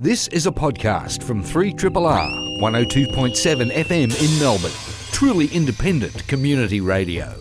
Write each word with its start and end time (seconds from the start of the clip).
This 0.00 0.28
is 0.28 0.46
a 0.46 0.52
podcast 0.52 1.24
from 1.24 1.42
3RRR 1.42 2.60
102.7 2.60 3.72
FM 3.72 4.32
in 4.34 4.38
Melbourne. 4.38 4.70
Truly 5.10 5.46
independent 5.48 6.26
community 6.28 6.80
radio. 6.80 7.34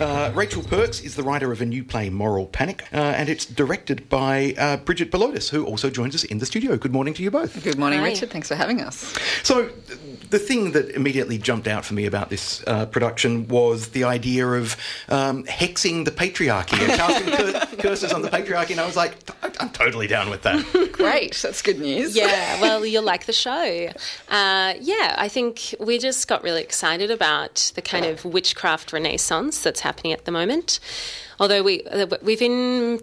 Uh, 0.00 0.32
Rachel 0.34 0.62
Perks 0.64 1.00
is 1.02 1.14
the 1.14 1.22
writer 1.22 1.52
of 1.52 1.62
a 1.62 1.64
new 1.66 1.84
play, 1.84 2.10
Moral 2.10 2.46
Panic, 2.46 2.82
uh, 2.92 2.96
and 2.96 3.28
it's 3.28 3.46
directed 3.46 4.08
by 4.08 4.54
uh, 4.58 4.78
Bridget 4.78 5.12
Balodis, 5.12 5.48
who 5.48 5.64
also 5.64 5.88
joins 5.88 6.16
us 6.16 6.24
in 6.24 6.38
the 6.38 6.46
studio. 6.46 6.76
Good 6.76 6.92
morning 6.92 7.14
to 7.14 7.22
you 7.22 7.30
both. 7.30 7.62
Good 7.62 7.78
morning, 7.78 8.00
Hi. 8.00 8.06
Richard. 8.06 8.30
Thanks 8.30 8.48
for 8.48 8.56
having 8.56 8.80
us. 8.80 9.14
So, 9.44 9.68
th- 9.68 9.98
the 10.30 10.38
thing 10.38 10.72
that 10.72 10.90
immediately 10.90 11.38
jumped 11.38 11.68
out 11.68 11.84
for 11.84 11.94
me 11.94 12.06
about 12.06 12.30
this 12.30 12.62
uh, 12.66 12.86
production 12.86 13.48
was 13.48 13.88
the 13.90 14.04
idea 14.04 14.46
of 14.46 14.76
um, 15.08 15.44
hexing 15.44 16.04
the 16.04 16.10
patriarchy 16.10 16.78
and 16.78 16.92
casting 16.92 17.32
cur- 17.32 17.76
curses 17.82 18.12
on 18.12 18.22
the 18.22 18.28
patriarchy, 18.28 18.70
and 18.72 18.80
I 18.80 18.86
was 18.86 18.96
like, 18.96 19.14
I- 19.42 19.52
I'm 19.60 19.70
totally 19.70 20.06
down 20.06 20.30
with 20.30 20.42
that. 20.42 20.64
Great. 20.92 21.34
That's 21.36 21.62
good 21.62 21.78
news. 21.80 22.16
Yeah, 22.16 22.60
well, 22.60 22.84
you'll 22.84 23.02
like 23.04 23.26
the 23.26 23.32
show. 23.32 23.88
Uh, 24.28 24.74
yeah, 24.80 25.14
I 25.18 25.28
think 25.28 25.74
we 25.80 25.98
just 25.98 26.26
got 26.28 26.42
really 26.42 26.62
excited 26.62 27.10
about 27.10 27.72
the 27.74 27.82
kind 27.82 28.04
of 28.04 28.24
witchcraft 28.24 28.92
renaissance 28.92 29.62
that's 29.62 29.80
happening 29.80 30.12
at 30.12 30.24
the 30.24 30.32
moment. 30.32 30.80
Although 31.40 31.62
we 31.62 31.82
uh, 31.84 32.06
we've 32.22 32.38
been 32.38 33.00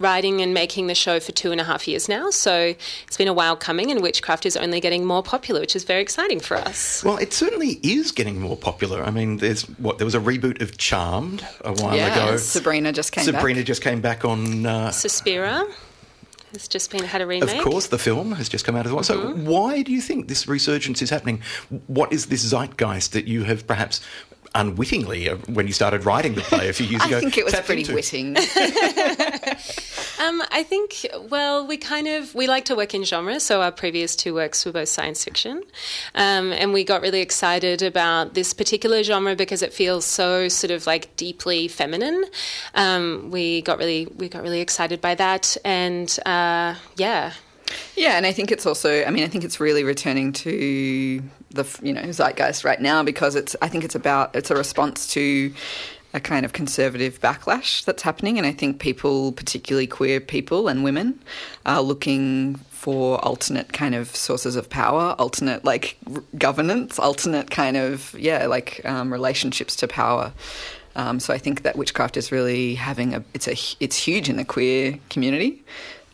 writing 0.00 0.40
and 0.40 0.52
making 0.54 0.86
the 0.88 0.94
show 0.94 1.20
for 1.20 1.30
two 1.32 1.52
and 1.52 1.60
a 1.60 1.64
half 1.64 1.86
years 1.86 2.08
now, 2.08 2.30
so 2.30 2.74
it's 3.06 3.16
been 3.16 3.28
a 3.28 3.32
while 3.32 3.54
coming, 3.54 3.90
and 3.90 4.00
witchcraft 4.02 4.46
is 4.46 4.56
only 4.56 4.80
getting 4.80 5.04
more 5.04 5.22
popular, 5.22 5.60
which 5.60 5.76
is 5.76 5.84
very 5.84 6.00
exciting 6.02 6.40
for 6.40 6.56
us. 6.56 7.04
Well, 7.04 7.18
it 7.18 7.32
certainly 7.32 7.78
is 7.82 8.10
getting 8.10 8.40
more 8.40 8.56
popular. 8.56 9.04
I 9.04 9.10
mean, 9.10 9.36
there's 9.36 9.62
what 9.78 9.98
there 9.98 10.04
was 10.06 10.14
a 10.14 10.20
reboot 10.20 10.60
of 10.62 10.76
Charmed 10.78 11.46
a 11.64 11.72
while 11.74 11.94
Yeah, 11.94 12.14
ago. 12.28 12.36
Sabrina 12.38 12.92
just 12.92 13.12
came 13.12 13.26
back. 13.26 13.34
Sabrina 13.34 13.60
back. 13.60 13.66
just 13.66 13.82
came 13.82 14.00
back 14.00 14.24
on. 14.24 14.64
Uh, 14.66 14.90
Suspiria 14.90 15.66
has 16.52 16.66
just 16.66 16.90
been 16.90 17.04
had 17.04 17.20
a 17.20 17.26
remake. 17.26 17.54
Of 17.58 17.62
course, 17.62 17.88
the 17.88 17.98
film 17.98 18.32
has 18.32 18.48
just 18.48 18.64
come 18.64 18.74
out 18.76 18.86
as 18.86 18.92
well. 18.92 19.04
So, 19.04 19.18
Mm-hmm. 19.20 19.46
why 19.46 19.82
do 19.82 19.92
you 19.92 20.00
think 20.00 20.26
this 20.28 20.48
resurgence 20.48 21.00
is 21.02 21.10
happening? 21.10 21.42
What 21.86 22.12
is 22.12 22.26
this 22.26 22.42
zeitgeist 22.42 23.12
that 23.12 23.26
you 23.26 23.44
have 23.44 23.66
perhaps 23.66 24.00
unwittingly, 24.56 25.28
uh, 25.28 25.36
when 25.46 25.68
you 25.68 25.72
started 25.72 26.04
writing 26.04 26.34
the 26.34 26.40
play 26.40 26.68
a 26.68 26.72
few 26.72 26.86
years 26.86 27.04
ago, 27.06 27.18
I 27.18 27.20
think 27.20 27.38
it 27.38 27.44
was 27.44 27.52
tapped 27.54 27.66
pretty 27.66 27.82
into? 27.82 27.94
witting. 27.94 28.34
Um, 30.20 30.42
I 30.50 30.62
think, 30.62 31.06
well, 31.30 31.66
we 31.66 31.78
kind 31.78 32.06
of 32.06 32.34
we 32.34 32.46
like 32.46 32.66
to 32.66 32.76
work 32.76 32.94
in 32.94 33.04
genre. 33.04 33.40
So 33.40 33.62
our 33.62 33.72
previous 33.72 34.14
two 34.14 34.34
works 34.34 34.66
were 34.66 34.72
both 34.72 34.90
science 34.90 35.24
fiction, 35.24 35.62
um, 36.14 36.52
and 36.52 36.74
we 36.74 36.84
got 36.84 37.00
really 37.00 37.22
excited 37.22 37.80
about 37.80 38.34
this 38.34 38.52
particular 38.52 39.02
genre 39.02 39.34
because 39.34 39.62
it 39.62 39.72
feels 39.72 40.04
so 40.04 40.48
sort 40.48 40.70
of 40.70 40.86
like 40.86 41.16
deeply 41.16 41.68
feminine. 41.68 42.24
Um, 42.74 43.30
we 43.30 43.62
got 43.62 43.78
really 43.78 44.06
we 44.18 44.28
got 44.28 44.42
really 44.42 44.60
excited 44.60 45.00
by 45.00 45.14
that, 45.14 45.56
and 45.64 46.18
uh, 46.26 46.74
yeah, 46.96 47.32
yeah, 47.96 48.16
and 48.16 48.26
I 48.26 48.32
think 48.32 48.50
it's 48.50 48.66
also. 48.66 49.04
I 49.04 49.10
mean, 49.10 49.24
I 49.24 49.28
think 49.28 49.44
it's 49.44 49.60
really 49.60 49.84
returning 49.84 50.32
to 50.34 51.22
the 51.50 51.80
you 51.82 51.92
know 51.92 52.02
zeitgeist 52.02 52.64
right 52.64 52.80
now 52.80 53.02
because 53.02 53.34
it's. 53.34 53.56
I 53.62 53.68
think 53.68 53.84
it's 53.84 53.94
about. 53.94 54.34
It's 54.34 54.50
a 54.50 54.56
response 54.56 55.06
to 55.14 55.52
a 56.12 56.20
kind 56.20 56.44
of 56.44 56.52
conservative 56.52 57.20
backlash 57.20 57.84
that's 57.84 58.02
happening, 58.02 58.38
and 58.38 58.46
I 58.46 58.52
think 58.52 58.80
people, 58.80 59.32
particularly 59.32 59.86
queer 59.86 60.20
people 60.20 60.68
and 60.68 60.82
women, 60.82 61.20
are 61.64 61.82
looking 61.82 62.56
for 62.70 63.22
alternate 63.24 63.72
kind 63.72 63.94
of 63.94 64.14
sources 64.16 64.56
of 64.56 64.68
power, 64.70 65.14
alternate 65.18 65.64
like 65.64 65.96
r- 66.12 66.22
governance, 66.38 66.98
alternate 66.98 67.50
kind 67.50 67.76
of 67.76 68.14
yeah, 68.18 68.46
like 68.46 68.80
um, 68.84 69.12
relationships 69.12 69.76
to 69.76 69.86
power. 69.88 70.32
Um, 70.96 71.20
so 71.20 71.32
I 71.32 71.38
think 71.38 71.62
that 71.62 71.76
witchcraft 71.76 72.16
is 72.16 72.32
really 72.32 72.74
having 72.74 73.14
a 73.14 73.22
it's 73.34 73.46
a 73.46 73.56
it's 73.78 73.96
huge 73.96 74.28
in 74.28 74.36
the 74.36 74.44
queer 74.44 74.98
community. 75.10 75.62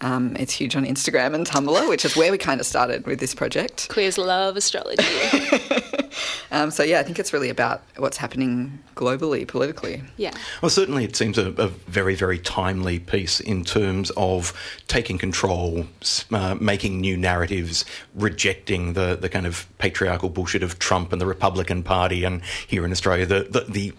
Um, 0.02 0.36
it's 0.38 0.52
huge 0.52 0.76
on 0.76 0.84
Instagram 0.84 1.34
and 1.34 1.46
Tumblr, 1.46 1.88
which 1.88 2.04
is 2.04 2.16
where 2.16 2.30
we 2.30 2.36
kind 2.36 2.60
of 2.60 2.66
started 2.66 3.06
with 3.06 3.18
this 3.18 3.34
project. 3.34 3.88
queers 3.88 4.18
love 4.18 4.56
astrology. 4.56 5.02
Um, 6.50 6.70
so 6.70 6.82
yeah, 6.82 7.00
I 7.00 7.02
think 7.02 7.18
it's 7.18 7.32
really 7.32 7.50
about 7.50 7.82
what's 7.96 8.16
happening 8.16 8.78
globally, 8.94 9.46
politically. 9.46 10.02
yeah. 10.16 10.32
Well, 10.62 10.70
certainly 10.70 11.04
it 11.04 11.16
seems 11.16 11.38
a, 11.38 11.48
a 11.52 11.68
very, 11.68 12.14
very 12.14 12.38
timely 12.38 12.98
piece 12.98 13.40
in 13.40 13.64
terms 13.64 14.10
of 14.16 14.52
taking 14.88 15.18
control, 15.18 15.86
uh, 16.32 16.56
making 16.60 17.00
new 17.00 17.16
narratives, 17.16 17.84
rejecting 18.14 18.94
the, 18.94 19.16
the 19.16 19.28
kind 19.28 19.46
of 19.46 19.66
patriarchal 19.78 20.28
bullshit 20.28 20.62
of 20.62 20.78
Trump 20.78 21.12
and 21.12 21.20
the 21.20 21.26
Republican 21.26 21.82
Party, 21.82 22.24
and 22.24 22.42
here 22.66 22.84
in 22.84 22.92
Australia, 22.92 23.26
the, 23.26 23.46
the, 23.50 23.64
the 23.70 23.94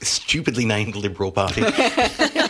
stupidly 0.00 0.64
named 0.64 0.96
Liberal 0.96 1.32
Party. 1.32 1.62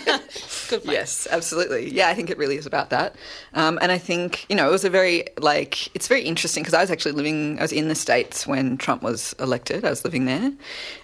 Good. 0.70 0.84
Yes, 0.84 1.26
absolutely. 1.30 1.90
Yeah, 1.90 2.08
I 2.08 2.14
think 2.14 2.30
it 2.30 2.38
really 2.38 2.56
is 2.56 2.64
about 2.64 2.90
that. 2.90 3.16
Um, 3.54 3.78
and 3.82 3.90
I 3.90 3.98
think, 3.98 4.46
you 4.48 4.54
know, 4.54 4.68
it 4.68 4.70
was 4.70 4.84
a 4.84 4.90
very, 4.90 5.24
like, 5.38 5.94
it's 5.96 6.06
very 6.06 6.22
interesting 6.22 6.62
because 6.62 6.74
I 6.74 6.80
was 6.80 6.90
actually 6.90 7.12
living, 7.12 7.58
I 7.58 7.62
was 7.62 7.72
in 7.72 7.88
the 7.88 7.94
States 7.96 8.46
when 8.46 8.76
Trump 8.76 9.02
was 9.02 9.34
elected. 9.40 9.84
I 9.84 9.90
was 9.90 10.04
living 10.04 10.26
there. 10.26 10.52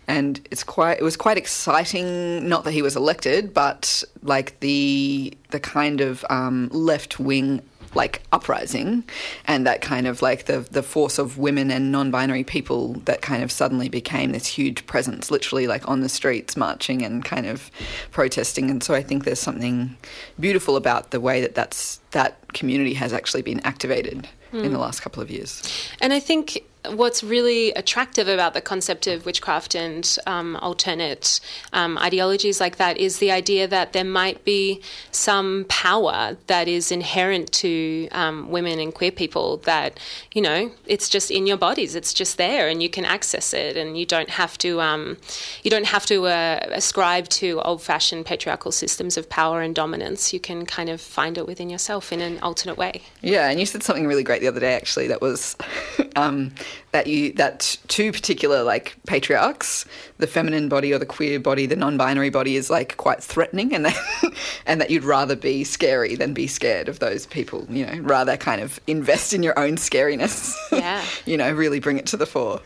And 0.07 0.41
it's 0.53 0.63
quite, 0.63 0.99
it 0.99 1.03
was 1.03 1.17
quite 1.17 1.37
exciting, 1.37 2.49
not 2.49 2.63
that 2.63 2.71
he 2.71 2.81
was 2.81 2.95
elected, 2.95 3.53
but 3.53 4.05
like 4.23 4.59
the, 4.61 5.37
the 5.51 5.59
kind 5.59 6.01
of 6.01 6.25
um, 6.31 6.69
left 6.73 7.19
wing 7.19 7.61
like 7.97 8.23
uprising 8.31 9.03
and 9.47 9.67
that 9.67 9.81
kind 9.81 10.07
of 10.07 10.23
like 10.23 10.45
the 10.45 10.61
the 10.71 10.83
force 10.83 11.19
of 11.19 11.39
women 11.39 11.71
and 11.71 11.91
non-binary 11.91 12.45
people 12.45 12.93
that 13.07 13.23
kind 13.23 13.43
of 13.43 13.51
suddenly 13.51 13.89
became 13.89 14.33
this 14.33 14.47
huge 14.47 14.87
presence 14.87 15.31
literally 15.31 15.67
like 15.67 15.89
on 15.89 16.01
the 16.01 16.09
streets 16.09 16.57
marching 16.57 17.03
and 17.03 17.25
kind 17.25 17.47
of 17.47 17.71
protesting. 18.13 18.71
And 18.71 18.83
so 18.83 18.95
I 18.95 19.03
think 19.03 19.25
there's 19.25 19.41
something 19.41 19.97
beautiful 20.39 20.77
about 20.77 21.11
the 21.11 21.21
way 21.21 21.41
that 21.41 21.55
that's 21.55 22.01
that 22.13 22.53
community 22.53 22.95
has 22.95 23.13
actually 23.13 23.43
been 23.43 23.61
activated 23.61 24.29
in 24.53 24.63
the 24.63 24.69
hmm. 24.69 24.77
last 24.77 25.01
couple 25.01 25.23
of 25.23 25.31
years. 25.31 25.63
And 26.01 26.13
I 26.13 26.21
think 26.21 26.63
what's 26.91 27.23
really 27.23 27.73
attractive 27.73 28.29
about 28.29 28.55
the 28.55 28.61
concept 28.61 29.07
of 29.07 29.27
witchcraft 29.27 29.75
and 29.75 30.19
um, 30.27 30.57
alternate 30.57 31.41
um, 31.73 31.99
ideologies 31.99 32.61
like 32.61 32.77
that 32.77 32.99
is 32.99 33.19
the 33.19 33.31
idea 33.31 33.67
that 33.69 33.93
there 33.93 34.05
might 34.05 34.45
be 34.45 34.81
some 35.11 35.67
power 35.69 36.37
that 36.47 36.69
is 36.69 36.93
inherent 36.93 37.53
to 37.53 38.09
um, 38.13 38.51
women 38.51 38.79
and 38.79 38.95
queer 38.95 39.11
people 39.11 39.59
that, 39.59 39.99
you 40.33 40.43
know, 40.43 40.71
it's 40.87 41.09
just 41.09 41.31
in 41.31 41.47
your 41.47 41.57
bodies, 41.57 41.95
it's 41.95 42.15
just 42.15 42.37
there 42.37 42.69
and 42.69 42.83
you 42.83 42.89
can 42.89 43.05
access 43.05 43.53
it 43.53 43.77
and 43.77 43.99
you 43.99 44.07
don't 44.07 44.31
have 44.31 44.57
to, 44.59 44.81
um, 44.81 45.17
you 45.63 45.71
don't 45.71 45.87
have 45.87 46.07
to 46.07 46.27
uh, 46.27 46.61
ascribe 46.71 47.29
to 47.29 47.61
old 47.63 47.83
fashioned 47.83 48.27
patriarchal 48.27 48.73
systems 48.73 49.17
of 49.17 49.29
power 49.29 49.61
and 49.61 49.75
dominance. 49.75 50.33
You 50.33 50.41
can 50.41 50.67
kind 50.67 50.89
of 50.89 51.01
find 51.01 51.39
it 51.39 51.47
within 51.47 51.71
yourself 51.71 52.13
in 52.13 52.21
an 52.21 52.39
alternate 52.41 52.77
way. 52.77 53.03
Yeah, 53.23 53.49
and 53.49 53.59
you 53.61 53.67
said 53.67 53.83
something 53.83 54.07
really 54.07 54.23
great 54.23 54.41
the 54.41 54.49
other 54.49 54.61
day. 54.61 54.75
Actually, 54.75 55.09
that 55.09 55.21
was 55.21 55.57
um, 56.17 56.53
that 56.93 57.07
you 57.07 57.33
that 57.35 57.77
two 57.89 58.13
particular 58.13 58.63
like 58.63 58.97
patriarchs, 59.07 59.85
the 60.19 60.27
feminine 60.27 60.69
body 60.69 60.93
or 60.93 60.99
the 60.99 61.07
queer 61.07 61.39
body, 61.39 61.67
the 61.67 61.77
non-binary 61.77 62.31
body, 62.31 62.57
is 62.57 62.71
like 62.71 62.97
quite 62.97 63.23
threatening, 63.23 63.75
and 63.75 63.85
that 63.85 63.97
and 64.67 64.81
that 64.81 64.91
you'd 64.91 65.05
rather 65.05 65.37
be 65.37 65.65
scary 65.65 66.15
than 66.15 66.33
be 66.33 66.47
scared 66.47 66.89
of 66.89 66.99
those 66.99 67.27
people. 67.27 67.67
You 67.69 67.87
know, 67.87 67.99
rather 68.01 68.37
kind 68.37 68.61
of 68.61 68.81
invest 68.87 69.33
in 69.33 69.43
your 69.43 69.59
own 69.59 69.77
scariness. 69.77 70.55
Yeah. 70.77 71.03
you 71.25 71.37
know, 71.39 71.51
really 71.51 71.81
bring 71.81 71.97
it 71.97 72.07
to 72.07 72.17
the 72.17 72.27
fore. 72.27 72.61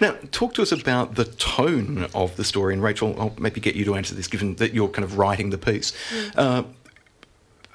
Now, 0.00 0.16
talk 0.32 0.54
to 0.54 0.62
us 0.62 0.70
about 0.70 1.14
the 1.14 1.24
tone 1.24 2.06
of 2.14 2.36
the 2.36 2.44
story. 2.44 2.74
And 2.74 2.82
Rachel, 2.82 3.18
I'll 3.18 3.34
maybe 3.38 3.60
get 3.60 3.74
you 3.74 3.84
to 3.86 3.94
answer 3.94 4.14
this, 4.14 4.26
given 4.26 4.56
that 4.56 4.74
you're 4.74 4.88
kind 4.88 5.04
of 5.04 5.16
writing 5.16 5.50
the 5.50 5.56
piece. 5.56 5.92
Uh, 6.36 6.64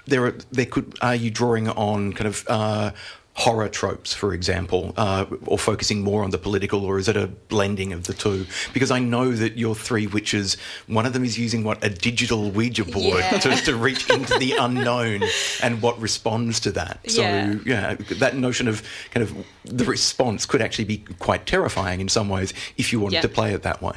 there, 0.09 0.25
are, 0.25 0.35
there 0.51 0.65
could 0.65 0.97
are 1.01 1.15
you 1.15 1.31
drawing 1.31 1.69
on 1.69 2.13
kind 2.13 2.27
of 2.27 2.45
uh, 2.47 2.91
horror 3.39 3.69
tropes, 3.69 4.13
for 4.13 4.33
example, 4.33 4.93
uh, 4.97 5.25
or 5.45 5.57
focusing 5.57 6.01
more 6.03 6.23
on 6.23 6.29
the 6.31 6.37
political, 6.37 6.83
or 6.83 6.99
is 6.99 7.07
it 7.07 7.15
a 7.15 7.27
blending 7.27 7.93
of 7.93 8.03
the 8.03 8.13
two? 8.13 8.45
Because 8.73 8.91
I 8.91 8.99
know 8.99 9.31
that 9.31 9.57
your 9.57 9.75
three 9.75 10.07
witches, 10.07 10.57
one 10.87 11.05
of 11.05 11.13
them 11.13 11.23
is 11.23 11.39
using 11.39 11.63
what 11.63 11.81
a 11.83 11.89
digital 11.89 12.51
Ouija 12.51 12.83
board 12.83 13.19
Yeah. 13.31 13.39
to, 13.43 13.55
to 13.63 13.75
reach 13.77 14.09
into 14.09 14.37
the 14.37 14.53
unknown 14.59 15.23
and 15.63 15.81
what 15.81 15.99
responds 16.01 16.59
to 16.61 16.71
that. 16.73 16.99
So 17.09 17.21
Yeah. 17.21 17.55
yeah, 17.65 17.95
that 18.19 18.35
notion 18.35 18.67
of 18.67 18.83
kind 19.11 19.23
of 19.23 19.33
the 19.63 19.85
response 19.85 20.45
could 20.45 20.61
actually 20.61 20.85
be 20.85 20.97
quite 21.19 21.45
terrifying 21.45 22.01
in 22.01 22.09
some 22.09 22.27
ways 22.27 22.53
if 22.77 22.91
you 22.91 22.99
wanted 22.99 23.15
Yeah. 23.15 23.21
to 23.21 23.29
play 23.29 23.53
it 23.53 23.63
that 23.63 23.81
way. 23.81 23.93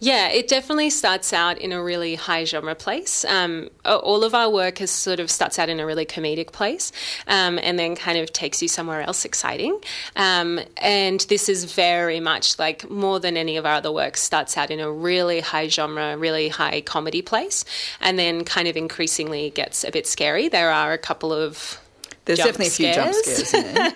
Yeah, 0.00 0.28
it 0.30 0.48
definitely 0.48 0.90
starts 0.90 1.32
out 1.32 1.58
in 1.58 1.70
a 1.72 1.80
really 1.82 2.16
high 2.16 2.44
genre 2.44 2.74
place. 2.74 3.24
Um, 3.24 3.68
all 3.84 4.24
of 4.24 4.34
our 4.34 4.50
work 4.50 4.80
is 4.80 4.90
sort 4.90 5.20
of 5.20 5.30
starts 5.30 5.58
out 5.60 5.68
in 5.68 5.78
a 5.78 5.86
really 5.86 6.06
comedic 6.06 6.50
place, 6.52 6.90
um, 7.28 7.58
and 7.62 7.78
then 7.78 7.94
kind 7.94 8.18
of 8.18 8.32
takes 8.32 8.60
you 8.62 8.68
somewhere 8.80 9.02
else 9.02 9.26
exciting. 9.26 9.78
Um, 10.16 10.58
and 10.78 11.20
this 11.28 11.50
is 11.50 11.64
very 11.64 12.18
much 12.18 12.58
like 12.58 12.88
more 12.88 13.20
than 13.20 13.36
any 13.36 13.58
of 13.58 13.66
our 13.66 13.74
other 13.74 13.92
works 13.92 14.22
starts 14.22 14.56
out 14.56 14.70
in 14.70 14.80
a 14.80 14.90
really 14.90 15.40
high 15.40 15.68
genre, 15.68 16.16
really 16.16 16.48
high 16.48 16.80
comedy 16.80 17.20
place, 17.20 17.66
and 18.00 18.18
then 18.18 18.42
kind 18.42 18.66
of 18.68 18.78
increasingly 18.78 19.50
gets 19.50 19.84
a 19.84 19.90
bit 19.90 20.06
scary. 20.06 20.48
There 20.48 20.70
are 20.70 20.94
a 20.94 20.98
couple 20.98 21.30
of 21.30 21.78
There's 22.26 22.38
jump 22.38 22.58
definitely 22.58 22.66
a 22.66 22.70
few 22.70 22.94
jump 22.94 23.14
scares 23.14 23.54
in 23.54 23.74
there. 23.74 23.92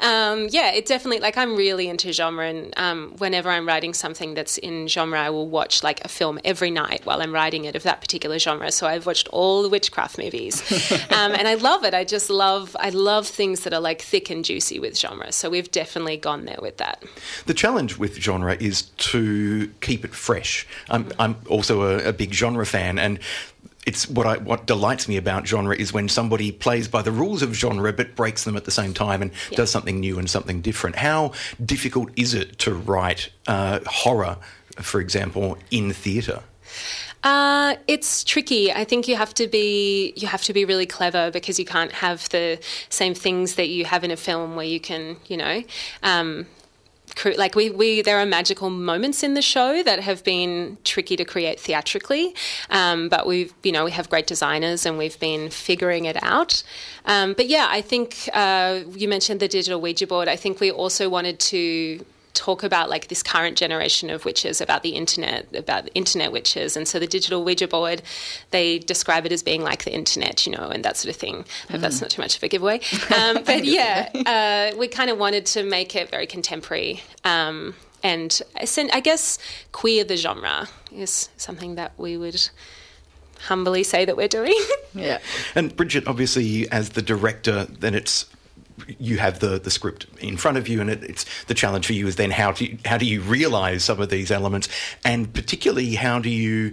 um, 0.00 0.48
yeah, 0.50 0.72
it 0.72 0.86
definitely 0.86 1.20
like 1.20 1.36
I'm 1.36 1.56
really 1.56 1.88
into 1.88 2.12
genre, 2.12 2.46
and 2.46 2.74
um, 2.76 3.14
whenever 3.18 3.48
I'm 3.50 3.66
writing 3.66 3.94
something 3.94 4.34
that's 4.34 4.58
in 4.58 4.88
genre, 4.88 5.20
I 5.20 5.30
will 5.30 5.48
watch 5.48 5.82
like 5.82 6.04
a 6.04 6.08
film 6.08 6.40
every 6.44 6.70
night 6.70 7.02
while 7.04 7.22
I'm 7.22 7.32
writing 7.32 7.64
it 7.64 7.76
of 7.76 7.84
that 7.84 8.00
particular 8.00 8.38
genre. 8.38 8.72
So 8.72 8.86
I've 8.86 9.06
watched 9.06 9.28
all 9.28 9.62
the 9.62 9.68
witchcraft 9.68 10.18
movies, 10.18 10.60
um, 11.10 11.32
and 11.32 11.46
I 11.46 11.54
love 11.54 11.84
it. 11.84 11.94
I 11.94 12.04
just 12.04 12.30
love 12.30 12.76
I 12.80 12.90
love 12.90 13.26
things 13.26 13.60
that 13.60 13.72
are 13.72 13.80
like 13.80 14.02
thick 14.02 14.28
and 14.28 14.44
juicy 14.44 14.78
with 14.80 14.98
genre. 14.98 15.30
So 15.32 15.48
we've 15.48 15.70
definitely 15.70 16.16
gone 16.16 16.44
there 16.44 16.58
with 16.60 16.78
that. 16.78 17.04
The 17.46 17.54
challenge 17.54 17.96
with 17.96 18.16
genre 18.16 18.56
is 18.56 18.82
to 18.82 19.68
keep 19.80 20.04
it 20.04 20.14
fresh. 20.14 20.66
I'm, 20.90 21.10
I'm 21.18 21.36
also 21.48 21.82
a, 21.82 22.08
a 22.08 22.12
big 22.12 22.32
genre 22.32 22.66
fan, 22.66 22.98
and 22.98 23.20
it's 23.88 24.08
what 24.16 24.26
I 24.32 24.36
what 24.50 24.60
delights 24.66 25.04
me 25.08 25.16
about 25.24 25.40
genre 25.52 25.74
is 25.84 25.88
when 25.96 26.08
somebody 26.08 26.48
plays 26.52 26.86
by 26.96 27.02
the 27.08 27.10
rules 27.22 27.40
of 27.42 27.50
genre 27.62 27.92
but 27.92 28.08
breaks 28.20 28.42
them 28.44 28.56
at 28.60 28.64
the 28.64 28.70
same 28.80 28.92
time 29.04 29.20
and 29.22 29.30
Yeah. 29.50 29.56
does 29.60 29.70
something 29.70 29.98
new 30.06 30.18
and 30.20 30.28
something 30.36 30.60
different. 30.60 30.96
How 30.96 31.32
difficult 31.74 32.08
is 32.16 32.34
it 32.34 32.58
to 32.64 32.70
write 32.74 33.22
uh, 33.46 33.80
horror, 34.02 34.36
for 34.90 35.00
example, 35.00 35.56
in 35.70 35.92
theatre? 36.04 36.42
Uh, 37.24 37.74
it's 37.94 38.22
tricky. 38.24 38.64
I 38.72 38.84
think 38.84 39.08
you 39.08 39.16
have 39.16 39.32
to 39.34 39.46
be 39.48 40.12
you 40.16 40.28
have 40.28 40.42
to 40.48 40.52
be 40.52 40.64
really 40.64 40.86
clever 40.86 41.30
because 41.30 41.58
you 41.58 41.64
can't 41.64 41.92
have 41.92 42.28
the 42.28 42.46
same 42.90 43.14
things 43.14 43.54
that 43.54 43.68
you 43.68 43.84
have 43.92 44.04
in 44.04 44.10
a 44.10 44.16
film 44.16 44.54
where 44.56 44.66
you 44.74 44.80
can, 44.80 45.16
you 45.26 45.36
know, 45.36 45.62
um, 46.02 46.46
like 47.36 47.54
we, 47.54 47.70
we 47.70 48.02
there 48.02 48.18
are 48.18 48.26
magical 48.26 48.70
moments 48.70 49.22
in 49.22 49.34
the 49.34 49.42
show 49.42 49.82
that 49.82 50.00
have 50.00 50.24
been 50.24 50.78
tricky 50.84 51.16
to 51.16 51.24
create 51.24 51.60
theatrically, 51.60 52.34
um, 52.70 53.08
but 53.08 53.26
we've 53.26 53.52
you 53.62 53.72
know 53.72 53.84
we 53.84 53.90
have 53.90 54.08
great 54.08 54.26
designers 54.26 54.86
and 54.86 54.98
we've 54.98 55.18
been 55.20 55.50
figuring 55.50 56.04
it 56.04 56.22
out. 56.22 56.62
Um, 57.04 57.34
but 57.34 57.46
yeah, 57.48 57.68
I 57.70 57.80
think 57.80 58.28
uh, 58.34 58.80
you 58.90 59.08
mentioned 59.08 59.40
the 59.40 59.48
digital 59.48 59.80
Ouija 59.80 60.06
board. 60.06 60.28
I 60.28 60.36
think 60.36 60.60
we 60.60 60.70
also 60.70 61.08
wanted 61.08 61.38
to 61.40 62.04
talk 62.34 62.62
about 62.62 62.88
like 62.88 63.08
this 63.08 63.22
current 63.22 63.56
generation 63.56 64.10
of 64.10 64.24
witches 64.24 64.60
about 64.60 64.82
the 64.82 64.90
internet 64.90 65.46
about 65.54 65.88
internet 65.94 66.32
witches. 66.32 66.76
And 66.76 66.86
so 66.86 66.98
the 66.98 67.06
digital 67.06 67.44
ouija 67.44 67.68
board 67.68 68.02
they 68.50 68.78
describe 68.78 69.26
it 69.26 69.32
as 69.32 69.42
being 69.42 69.62
like 69.62 69.84
the 69.84 69.94
internet 69.94 70.46
you 70.46 70.52
know 70.52 70.68
and 70.68 70.84
that 70.84 70.96
sort 70.96 71.14
of 71.14 71.20
thing. 71.20 71.44
Hope 71.70 71.80
that's 71.80 72.00
not 72.00 72.10
too 72.10 72.22
much 72.22 72.36
of 72.36 72.42
a 72.42 72.48
giveaway. 72.48 72.80
Um, 73.18 73.42
but 73.44 73.64
yeah 73.64 74.10
uh, 74.72 74.76
we 74.76 74.86
kind 74.86 75.10
of 75.10 75.18
wanted 75.18 75.46
to 75.46 75.64
make 75.64 75.96
it 75.96 76.10
very 76.10 76.26
contemporary 76.26 77.02
um, 77.24 77.74
and 78.02 78.42
i 78.56 79.00
guess 79.00 79.38
queer 79.72 80.04
the 80.04 80.16
genre 80.16 80.68
is 80.92 81.30
something 81.36 81.74
that 81.76 81.92
we 81.96 82.16
would 82.16 82.48
humbly 83.40 83.82
say 83.82 84.04
that 84.04 84.16
we're 84.16 84.28
doing. 84.28 84.58
Yeah. 84.94 85.18
And 85.54 85.76
Bridget, 85.76 86.08
obviously, 86.08 86.68
as 86.72 86.90
the 86.90 87.02
director, 87.02 87.66
then 87.66 87.94
it's 87.94 88.24
you 88.98 89.18
have 89.18 89.40
the, 89.40 89.58
the 89.58 89.70
script 89.70 90.06
in 90.20 90.36
front 90.36 90.58
of 90.58 90.68
you, 90.68 90.80
and 90.80 90.90
it, 90.90 91.02
it's 91.02 91.26
the 91.44 91.54
challenge 91.54 91.86
for 91.86 91.92
you 91.92 92.06
is 92.06 92.16
then 92.16 92.30
how 92.30 92.52
do 92.52 92.64
you, 92.64 92.78
how 92.84 92.96
do 92.96 93.06
you 93.06 93.20
realise 93.20 93.84
some 93.84 94.00
of 94.00 94.10
these 94.10 94.30
elements, 94.30 94.68
and 95.04 95.32
particularly 95.32 95.94
how 95.94 96.18
do 96.18 96.30
you 96.30 96.72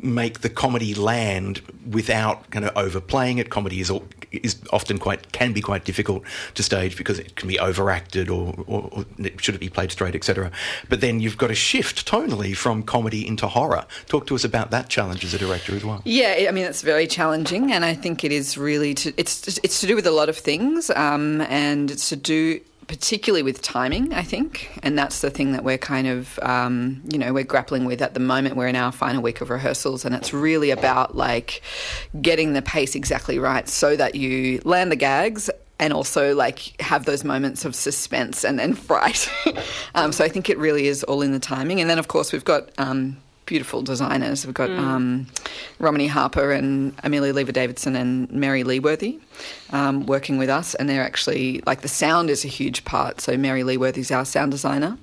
make 0.00 0.40
the 0.40 0.48
comedy 0.48 0.94
land 0.94 1.60
without 1.90 2.50
kind 2.50 2.64
of 2.64 2.76
overplaying 2.76 3.38
it. 3.38 3.50
Comedy 3.50 3.80
is 3.80 3.90
is 4.30 4.60
often 4.72 4.98
quite 4.98 5.32
can 5.32 5.52
be 5.52 5.60
quite 5.60 5.84
difficult 5.84 6.22
to 6.54 6.62
stage 6.62 6.96
because 6.96 7.18
it 7.18 7.36
can 7.36 7.48
be 7.48 7.58
overacted 7.58 8.28
or, 8.28 8.54
or, 8.66 8.88
or 8.92 9.04
should 9.38 9.54
it 9.54 9.58
be 9.58 9.68
played 9.68 9.90
straight, 9.90 10.14
etc. 10.14 10.50
But 10.88 11.00
then 11.00 11.20
you've 11.20 11.38
got 11.38 11.48
to 11.48 11.54
shift 11.54 12.06
tonally 12.06 12.54
from 12.56 12.82
comedy 12.82 13.26
into 13.26 13.48
horror. 13.48 13.86
Talk 14.06 14.26
to 14.28 14.34
us 14.34 14.44
about 14.44 14.70
that 14.70 14.88
challenge 14.88 15.24
as 15.24 15.34
a 15.34 15.38
director 15.38 15.74
as 15.74 15.84
well. 15.84 16.02
Yeah, 16.04 16.46
I 16.48 16.52
mean 16.52 16.64
it's 16.64 16.82
very 16.82 17.06
challenging, 17.06 17.72
and 17.72 17.84
I 17.84 17.94
think 17.94 18.24
it 18.24 18.32
is 18.32 18.58
really 18.58 18.94
to 18.94 19.12
it's 19.16 19.58
it's 19.58 19.80
to 19.80 19.86
do 19.86 19.96
with 19.96 20.06
a 20.06 20.12
lot 20.12 20.28
of 20.28 20.36
things, 20.36 20.90
um, 20.90 21.40
and 21.42 21.90
it's 21.90 22.08
to 22.10 22.16
do 22.16 22.60
particularly 22.88 23.42
with 23.42 23.62
timing. 23.62 24.12
I 24.12 24.22
think, 24.22 24.78
and 24.82 24.98
that's 24.98 25.20
the 25.20 25.30
thing 25.30 25.52
that 25.52 25.62
we're 25.62 25.78
kind 25.78 26.08
of 26.08 26.38
um, 26.40 27.02
you 27.08 27.18
know 27.18 27.32
we're 27.32 27.44
grappling 27.44 27.84
with 27.84 28.02
at 28.02 28.14
the 28.14 28.20
moment. 28.20 28.56
We're 28.56 28.66
in 28.66 28.76
our 28.76 28.90
final 28.90 29.22
week 29.22 29.40
of 29.40 29.50
rehearsals, 29.50 30.04
and 30.04 30.14
it's 30.14 30.34
really 30.34 30.70
about 30.70 31.14
like 31.14 31.62
getting 32.20 32.54
the 32.54 32.62
pace 32.62 32.94
exactly 32.96 33.38
right 33.38 33.68
so 33.68 33.94
that 33.96 34.16
you 34.16 34.60
land 34.64 34.90
the 34.90 34.96
gags. 34.96 35.48
And 35.80 35.92
also, 35.92 36.34
like, 36.34 36.80
have 36.80 37.04
those 37.04 37.22
moments 37.22 37.64
of 37.64 37.72
suspense 37.72 38.44
and 38.44 38.58
then 38.58 38.74
fright. 38.74 39.30
um, 39.94 40.10
so 40.10 40.24
I 40.24 40.28
think 40.28 40.50
it 40.50 40.58
really 40.58 40.88
is 40.88 41.04
all 41.04 41.22
in 41.22 41.30
the 41.30 41.38
timing. 41.38 41.80
And 41.80 41.88
then, 41.88 42.00
of 42.00 42.08
course, 42.08 42.32
we've 42.32 42.44
got 42.44 42.70
um, 42.78 43.16
beautiful 43.48 43.80
designers. 43.80 44.44
We've 44.44 44.54
got 44.54 44.68
um, 44.68 45.26
Romanie 45.80 46.06
Harper 46.06 46.52
and 46.52 46.92
Amelia 47.02 47.32
Lever 47.32 47.50
Davidson 47.50 47.96
and 47.96 48.30
Mary 48.30 48.62
Leeworthy 48.62 49.20
um, 49.70 50.04
working 50.04 50.36
with 50.36 50.50
us, 50.50 50.74
and 50.74 50.86
they're 50.86 51.02
actually 51.02 51.62
like 51.64 51.80
the 51.80 51.88
sound 51.88 52.28
is 52.28 52.44
a 52.44 52.48
huge 52.48 52.84
part. 52.84 53.22
So 53.22 53.38
Mary 53.38 53.62
Leeworthy's 53.62 54.10
our 54.10 54.26
sound 54.26 54.52
designer, 54.52 54.98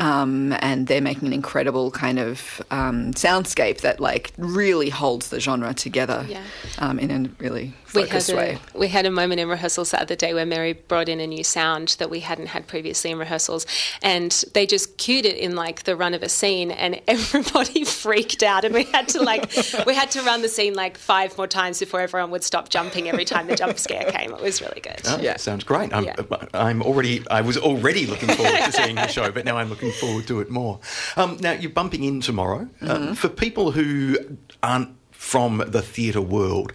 um, 0.00 0.54
and 0.60 0.86
they're 0.86 1.00
making 1.00 1.26
an 1.28 1.32
incredible 1.32 1.90
kind 1.90 2.18
of 2.18 2.60
um, 2.70 3.12
soundscape 3.12 3.82
that 3.82 4.00
like 4.00 4.32
really 4.38 4.88
holds 4.88 5.28
the 5.28 5.38
genre 5.40 5.72
together 5.74 6.24
Yeah. 6.28 6.42
um, 6.78 6.98
in 6.98 7.10
a 7.10 7.28
really 7.42 7.74
we 7.92 8.06
had 8.06 8.30
a, 8.30 8.36
way. 8.36 8.58
we 8.74 8.86
had 8.86 9.04
a 9.04 9.10
moment 9.10 9.40
in 9.40 9.48
rehearsals 9.48 9.90
the 9.90 10.00
other 10.00 10.14
day 10.14 10.32
where 10.32 10.46
Mary 10.46 10.74
brought 10.74 11.08
in 11.08 11.18
a 11.18 11.26
new 11.26 11.42
sound 11.42 11.96
that 11.98 12.08
we 12.08 12.20
hadn't 12.20 12.46
had 12.46 12.68
previously 12.68 13.10
in 13.10 13.18
rehearsals, 13.18 13.66
and 14.00 14.44
they 14.54 14.64
just 14.64 14.96
cued 14.96 15.26
it 15.26 15.36
in 15.36 15.56
like 15.56 15.82
the 15.82 15.96
run 15.96 16.14
of 16.14 16.22
a 16.22 16.28
scene, 16.28 16.70
and 16.70 17.00
everybody 17.08 17.84
freaked 17.84 18.44
out, 18.44 18.64
and 18.64 18.72
we 18.74 18.84
had 18.84 19.08
to 19.08 19.20
like 19.22 19.52
we 19.86 19.94
had 19.94 20.08
to 20.12 20.22
run 20.22 20.40
the 20.42 20.48
scene 20.48 20.74
like 20.74 20.96
five 20.96 21.36
more 21.36 21.48
times 21.48 21.80
before 21.80 22.00
everyone 22.00 22.30
would 22.30 22.44
stop 22.44 22.68
jumping 22.68 23.08
every 23.08 23.24
time 23.24 23.48
the 23.48 23.56
jump 23.56 23.76
scare 23.76 24.04
came. 24.04 24.32
It 24.32 24.40
was 24.40 24.60
really 24.62 24.80
good. 24.80 25.00
Oh, 25.06 25.18
Yeah. 25.20 25.36
sounds 25.36 25.64
great. 25.64 25.92
I'm, 25.92 26.04
Yeah. 26.04 26.14
I'm 26.54 26.82
already. 26.82 27.24
I 27.28 27.40
was 27.40 27.56
already 27.58 28.06
looking 28.06 28.28
forward 28.28 28.56
to 28.66 28.70
seeing 28.72 28.94
the 28.94 29.08
show, 29.08 29.32
but 29.32 29.44
now 29.44 29.56
I'm 29.56 29.68
looking 29.68 29.89
forward 29.92 30.26
to 30.28 30.40
it 30.40 30.50
more. 30.50 30.80
Um, 31.16 31.36
now 31.40 31.52
you're 31.52 31.70
bumping 31.70 32.04
in 32.04 32.20
tomorrow. 32.20 32.68
Um, 32.82 33.14
for 33.14 33.28
people 33.28 33.72
who 33.72 34.16
aren't 34.62 34.96
from 35.10 35.62
the 35.66 35.82
theatre 35.82 36.22
world, 36.22 36.72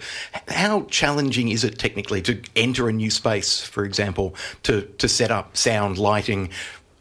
how 0.50 0.84
challenging 0.84 1.50
is 1.50 1.64
it 1.64 1.80
technically 1.80 2.22
to 2.22 2.40
enter 2.56 2.88
a 2.88 2.94
new 2.94 3.10
space, 3.10 3.62
for 3.62 3.84
example, 3.84 4.36
to 4.64 4.84
to 4.84 5.08
set 5.08 5.32
up 5.32 5.58
sound, 5.58 5.98
lighting? 5.98 6.50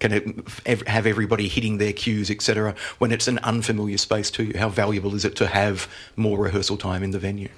Can 0.05 0.45
have 0.87 1.07
everybody 1.07 1.49
hitting 1.49 1.79
their 1.79 1.95
cues, 1.95 2.31
etc. 2.31 2.75
When 2.99 3.11
it's 3.11 3.27
an 3.27 3.39
unfamiliar 3.39 3.97
space 3.97 4.31
to 4.33 4.45
you, 4.45 4.59
how 4.59 4.69
valuable 4.69 5.15
is 5.15 5.25
it 5.25 5.35
to 5.37 5.47
have 5.47 5.89
more 6.17 6.39
rehearsal 6.39 6.77
time 6.77 7.03
in 7.03 7.13
the 7.13 7.19
venue? 7.19 7.49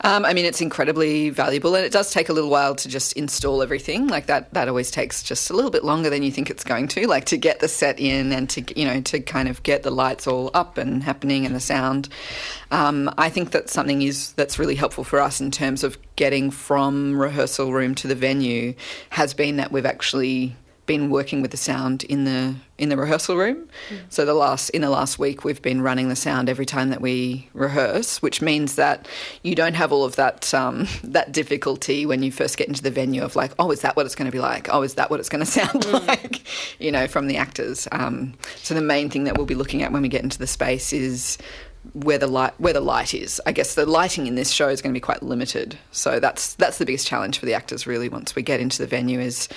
Um, 0.00 0.24
I 0.24 0.34
mean, 0.34 0.44
it's 0.44 0.60
incredibly 0.60 1.30
valuable, 1.30 1.76
and 1.76 1.84
it 1.84 1.92
does 1.92 2.10
take 2.10 2.28
a 2.28 2.32
little 2.32 2.50
while 2.50 2.74
to 2.74 2.88
just 2.88 3.12
install 3.12 3.62
everything. 3.62 4.08
Like 4.08 4.26
that, 4.26 4.52
that 4.52 4.66
always 4.66 4.90
takes 4.90 5.22
just 5.22 5.48
a 5.48 5.52
little 5.52 5.70
bit 5.70 5.84
longer 5.84 6.10
than 6.10 6.24
you 6.24 6.32
think 6.32 6.50
it's 6.50 6.64
going 6.64 6.88
to. 6.88 7.06
Like 7.06 7.26
to 7.26 7.36
get 7.36 7.60
the 7.60 7.68
set 7.68 8.00
in 8.00 8.32
and 8.32 8.50
to 8.50 8.64
you 8.76 8.84
know 8.84 9.00
to 9.02 9.20
kind 9.20 9.48
of 9.48 9.62
get 9.62 9.84
the 9.84 9.92
lights 9.92 10.26
all 10.26 10.50
up 10.54 10.78
and 10.78 11.04
happening 11.04 11.46
and 11.46 11.54
the 11.54 11.60
sound. 11.60 12.08
Um, 12.72 13.14
I 13.16 13.28
think 13.28 13.52
that 13.52 13.70
something 13.70 14.02
is 14.02 14.32
that's 14.32 14.58
really 14.58 14.74
helpful 14.74 15.04
for 15.04 15.20
us 15.20 15.40
in 15.40 15.52
terms 15.52 15.84
of 15.84 15.96
getting 16.16 16.50
from 16.50 17.16
rehearsal 17.16 17.72
room 17.72 17.94
to 17.94 18.08
the 18.08 18.16
venue 18.16 18.74
has 19.10 19.34
been 19.34 19.56
that 19.58 19.70
we've 19.70 19.86
actually 19.86 20.56
been 20.86 21.10
working 21.10 21.42
with 21.42 21.52
the 21.52 21.56
sound 21.56 22.02
in 22.04 22.24
the 22.24 22.54
in 22.76 22.88
the 22.88 22.96
rehearsal 22.96 23.36
room. 23.36 23.68
So 24.08 24.24
the 24.24 24.34
last 24.34 24.70
in 24.70 24.82
the 24.82 24.90
last 24.90 25.18
week 25.18 25.44
we've 25.44 25.62
been 25.62 25.80
running 25.80 26.08
the 26.08 26.16
sound 26.16 26.48
every 26.48 26.66
time 26.66 26.90
that 26.90 27.00
we 27.00 27.48
rehearse, 27.54 28.20
which 28.20 28.42
means 28.42 28.74
that 28.74 29.06
you 29.42 29.54
don't 29.54 29.74
have 29.74 29.92
all 29.92 30.04
of 30.04 30.16
that 30.16 30.52
um, 30.52 30.88
that 31.04 31.32
difficulty 31.32 32.04
when 32.04 32.22
you 32.22 32.32
first 32.32 32.56
get 32.56 32.68
into 32.68 32.82
the 32.82 32.90
venue 32.90 33.22
of 33.22 33.36
like, 33.36 33.52
oh, 33.58 33.70
is 33.70 33.82
that 33.82 33.96
what 33.96 34.06
it's 34.06 34.14
going 34.16 34.26
to 34.26 34.32
be 34.32 34.40
like? 34.40 34.68
Oh, 34.72 34.82
is 34.82 34.94
that 34.94 35.10
what 35.10 35.20
it's 35.20 35.28
going 35.28 35.44
to 35.44 35.50
sound 35.50 35.84
like? 36.06 36.42
You 36.80 36.90
know, 36.90 37.06
from 37.06 37.28
the 37.28 37.36
actors. 37.36 37.86
Um, 37.92 38.34
so 38.56 38.74
the 38.74 38.82
main 38.82 39.08
thing 39.10 39.24
that 39.24 39.36
we'll 39.36 39.46
be 39.46 39.54
looking 39.54 39.82
at 39.82 39.92
when 39.92 40.02
we 40.02 40.08
get 40.08 40.22
into 40.22 40.38
the 40.38 40.46
space 40.46 40.92
is 40.92 41.38
where 41.94 42.18
the 42.18 42.26
light 42.26 42.52
where 42.58 42.72
the 42.72 42.80
light 42.80 43.12
is. 43.12 43.40
I 43.44 43.52
guess 43.52 43.74
the 43.74 43.86
lighting 43.86 44.26
in 44.26 44.34
this 44.34 44.50
show 44.50 44.68
is 44.68 44.80
going 44.80 44.92
to 44.92 44.96
be 44.96 45.00
quite 45.00 45.22
limited. 45.22 45.78
So 45.90 46.20
that's 46.20 46.54
that's 46.54 46.78
the 46.78 46.86
biggest 46.86 47.06
challenge 47.06 47.38
for 47.38 47.46
the 47.46 47.54
actors 47.54 47.86
really 47.86 48.08
once 48.08 48.34
we 48.34 48.42
get 48.42 48.60
into 48.60 48.78
the 48.78 48.86
venue 48.86 49.20
is, 49.20 49.48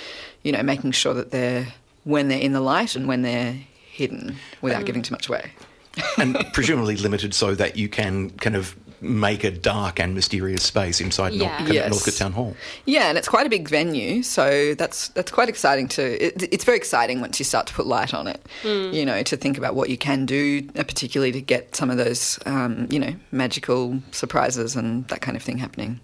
you 0.46 0.52
know, 0.52 0.62
making 0.62 0.92
sure 0.92 1.12
that 1.14 1.30
they're 1.32 1.66
when 2.04 2.28
they're 2.28 2.38
in 2.40 2.52
the 2.52 2.60
light 2.60 2.94
and 2.94 3.08
when 3.08 3.22
they're 3.22 3.52
hidden 3.90 4.36
without 4.62 4.84
giving 4.84 5.02
too 5.02 5.12
much 5.12 5.28
away. 5.28 5.50
and 6.18 6.36
presumably 6.52 6.96
limited 6.96 7.34
so 7.34 7.54
that 7.54 7.76
you 7.76 7.88
can 7.88 8.30
kind 8.30 8.54
of 8.54 8.76
make 9.00 9.42
a 9.44 9.50
dark 9.50 9.98
and 10.00 10.14
mysterious 10.14 10.62
space 10.62 11.00
inside 11.00 11.32
Yeah. 11.32 11.58
North, 11.58 11.72
Yes. 11.72 11.90
Northcote 11.90 12.16
Town 12.16 12.32
Hall. 12.32 12.54
Yeah, 12.84 13.08
and 13.08 13.18
it's 13.18 13.28
quite 13.28 13.46
a 13.46 13.50
big 13.50 13.68
venue, 13.68 14.22
so 14.22 14.74
that's 14.74 15.08
that's 15.08 15.30
quite 15.32 15.48
exciting 15.48 15.88
to. 15.88 16.02
It, 16.26 16.42
it's 16.54 16.64
very 16.64 16.76
exciting 16.78 17.20
once 17.20 17.38
you 17.40 17.44
start 17.44 17.66
to 17.66 17.74
put 17.74 17.86
light 17.86 18.14
on 18.14 18.26
it. 18.28 18.40
You 18.62 19.04
know, 19.04 19.22
to 19.24 19.36
think 19.36 19.58
about 19.58 19.74
what 19.74 19.90
you 19.90 19.98
can 19.98 20.26
do, 20.26 20.66
uh, 20.78 20.84
particularly 20.84 21.32
to 21.32 21.40
get 21.42 21.74
some 21.74 21.90
of 21.90 21.96
those, 21.96 22.38
um, 22.46 22.86
you 22.90 23.00
know, 23.00 23.14
magical 23.32 24.00
surprises 24.12 24.76
and 24.76 25.06
that 25.08 25.20
kind 25.22 25.36
of 25.36 25.42
thing 25.42 25.58
happening. 25.58 25.98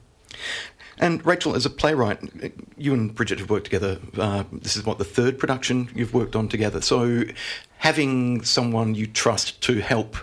And 0.99 1.25
Rachel, 1.25 1.54
as 1.54 1.66
a 1.66 1.70
playwright, 1.70 2.20
you 2.76 2.92
and 2.92 3.14
Bridget 3.14 3.38
have 3.38 3.50
worked 3.50 3.64
together. 3.64 3.99
Uh, 4.16 4.44
this 4.52 4.76
is 4.76 4.84
what 4.84 4.99
the 4.99 5.04
third 5.04 5.38
production 5.38 5.88
you've 5.94 6.14
worked 6.14 6.37
on 6.37 6.49
together. 6.49 6.80
So, 6.80 7.25
having 7.78 8.44
someone 8.44 8.94
you 8.94 9.06
trust 9.06 9.61
to 9.62 9.80
help 9.80 10.16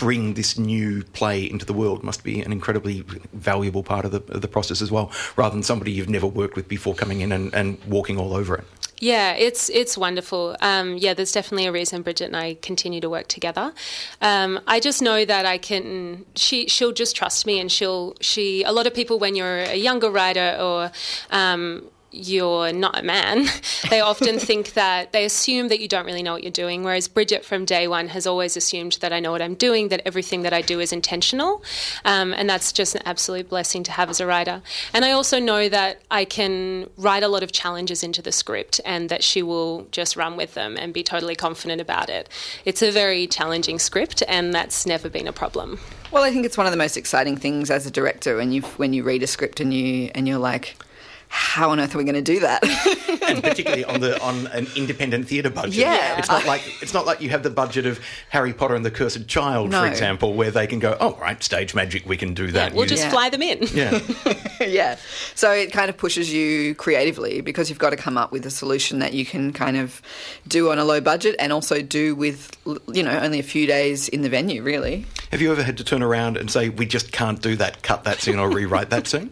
bring 0.00 0.34
this 0.34 0.58
new 0.58 1.04
play 1.12 1.44
into 1.44 1.64
the 1.64 1.74
world 1.74 2.02
must 2.02 2.24
be 2.24 2.40
an 2.40 2.50
incredibly 2.50 3.02
valuable 3.34 3.82
part 3.82 4.04
of 4.06 4.10
the, 4.10 4.22
of 4.34 4.40
the 4.40 4.48
process 4.48 4.80
as 4.82 4.90
well, 4.90 5.12
rather 5.36 5.54
than 5.54 5.62
somebody 5.62 5.92
you've 5.92 6.08
never 6.08 6.26
worked 6.26 6.56
with 6.56 6.66
before 6.66 6.94
coming 6.94 7.20
in 7.20 7.30
and, 7.30 7.54
and 7.54 7.78
walking 7.84 8.18
all 8.18 8.34
over 8.34 8.56
it. 8.56 8.64
Yeah, 8.98 9.32
it's 9.32 9.70
it's 9.70 9.96
wonderful. 9.96 10.56
Um, 10.60 10.98
yeah, 10.98 11.14
there's 11.14 11.32
definitely 11.32 11.66
a 11.66 11.72
reason 11.72 12.02
Bridget 12.02 12.26
and 12.26 12.36
I 12.36 12.54
continue 12.60 13.00
to 13.00 13.08
work 13.08 13.28
together. 13.28 13.72
Um, 14.20 14.60
I 14.66 14.78
just 14.78 15.00
know 15.00 15.24
that 15.24 15.46
I 15.46 15.56
can. 15.56 16.26
She 16.34 16.68
she'll 16.68 16.92
just 16.92 17.16
trust 17.16 17.46
me, 17.46 17.58
and 17.60 17.72
she'll 17.72 18.14
she. 18.20 18.62
A 18.62 18.72
lot 18.72 18.86
of 18.86 18.92
people, 18.92 19.18
when 19.18 19.34
you're 19.34 19.60
a 19.60 19.76
younger 19.76 20.10
writer 20.10 20.56
or 20.60 20.90
um, 21.30 21.88
you're 22.12 22.72
not 22.72 22.98
a 22.98 23.02
man, 23.02 23.46
they 23.90 24.00
often 24.00 24.38
think 24.50 24.74
that 24.74 25.12
they 25.12 25.24
assume 25.24 25.68
that 25.68 25.80
you 25.80 25.88
don't 25.88 26.06
really 26.06 26.22
know 26.22 26.32
what 26.32 26.42
you're 26.42 26.50
doing. 26.50 26.82
Whereas 26.82 27.08
Bridget 27.08 27.44
from 27.44 27.64
day 27.64 27.88
one 27.88 28.08
has 28.08 28.26
always 28.26 28.56
assumed 28.56 28.98
that 29.00 29.12
I 29.12 29.20
know 29.20 29.32
what 29.32 29.42
I'm 29.42 29.54
doing, 29.54 29.88
that 29.88 30.02
everything 30.04 30.42
that 30.42 30.52
I 30.52 30.62
do 30.62 30.80
is 30.80 30.92
intentional. 30.92 31.62
Um, 32.04 32.32
and 32.32 32.48
that's 32.48 32.72
just 32.72 32.94
an 32.94 33.02
absolute 33.04 33.48
blessing 33.48 33.82
to 33.84 33.92
have 33.92 34.10
as 34.10 34.20
a 34.20 34.26
writer. 34.26 34.62
And 34.92 35.04
I 35.04 35.12
also 35.12 35.38
know 35.38 35.68
that 35.68 36.00
I 36.10 36.24
can 36.24 36.88
write 36.96 37.22
a 37.22 37.28
lot 37.28 37.42
of 37.42 37.52
challenges 37.52 38.02
into 38.02 38.22
the 38.22 38.32
script 38.32 38.80
and 38.84 39.08
that 39.08 39.22
she 39.22 39.42
will 39.42 39.86
just 39.90 40.16
run 40.16 40.36
with 40.36 40.54
them 40.54 40.76
and 40.76 40.92
be 40.92 41.02
totally 41.02 41.34
confident 41.34 41.80
about 41.80 42.08
it. 42.08 42.28
It's 42.64 42.82
a 42.82 42.90
very 42.90 43.26
challenging 43.26 43.78
script, 43.78 44.22
and 44.28 44.52
that's 44.52 44.86
never 44.86 45.08
been 45.08 45.26
a 45.26 45.32
problem. 45.32 45.78
Well, 46.10 46.24
I 46.24 46.30
think 46.30 46.44
it's 46.44 46.56
one 46.56 46.66
of 46.66 46.72
the 46.72 46.76
most 46.76 46.96
exciting 46.96 47.36
things 47.36 47.70
as 47.70 47.86
a 47.86 47.90
director 47.90 48.36
when 48.36 48.50
you 48.50 48.62
when 48.62 48.92
you 48.92 49.04
read 49.04 49.22
a 49.22 49.28
script 49.28 49.60
and 49.60 49.72
you 49.72 50.10
and 50.14 50.26
you're 50.26 50.38
like 50.38 50.76
how 51.32 51.70
on 51.70 51.78
earth 51.80 51.94
are 51.94 51.98
we 51.98 52.04
going 52.04 52.14
to 52.16 52.20
do 52.22 52.40
that? 52.40 52.62
and 53.22 53.42
particularly 53.42 53.84
on 53.84 54.00
the 54.00 54.20
on 54.20 54.48
an 54.48 54.66
independent 54.76 55.28
theatre 55.28 55.48
budget. 55.48 55.74
Yeah. 55.74 56.18
it's 56.18 56.28
not 56.28 56.44
like 56.44 56.62
it's 56.82 56.92
not 56.92 57.06
like 57.06 57.20
you 57.20 57.30
have 57.30 57.42
the 57.44 57.50
budget 57.50 57.86
of 57.86 58.00
Harry 58.30 58.52
Potter 58.52 58.74
and 58.74 58.84
the 58.84 58.90
Cursed 58.90 59.28
Child, 59.28 59.70
No. 59.70 59.80
for 59.82 59.86
example, 59.86 60.34
where 60.34 60.50
they 60.50 60.66
can 60.66 60.80
go, 60.80 60.96
oh 61.00 61.16
right, 61.20 61.40
stage 61.42 61.74
magic, 61.74 62.04
we 62.04 62.16
can 62.16 62.34
do 62.34 62.50
that. 62.52 62.74
We'll 62.74 62.86
just 62.86 63.04
Yeah. 63.04 63.10
fly 63.10 63.30
them 63.30 63.42
in. 63.42 63.62
yeah. 63.72 64.00
yeah. 64.60 64.96
So 65.36 65.52
it 65.52 65.72
kind 65.72 65.88
of 65.88 65.96
pushes 65.96 66.32
you 66.32 66.74
creatively 66.74 67.40
because 67.40 67.68
you've 67.70 67.78
got 67.78 67.90
to 67.90 67.96
come 67.96 68.18
up 68.18 68.32
with 68.32 68.44
a 68.44 68.50
solution 68.50 68.98
that 68.98 69.12
you 69.12 69.24
can 69.24 69.52
kind 69.52 69.76
of 69.76 70.02
do 70.48 70.70
on 70.72 70.78
a 70.80 70.84
low 70.84 71.00
budget 71.00 71.36
and 71.38 71.52
also 71.52 71.80
do 71.80 72.14
with, 72.16 72.56
you 72.92 73.02
know, 73.04 73.16
only 73.20 73.38
a 73.38 73.44
few 73.44 73.66
days 73.66 74.08
in 74.08 74.22
the 74.22 74.28
venue, 74.28 74.62
really. 74.62 75.06
Have 75.30 75.40
you 75.40 75.52
ever 75.52 75.62
had 75.62 75.76
to 75.78 75.84
turn 75.84 76.02
around 76.02 76.36
and 76.36 76.50
say, 76.50 76.68
we 76.70 76.86
just 76.86 77.12
can't 77.12 77.40
do 77.40 77.54
that, 77.56 77.82
cut 77.84 78.02
that 78.04 78.20
scene, 78.20 78.38
or 78.38 78.50
rewrite 78.50 78.90
that 78.90 79.06
scene? 79.06 79.30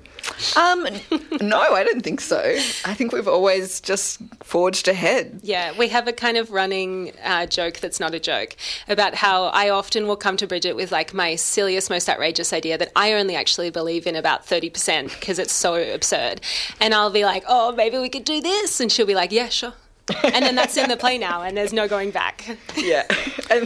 Um, 0.57 0.87
no, 1.41 1.61
I 1.61 1.85
don't 1.85 2.03
think 2.03 2.21
so. 2.21 2.39
I 2.85 2.95
think 2.95 3.13
we've 3.13 3.29
always 3.29 3.81
just 3.81 4.21
forged 4.43 4.89
ahead. 4.89 5.41
Yeah, 5.43 5.77
we 5.77 5.89
have 5.89 6.09
a 6.09 6.13
kind 6.13 6.37
of 6.37 6.51
running 6.51 7.13
uh, 7.23 7.47
joke 7.47 7.79
that's 7.79 8.01
not 8.01 8.15
a 8.15 8.21
joke 8.21 8.57
about 8.89 9.15
how 9.15 9.45
I 9.45 9.71
often 9.71 10.07
will 10.07 10.17
come 10.17 10.37
to 10.39 10.47
Bridget 10.47 10.75
with 10.75 10.93
like 10.93 11.15
my 11.15 11.37
silliest, 11.37 11.91
most 11.91 12.09
outrageous 12.09 12.53
idea 12.53 12.79
that 12.79 12.93
I 12.97 13.15
only 13.15 13.37
actually 13.37 13.71
believe 13.71 14.07
in 14.07 14.17
about 14.17 14.47
30% 14.47 15.19
because 15.19 15.39
it's 15.39 15.53
so 15.53 15.75
absurd. 15.75 16.41
And 16.81 16.95
I'll 16.95 17.11
be 17.11 17.25
like, 17.25 17.45
oh, 17.49 17.73
maybe 17.73 17.99
we 17.99 18.09
could 18.09 18.25
do 18.25 18.41
this. 18.41 18.81
And 18.81 18.91
she'll 18.91 19.07
be 19.07 19.15
like, 19.15 19.33
yeah, 19.33 19.49
sure. 19.49 19.75
And 20.25 20.45
then 20.45 20.55
that's 20.55 20.77
in 20.77 20.89
the 20.89 20.97
play 20.97 21.19
now, 21.19 21.43
and 21.43 21.57
there's 21.57 21.73
no 21.73 21.89
going 21.89 22.11
back. 22.11 22.59
Yeah. 22.77 23.07
And 23.51 23.63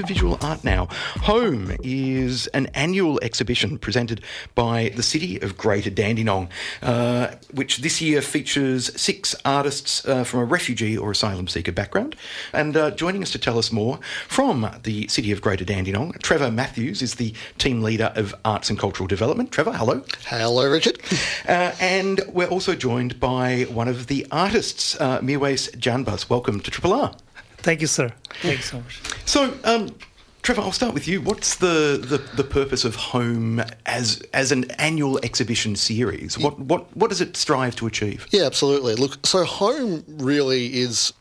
To 0.00 0.06
visual 0.06 0.38
art 0.40 0.64
now. 0.64 0.86
Home 1.22 1.76
is 1.82 2.46
an 2.48 2.66
annual 2.68 3.18
exhibition 3.22 3.78
presented 3.78 4.22
by 4.54 4.92
the 4.96 5.02
City 5.02 5.38
of 5.40 5.56
Greater 5.56 5.90
Dandenong, 5.90 6.48
uh, 6.82 7.32
which 7.52 7.78
this 7.78 8.00
year 8.00 8.22
features 8.22 8.98
six 9.00 9.34
artists 9.44 10.06
uh, 10.06 10.24
from 10.24 10.40
a 10.40 10.44
refugee 10.44 10.96
or 10.96 11.10
asylum 11.10 11.48
seeker 11.48 11.72
background. 11.72 12.16
And 12.52 12.76
uh, 12.76 12.90
joining 12.92 13.22
us 13.22 13.30
to 13.32 13.38
tell 13.38 13.58
us 13.58 13.70
more 13.70 13.98
from 14.26 14.70
the 14.84 15.06
City 15.08 15.32
of 15.32 15.40
Greater 15.40 15.64
Dandenong, 15.64 16.12
Trevor 16.22 16.50
Matthews 16.50 17.02
is 17.02 17.16
the 17.16 17.34
team 17.58 17.82
leader 17.82 18.12
of 18.16 18.34
Arts 18.44 18.70
and 18.70 18.78
Cultural 18.78 19.06
Development. 19.06 19.50
Trevor, 19.50 19.72
hello. 19.72 20.02
Hello, 20.26 20.70
Richard. 20.70 20.98
Uh, 21.46 21.72
and 21.80 22.20
we're 22.32 22.48
also 22.48 22.74
joined 22.74 23.20
by 23.20 23.62
one 23.70 23.88
of 23.88 24.06
the 24.06 24.26
artists, 24.30 24.98
uh, 25.00 25.20
Mirwais 25.20 25.76
Janbas. 25.76 26.30
Welcome 26.30 26.60
to 26.60 26.70
Triple 26.70 26.94
R. 26.94 27.14
Thank 27.62 27.80
you, 27.80 27.86
sir. 27.86 28.12
Thank 28.42 28.58
you 28.58 28.62
so 28.62 28.76
much. 28.78 29.00
So, 29.26 29.54
um, 29.64 29.94
Trevor, 30.42 30.62
I'll 30.62 30.72
start 30.72 30.94
with 30.94 31.06
you. 31.06 31.20
What's 31.20 31.56
the, 31.56 32.02
the, 32.02 32.18
the 32.36 32.44
purpose 32.44 32.84
of 32.84 32.96
Home 32.96 33.62
as 33.84 34.22
as 34.32 34.52
an 34.52 34.70
annual 34.72 35.18
exhibition 35.22 35.76
series? 35.76 36.38
What 36.38 36.58
what 36.58 36.96
what 36.96 37.10
does 37.10 37.20
it 37.20 37.36
strive 37.36 37.76
to 37.76 37.86
achieve? 37.86 38.26
Yeah, 38.30 38.44
absolutely. 38.44 38.94
Look, 38.94 39.24
so 39.26 39.44
home 39.44 40.02
really 40.08 40.78
is 40.78 41.12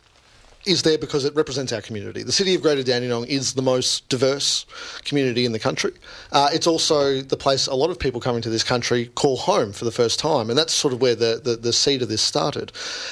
is 0.65 0.84
there 0.84 0.98
because 0.98 1.25
it 1.25 1.36
represents 1.36 1.72
our 1.72 1.81
community. 1.81 2.24
The 2.24 2.31
city 2.31 2.53
of 2.53 2.62
Greater 2.62 2.84
Dandenong 2.84 3.25
is 3.25 3.53
the 3.53 3.62
most 3.62 4.08
diverse 4.10 4.65
community 5.03 5.46
in 5.46 5.51
the 5.51 5.60
country. 5.60 5.91
Uh, 6.31 6.50
it's 6.53 6.67
also 6.67 7.22
the 7.22 7.38
place 7.38 7.67
a 7.67 7.75
lot 7.75 7.89
of 7.89 8.00
people 8.00 8.19
coming 8.22 8.41
to 8.41 8.50
this 8.50 8.63
country 8.63 9.08
call 9.15 9.38
home 9.38 9.72
for 9.72 9.86
the 9.86 9.91
first 9.91 10.19
time, 10.19 10.50
and 10.50 10.58
that's 10.58 10.74
sort 10.74 10.93
of 10.93 11.01
where 11.01 11.15
the, 11.15 11.41
the, 11.43 11.55
the 11.55 11.74
seed 11.74 12.01
of 12.01 12.10
this 12.10 12.22
started. 12.22 12.72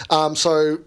Um, 0.09 0.35
so 0.35 0.77
th- 0.77 0.85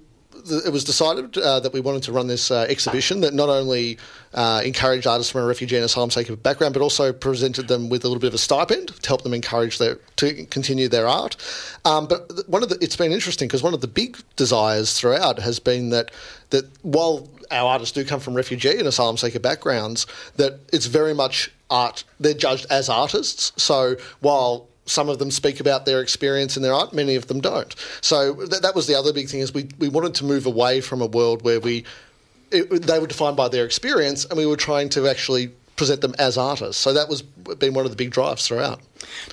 it 0.65 0.73
was 0.73 0.85
decided 0.85 1.37
uh, 1.39 1.61
that 1.61 1.73
we 1.73 1.81
wanted 1.81 2.03
to 2.05 2.13
run 2.13 2.27
this 2.27 2.51
uh, 2.51 2.67
exhibition 2.69 3.21
that 3.21 3.35
not 3.35 3.49
only 3.49 3.99
uh, 4.35 4.63
encouraged 4.65 5.07
artists 5.07 5.33
from 5.33 5.43
a 5.43 5.47
refugee 5.47 5.77
and 5.77 5.85
asylum 5.85 6.11
seeker 6.11 6.37
background, 6.37 6.75
but 6.75 6.83
also 6.83 7.13
presented 7.13 7.69
them 7.69 7.89
with 7.89 8.05
a 8.05 8.09
little 8.09 8.21
bit 8.21 8.29
of 8.29 8.35
a 8.35 8.39
stipend 8.39 8.89
to 8.89 9.09
help 9.09 9.23
them 9.23 9.35
encourage 9.35 9.79
their 9.79 9.97
to 10.17 10.45
continue 10.47 10.89
their 10.89 11.09
art. 11.09 11.37
Um, 11.85 12.07
but 12.07 12.49
one 12.49 12.63
of 12.63 12.69
the 12.69 12.79
it's 12.81 12.97
been 12.97 13.13
interesting 13.13 13.49
because 13.49 13.63
one 13.63 13.75
of 13.75 13.81
the 13.81 13.89
big 13.89 14.19
desires 14.37 14.99
throughout 14.99 15.39
has 15.39 15.59
been 15.59 15.91
that 15.91 16.11
that 16.51 16.65
while 16.83 17.29
our 17.51 17.73
artists 17.73 17.93
do 17.93 18.05
come 18.05 18.21
from 18.21 18.35
refugee 18.35 18.79
and 18.79 18.87
asylum 18.87 19.17
seeker 19.17 19.41
backgrounds, 19.41 20.07
that 20.37 20.61
it's 20.73 20.87
very 20.87 21.15
much 21.15 21.51
art. 21.71 22.05
They're 22.19 22.35
judged 22.35 22.67
as 22.71 22.89
artists. 22.89 23.53
So 23.57 23.97
while 24.21 24.69
some 24.91 25.09
of 25.09 25.19
them 25.19 25.31
speak 25.31 25.61
about 25.61 25.87
their 25.87 26.01
experience 26.01 26.57
in 26.57 26.63
their 26.63 26.75
art, 26.75 26.93
many 26.93 27.15
of 27.15 27.29
them 27.29 27.41
don't. 27.41 27.75
So 28.01 28.35
th- 28.35 28.63
that 28.63 28.75
was 28.75 28.87
the 28.87 28.95
other 28.95 29.13
big 29.13 29.29
thing 29.29 29.41
is 29.41 29.55
we, 29.55 29.69
we 29.79 29.89
wanted 29.89 30.15
to 30.17 30.25
move 30.25 30.47
away 30.47 30.81
from 30.81 31.01
a 31.01 31.07
world 31.07 31.43
where 31.43 31.61
we 31.61 31.85
it, 32.53 32.69
they 32.83 32.99
were 32.99 33.07
defined 33.07 33.37
by 33.37 33.49
their 33.49 33.65
experience, 33.65 34.25
and 34.25 34.37
we 34.37 34.45
were 34.45 34.57
trying 34.57 34.89
to 34.91 35.07
actually 35.09 35.53
present 35.77 36.01
them 36.01 36.15
as 36.19 36.37
artists. 36.37 36.83
So 36.83 36.93
that 36.93 37.09
was 37.09 37.23
been 37.23 37.75
one 37.75 37.85
of 37.85 37.91
the 37.91 37.97
big 37.97 38.11
drives 38.11 38.47
throughout. 38.47 38.81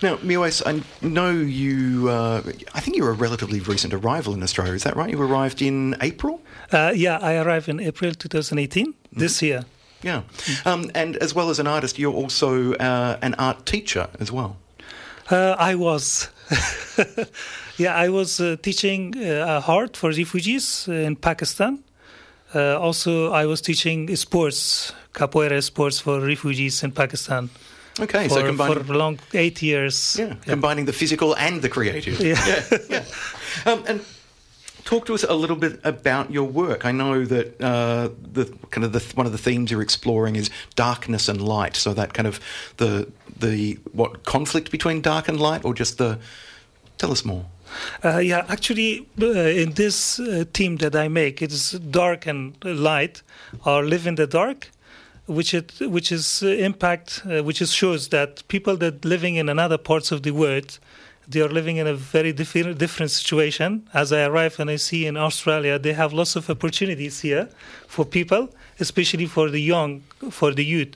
Now, 0.02 0.18
Mirwais, 0.18 0.62
I 0.66 0.84
know 1.06 1.32
you. 1.32 2.10
Uh, 2.10 2.42
I 2.74 2.80
think 2.80 2.96
you're 2.96 3.10
a 3.10 3.14
relatively 3.14 3.60
recent 3.60 3.94
arrival 3.94 4.34
in 4.34 4.44
Australia. 4.44 4.74
Is 4.74 4.84
that 4.84 4.96
right? 4.96 5.10
You 5.10 5.22
arrived 5.22 5.62
in 5.62 5.96
April. 6.02 6.42
Uh, 6.72 6.94
yeah, 6.96 7.18
I 7.18 7.36
arrived 7.38 7.68
in 7.68 7.80
April 7.80 8.14
2018, 8.14 8.94
this 9.12 9.42
year. 9.42 9.66
Yeah, 10.04 10.22
um, 10.64 10.92
and 10.94 11.18
as 11.18 11.34
well 11.34 11.50
as 11.50 11.58
an 11.60 11.68
artist, 11.68 11.98
you're 11.98 12.14
also 12.14 12.74
uh, 12.76 13.18
an 13.22 13.34
art 13.36 13.66
teacher 13.66 14.08
as 14.20 14.32
well. 14.32 14.58
Uh, 15.30 15.56
I 15.60 15.76
was, 15.76 16.30
yeah, 17.78 17.96
I 17.96 18.10
was 18.10 18.40
uh, 18.40 18.56
teaching 18.62 19.14
uh, 19.18 19.62
art 19.68 19.98
for 19.98 20.10
refugees 20.10 20.88
in 20.88 21.16
Pakistan. 21.16 21.84
Uh, 22.56 22.80
also, 22.80 23.34
I 23.34 23.46
was 23.46 23.62
teaching 23.62 24.16
sports, 24.16 24.94
capoeira 25.14 25.62
sports 25.62 26.00
for 26.00 26.22
refugees 26.22 26.82
in 26.82 26.92
Pakistan. 26.92 27.50
Okay, 28.00 28.28
for, 28.30 28.36
so 28.36 28.46
combining 28.46 28.84
for 28.84 28.94
long 28.94 29.20
eight 29.34 29.62
years. 29.62 30.16
Yeah, 30.18 30.36
combining 30.46 30.86
the 30.86 30.94
physical 30.94 31.36
and 31.36 31.62
the 31.62 31.70
creative. 31.70 32.22
Yeah. 32.22 32.42
yeah. 32.48 32.78
yeah. 32.90 33.72
Um, 33.72 33.84
and 33.88 34.02
talk 34.88 35.06
to 35.08 35.14
us 35.14 35.24
a 35.24 35.34
little 35.34 35.58
bit 35.58 35.82
about 35.84 36.32
your 36.32 36.46
work. 36.46 36.86
I 36.86 36.94
know 36.94 37.26
that 37.26 37.62
uh, 37.62 38.10
the 38.34 38.46
kind 38.72 38.86
of 38.86 38.94
the, 38.94 39.04
one 39.16 39.26
of 39.26 39.34
the 39.34 39.38
themes 39.38 39.72
you're 39.72 39.82
exploring 39.82 40.38
is 40.38 40.50
darkness 40.76 41.28
and 41.28 41.42
light. 41.42 41.76
So 41.76 41.94
that 41.94 42.14
kind 42.14 42.28
of 42.28 42.40
the 42.78 43.12
the 43.40 43.80
what 43.94 44.24
conflict 44.24 44.72
between 44.72 45.02
dark 45.02 45.28
and 45.28 45.40
light, 45.40 45.66
or 45.66 45.74
just 45.74 45.98
the 45.98 46.20
tell 46.98 47.12
us 47.12 47.24
more. 47.24 47.46
Uh, 48.04 48.18
yeah, 48.18 48.46
actually, 48.48 49.08
uh, 49.22 49.26
in 49.26 49.74
this 49.74 50.20
uh, 50.20 50.46
theme 50.54 50.78
that 50.78 50.96
I 50.96 51.08
make, 51.08 51.42
it's 51.42 51.72
dark 51.72 52.26
and 52.26 52.56
light, 52.64 53.22
or 53.66 53.84
live 53.84 54.08
in 54.08 54.16
the 54.16 54.28
dark, 54.28 54.72
which 55.26 55.54
it 55.54 55.74
which 55.82 56.12
is 56.12 56.44
uh, 56.44 56.48
impact, 56.48 57.22
uh, 57.26 57.44
which 57.44 57.62
is 57.62 57.74
shows 57.74 58.10
that 58.10 58.48
people 58.48 58.78
that 58.78 59.04
living 59.04 59.36
in 59.36 59.50
another 59.50 59.78
parts 59.78 60.12
of 60.12 60.24
the 60.24 60.32
world, 60.32 60.80
they 61.28 61.42
are 61.42 61.50
living 61.50 61.78
in 61.78 61.88
a 61.88 61.94
very 61.94 62.32
different 62.32 62.78
different 62.78 63.12
situation. 63.12 63.88
As 63.94 64.12
I 64.12 64.24
arrive 64.24 64.60
and 64.60 64.70
I 64.70 64.78
see 64.78 65.06
in 65.06 65.18
Australia, 65.18 65.78
they 65.78 65.94
have 65.94 66.14
lots 66.14 66.36
of 66.36 66.50
opportunities 66.50 67.22
here 67.22 67.50
for 67.88 68.06
people, 68.06 68.50
especially 68.80 69.26
for 69.26 69.50
the 69.50 69.62
young, 69.62 70.04
for 70.32 70.54
the 70.54 70.64
youth. 70.64 70.96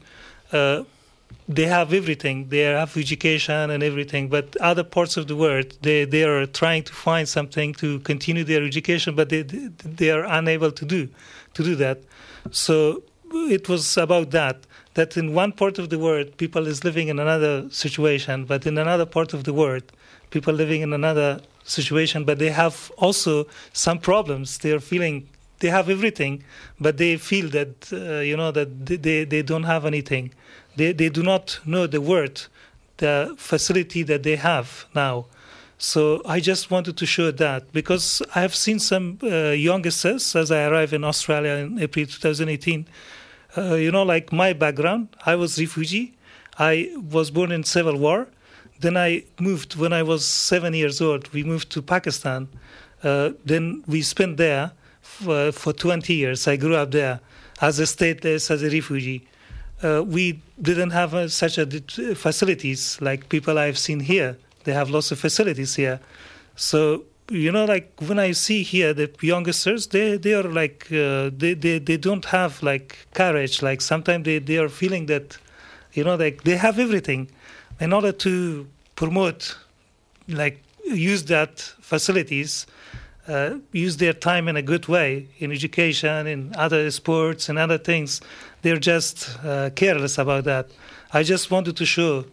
They 1.47 1.65
have 1.65 1.93
everything. 1.93 2.49
They 2.49 2.59
have 2.59 2.95
education 2.97 3.69
and 3.69 3.83
everything. 3.83 4.29
But 4.29 4.55
other 4.57 4.83
parts 4.83 5.17
of 5.17 5.27
the 5.27 5.35
world, 5.35 5.77
they, 5.81 6.05
they 6.05 6.23
are 6.23 6.45
trying 6.45 6.83
to 6.83 6.93
find 6.93 7.27
something 7.27 7.73
to 7.75 7.99
continue 7.99 8.43
their 8.43 8.63
education, 8.63 9.15
but 9.15 9.29
they 9.29 9.41
they 9.41 10.11
are 10.11 10.23
unable 10.25 10.71
to 10.71 10.85
do 10.85 11.09
to 11.53 11.63
do 11.63 11.75
that. 11.75 11.99
So 12.51 13.03
it 13.33 13.69
was 13.69 13.97
about 13.97 14.31
that. 14.31 14.57
That 14.93 15.15
in 15.15 15.33
one 15.33 15.53
part 15.53 15.79
of 15.79 15.89
the 15.89 15.97
world, 15.97 16.35
people 16.37 16.67
is 16.67 16.83
living 16.83 17.07
in 17.07 17.17
another 17.19 17.69
situation, 17.69 18.45
but 18.45 18.65
in 18.65 18.77
another 18.77 19.05
part 19.05 19.33
of 19.33 19.45
the 19.45 19.53
world, 19.53 19.83
people 20.31 20.53
living 20.53 20.81
in 20.81 20.91
another 20.91 21.39
situation, 21.63 22.25
but 22.25 22.39
they 22.39 22.49
have 22.49 22.91
also 22.97 23.47
some 23.71 23.99
problems. 23.99 24.57
They 24.57 24.71
are 24.71 24.81
feeling 24.81 25.29
they 25.61 25.69
have 25.69 25.89
everything, 25.89 26.43
but 26.79 26.97
they 26.97 27.17
feel 27.17 27.47
that 27.49 27.91
uh, 27.93 28.19
you 28.19 28.35
know 28.35 28.51
that 28.51 28.85
they, 28.85 29.23
they 29.23 29.41
don't 29.41 29.63
have 29.63 29.85
anything. 29.85 30.31
They 30.75 30.91
they 30.91 31.09
do 31.09 31.23
not 31.23 31.59
know 31.65 31.87
the 31.87 32.01
word, 32.01 32.41
the 32.97 33.33
facility 33.37 34.03
that 34.03 34.23
they 34.23 34.35
have 34.35 34.85
now. 34.93 35.25
So 35.77 36.21
I 36.25 36.39
just 36.39 36.69
wanted 36.69 36.97
to 36.97 37.05
show 37.05 37.31
that 37.31 37.71
because 37.73 38.21
I 38.35 38.41
have 38.41 38.53
seen 38.53 38.79
some 38.79 39.17
uh, 39.23 39.55
as 40.35 40.51
I 40.51 40.65
arrived 40.65 40.93
in 40.93 41.03
Australia 41.03 41.53
in 41.53 41.79
April 41.79 42.05
2018. 42.05 42.85
Uh, 43.57 43.73
you 43.75 43.91
know, 43.91 44.03
like 44.03 44.31
my 44.31 44.53
background, 44.53 45.09
I 45.25 45.35
was 45.35 45.59
refugee. 45.59 46.13
I 46.59 46.93
was 47.09 47.31
born 47.31 47.51
in 47.51 47.63
civil 47.63 47.97
war. 47.97 48.27
Then 48.79 48.95
I 48.95 49.23
moved 49.39 49.75
when 49.75 49.91
I 49.91 50.03
was 50.03 50.25
seven 50.25 50.73
years 50.73 51.01
old. 51.01 51.27
We 51.33 51.43
moved 51.43 51.69
to 51.71 51.81
Pakistan. 51.81 52.47
Uh, 53.03 53.31
then 53.43 53.83
we 53.87 54.01
spent 54.03 54.37
there 54.37 54.71
for, 55.01 55.51
for 55.51 55.73
20 55.73 56.13
years. 56.13 56.47
I 56.47 56.55
grew 56.55 56.75
up 56.75 56.91
there 56.91 57.19
as 57.61 57.79
a 57.79 57.83
stateless, 57.83 58.49
as 58.49 58.63
a 58.63 58.69
refugee. 58.69 59.27
Uh, 59.83 60.03
we 60.05 60.41
didn't 60.61 60.91
have 60.91 61.13
uh, 61.13 61.27
such 61.27 61.57
a 61.57 61.65
facilities 62.15 62.99
like 63.01 63.29
people 63.29 63.57
I've 63.57 63.77
seen 63.77 63.99
here. 63.99 64.37
They 64.63 64.73
have 64.73 64.89
lots 64.89 65.11
of 65.11 65.19
facilities 65.19 65.75
here. 65.75 65.99
So 66.55 67.05
you 67.31 67.51
know, 67.51 67.65
like 67.65 67.93
when 68.05 68.19
I 68.19 68.33
see 68.33 68.61
here 68.61 68.93
the 68.93 69.09
youngsters, 69.21 69.87
they 69.87 70.17
they 70.17 70.33
are 70.33 70.43
like 70.43 70.87
uh, 70.91 71.31
they, 71.35 71.53
they 71.53 71.79
they 71.79 71.97
don't 71.97 72.25
have 72.25 72.61
like 72.61 73.07
courage. 73.13 73.61
Like 73.61 73.81
sometimes 73.81 74.25
they 74.25 74.39
they 74.39 74.57
are 74.57 74.69
feeling 74.69 75.05
that, 75.05 75.37
you 75.93 76.03
know, 76.03 76.15
like 76.15 76.43
they 76.43 76.57
have 76.57 76.77
everything, 76.77 77.31
in 77.79 77.93
order 77.93 78.11
to 78.11 78.67
promote, 78.95 79.57
like 80.27 80.61
use 80.83 81.23
that 81.25 81.59
facilities, 81.79 82.67
uh, 83.27 83.55
use 83.71 83.97
their 83.97 84.13
time 84.13 84.47
in 84.47 84.57
a 84.57 84.61
good 84.61 84.87
way 84.87 85.27
in 85.39 85.51
education, 85.51 86.27
in 86.27 86.53
other 86.55 86.89
sports 86.91 87.49
and 87.49 87.59
other 87.59 87.77
things. 87.77 88.21
They're 88.61 88.77
just 88.77 89.37
uh, 89.43 89.69
careless 89.71 90.17
about 90.17 90.45
that. 90.45 90.69
I 91.13 91.23
just 91.23 91.51
wanted 91.51 91.77
to 91.77 91.85
show 91.85 92.25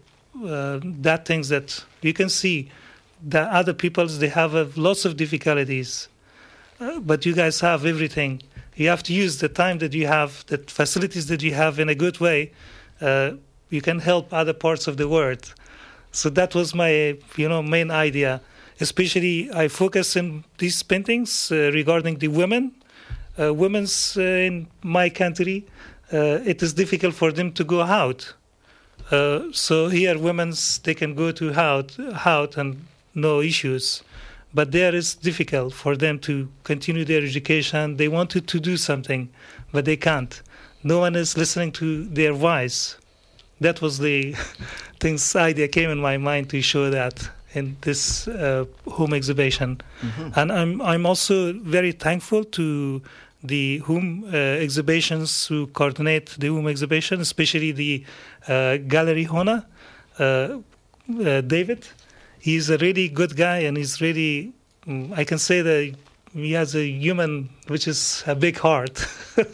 uh, 0.44 0.78
that 0.82 1.24
things 1.24 1.48
that 1.48 1.84
you 2.00 2.12
can 2.12 2.28
see 2.28 2.70
that 3.22 3.50
other 3.50 3.72
peoples 3.72 4.20
they 4.20 4.28
have 4.28 4.54
uh, 4.54 4.66
lots 4.76 5.04
of 5.04 5.16
difficulties 5.16 6.08
uh, 6.80 7.00
but 7.00 7.26
you 7.26 7.34
guys 7.34 7.60
have 7.60 7.84
everything 7.84 8.40
you 8.76 8.88
have 8.88 9.02
to 9.02 9.12
use 9.12 9.38
the 9.38 9.48
time 9.48 9.78
that 9.78 9.92
you 9.92 10.06
have 10.06 10.46
the 10.46 10.58
facilities 10.58 11.26
that 11.26 11.42
you 11.42 11.52
have 11.54 11.80
in 11.80 11.88
a 11.88 11.94
good 11.94 12.20
way 12.20 12.52
uh, 13.00 13.32
you 13.70 13.80
can 13.80 13.98
help 13.98 14.32
other 14.32 14.52
parts 14.52 14.86
of 14.86 14.96
the 14.96 15.08
world 15.08 15.52
so 16.12 16.30
that 16.30 16.54
was 16.54 16.74
my 16.74 17.18
you 17.36 17.48
know 17.48 17.62
main 17.62 17.90
idea 17.90 18.40
especially 18.80 19.50
i 19.52 19.68
focus 19.68 20.16
in 20.16 20.44
these 20.58 20.82
paintings 20.82 21.50
uh, 21.52 21.70
regarding 21.72 22.18
the 22.18 22.28
women 22.28 22.72
uh, 23.38 23.52
women's 23.54 24.16
uh, 24.16 24.22
in 24.22 24.66
my 24.82 25.08
country 25.08 25.64
it 26.10 26.62
is 26.62 26.72
difficult 26.72 27.14
for 27.14 27.30
them 27.32 27.52
to 27.52 27.64
go 27.64 27.82
out 27.82 28.34
so 29.52 29.88
here 29.88 30.18
women's 30.18 30.78
they 30.78 30.94
can 30.94 31.14
go 31.14 31.32
to 31.32 31.52
out, 31.58 31.96
out 32.24 32.56
and 32.56 32.84
no 33.18 33.40
issues. 33.40 34.02
But 34.54 34.72
there 34.72 34.94
is 34.94 35.14
difficult 35.14 35.74
for 35.74 35.96
them 35.96 36.18
to 36.20 36.48
continue 36.64 37.04
their 37.04 37.22
education. 37.22 37.96
They 37.96 38.08
wanted 38.08 38.48
to 38.48 38.60
do 38.60 38.76
something, 38.76 39.28
but 39.72 39.84
they 39.84 39.96
can't. 39.96 40.40
No 40.82 41.00
one 41.00 41.16
is 41.16 41.36
listening 41.36 41.72
to 41.72 42.04
their 42.04 42.32
voice. 42.32 42.96
That 43.60 43.82
was 43.82 43.98
the 43.98 44.34
things 45.00 45.36
idea 45.36 45.68
came 45.68 45.90
in 45.90 45.98
my 45.98 46.16
mind 46.16 46.48
to 46.50 46.62
show 46.62 46.88
that 46.90 47.28
in 47.54 47.76
this 47.80 48.28
uh, 48.28 48.64
home 48.86 49.14
exhibition. 49.14 49.80
Mm-hmm. 50.02 50.38
And 50.38 50.52
I'm 50.52 50.82
I'm 50.82 51.06
also 51.06 51.52
very 51.52 51.92
thankful 51.92 52.44
to 52.44 53.02
the 53.42 53.78
home 53.78 54.24
uh, 54.32 54.36
exhibitions 54.36 55.46
who 55.46 55.68
coordinate 55.68 56.36
the 56.38 56.48
home 56.48 56.68
exhibition, 56.68 57.20
especially 57.20 57.72
the 57.72 58.04
uh, 58.48 58.76
Gallery 58.78 59.26
Hona, 59.26 59.64
uh, 60.18 60.58
uh, 61.24 61.40
David 61.42 61.86
he's 62.38 62.70
a 62.70 62.78
really 62.78 63.08
good 63.08 63.36
guy 63.36 63.58
and 63.58 63.76
he's 63.76 64.00
really 64.00 64.52
mm, 64.86 65.16
i 65.16 65.24
can 65.24 65.38
say 65.38 65.60
that 65.62 65.94
he 66.32 66.52
has 66.52 66.74
a 66.74 66.86
human 66.86 67.48
which 67.66 67.88
is 67.88 68.22
a 68.26 68.34
big 68.34 68.56
heart 68.58 69.06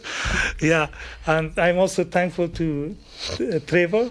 yeah 0.61 0.87
and 1.25 1.57
i'm 1.57 1.77
also 1.77 2.03
thankful 2.03 2.47
to 2.47 2.95
uh, 3.39 3.59
trevor 3.65 4.09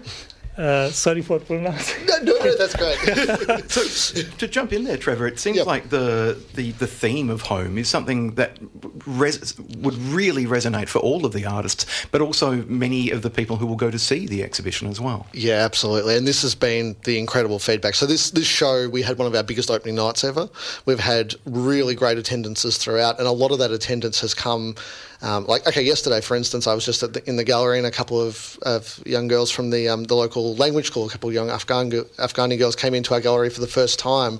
uh, 0.57 0.89
sorry 0.89 1.21
for 1.21 1.39
pronouncing. 1.39 2.05
No, 2.15 2.33
no, 2.33 2.45
no 2.45 2.57
that's 2.57 2.75
great. 2.75 2.97
so, 3.69 4.21
to 4.21 4.47
jump 4.47 4.71
in 4.71 4.85
there, 4.85 4.95
Trevor, 4.95 5.27
it 5.27 5.37
seems 5.37 5.57
yep. 5.57 5.65
like 5.65 5.89
the, 5.89 6.41
the, 6.53 6.71
the 6.71 6.87
theme 6.87 7.29
of 7.29 7.41
home 7.41 7.77
is 7.77 7.89
something 7.89 8.35
that 8.35 8.57
res- 9.05 9.57
would 9.77 9.97
really 9.97 10.45
resonate 10.45 10.87
for 10.87 10.99
all 10.99 11.25
of 11.25 11.33
the 11.33 11.45
artists, 11.45 11.85
but 12.11 12.21
also 12.21 12.63
many 12.63 13.09
of 13.09 13.21
the 13.21 13.29
people 13.29 13.57
who 13.57 13.65
will 13.65 13.75
go 13.75 13.91
to 13.91 13.99
see 13.99 14.27
the 14.27 14.43
exhibition 14.43 14.87
as 14.87 15.01
well. 15.01 15.27
Yeah, 15.33 15.55
absolutely. 15.55 16.15
And 16.15 16.25
this 16.25 16.41
has 16.43 16.55
been 16.55 16.95
the 17.03 17.19
incredible 17.19 17.59
feedback. 17.59 17.95
So 17.95 18.05
this 18.05 18.31
this 18.31 18.47
show, 18.47 18.87
we 18.87 19.01
had 19.01 19.17
one 19.17 19.27
of 19.27 19.35
our 19.35 19.43
biggest 19.43 19.69
opening 19.69 19.95
nights 19.95 20.23
ever. 20.23 20.49
We've 20.85 20.99
had 20.99 21.35
really 21.45 21.95
great 21.95 22.17
attendances 22.17 22.77
throughout, 22.77 23.19
and 23.19 23.27
a 23.27 23.31
lot 23.31 23.51
of 23.51 23.59
that 23.59 23.71
attendance 23.71 24.21
has 24.21 24.33
come 24.33 24.75
um, 25.21 25.45
like 25.45 25.67
okay, 25.67 25.81
yesterday, 25.81 26.21
for 26.21 26.35
instance, 26.35 26.67
I 26.67 26.73
was 26.73 26.85
just 26.85 27.01
the, 27.01 27.21
in 27.27 27.35
the 27.35 27.43
gallery, 27.43 27.77
and 27.77 27.87
a 27.87 27.91
couple 27.91 28.21
of, 28.21 28.57
of 28.63 29.01
young 29.05 29.27
girls 29.27 29.51
from 29.51 29.69
the 29.69 29.89
um, 29.89 30.03
the 30.03 30.15
local 30.15 30.55
language 30.55 30.87
school, 30.87 31.07
a 31.07 31.09
couple 31.09 31.29
of 31.29 31.35
young 31.35 31.49
Afghan 31.49 31.91
Afghani 31.91 32.57
girls 32.57 32.75
came 32.75 32.93
into 32.93 33.13
our 33.13 33.21
gallery 33.21 33.49
for 33.49 33.61
the 33.61 33.67
first 33.67 33.99
time 33.99 34.39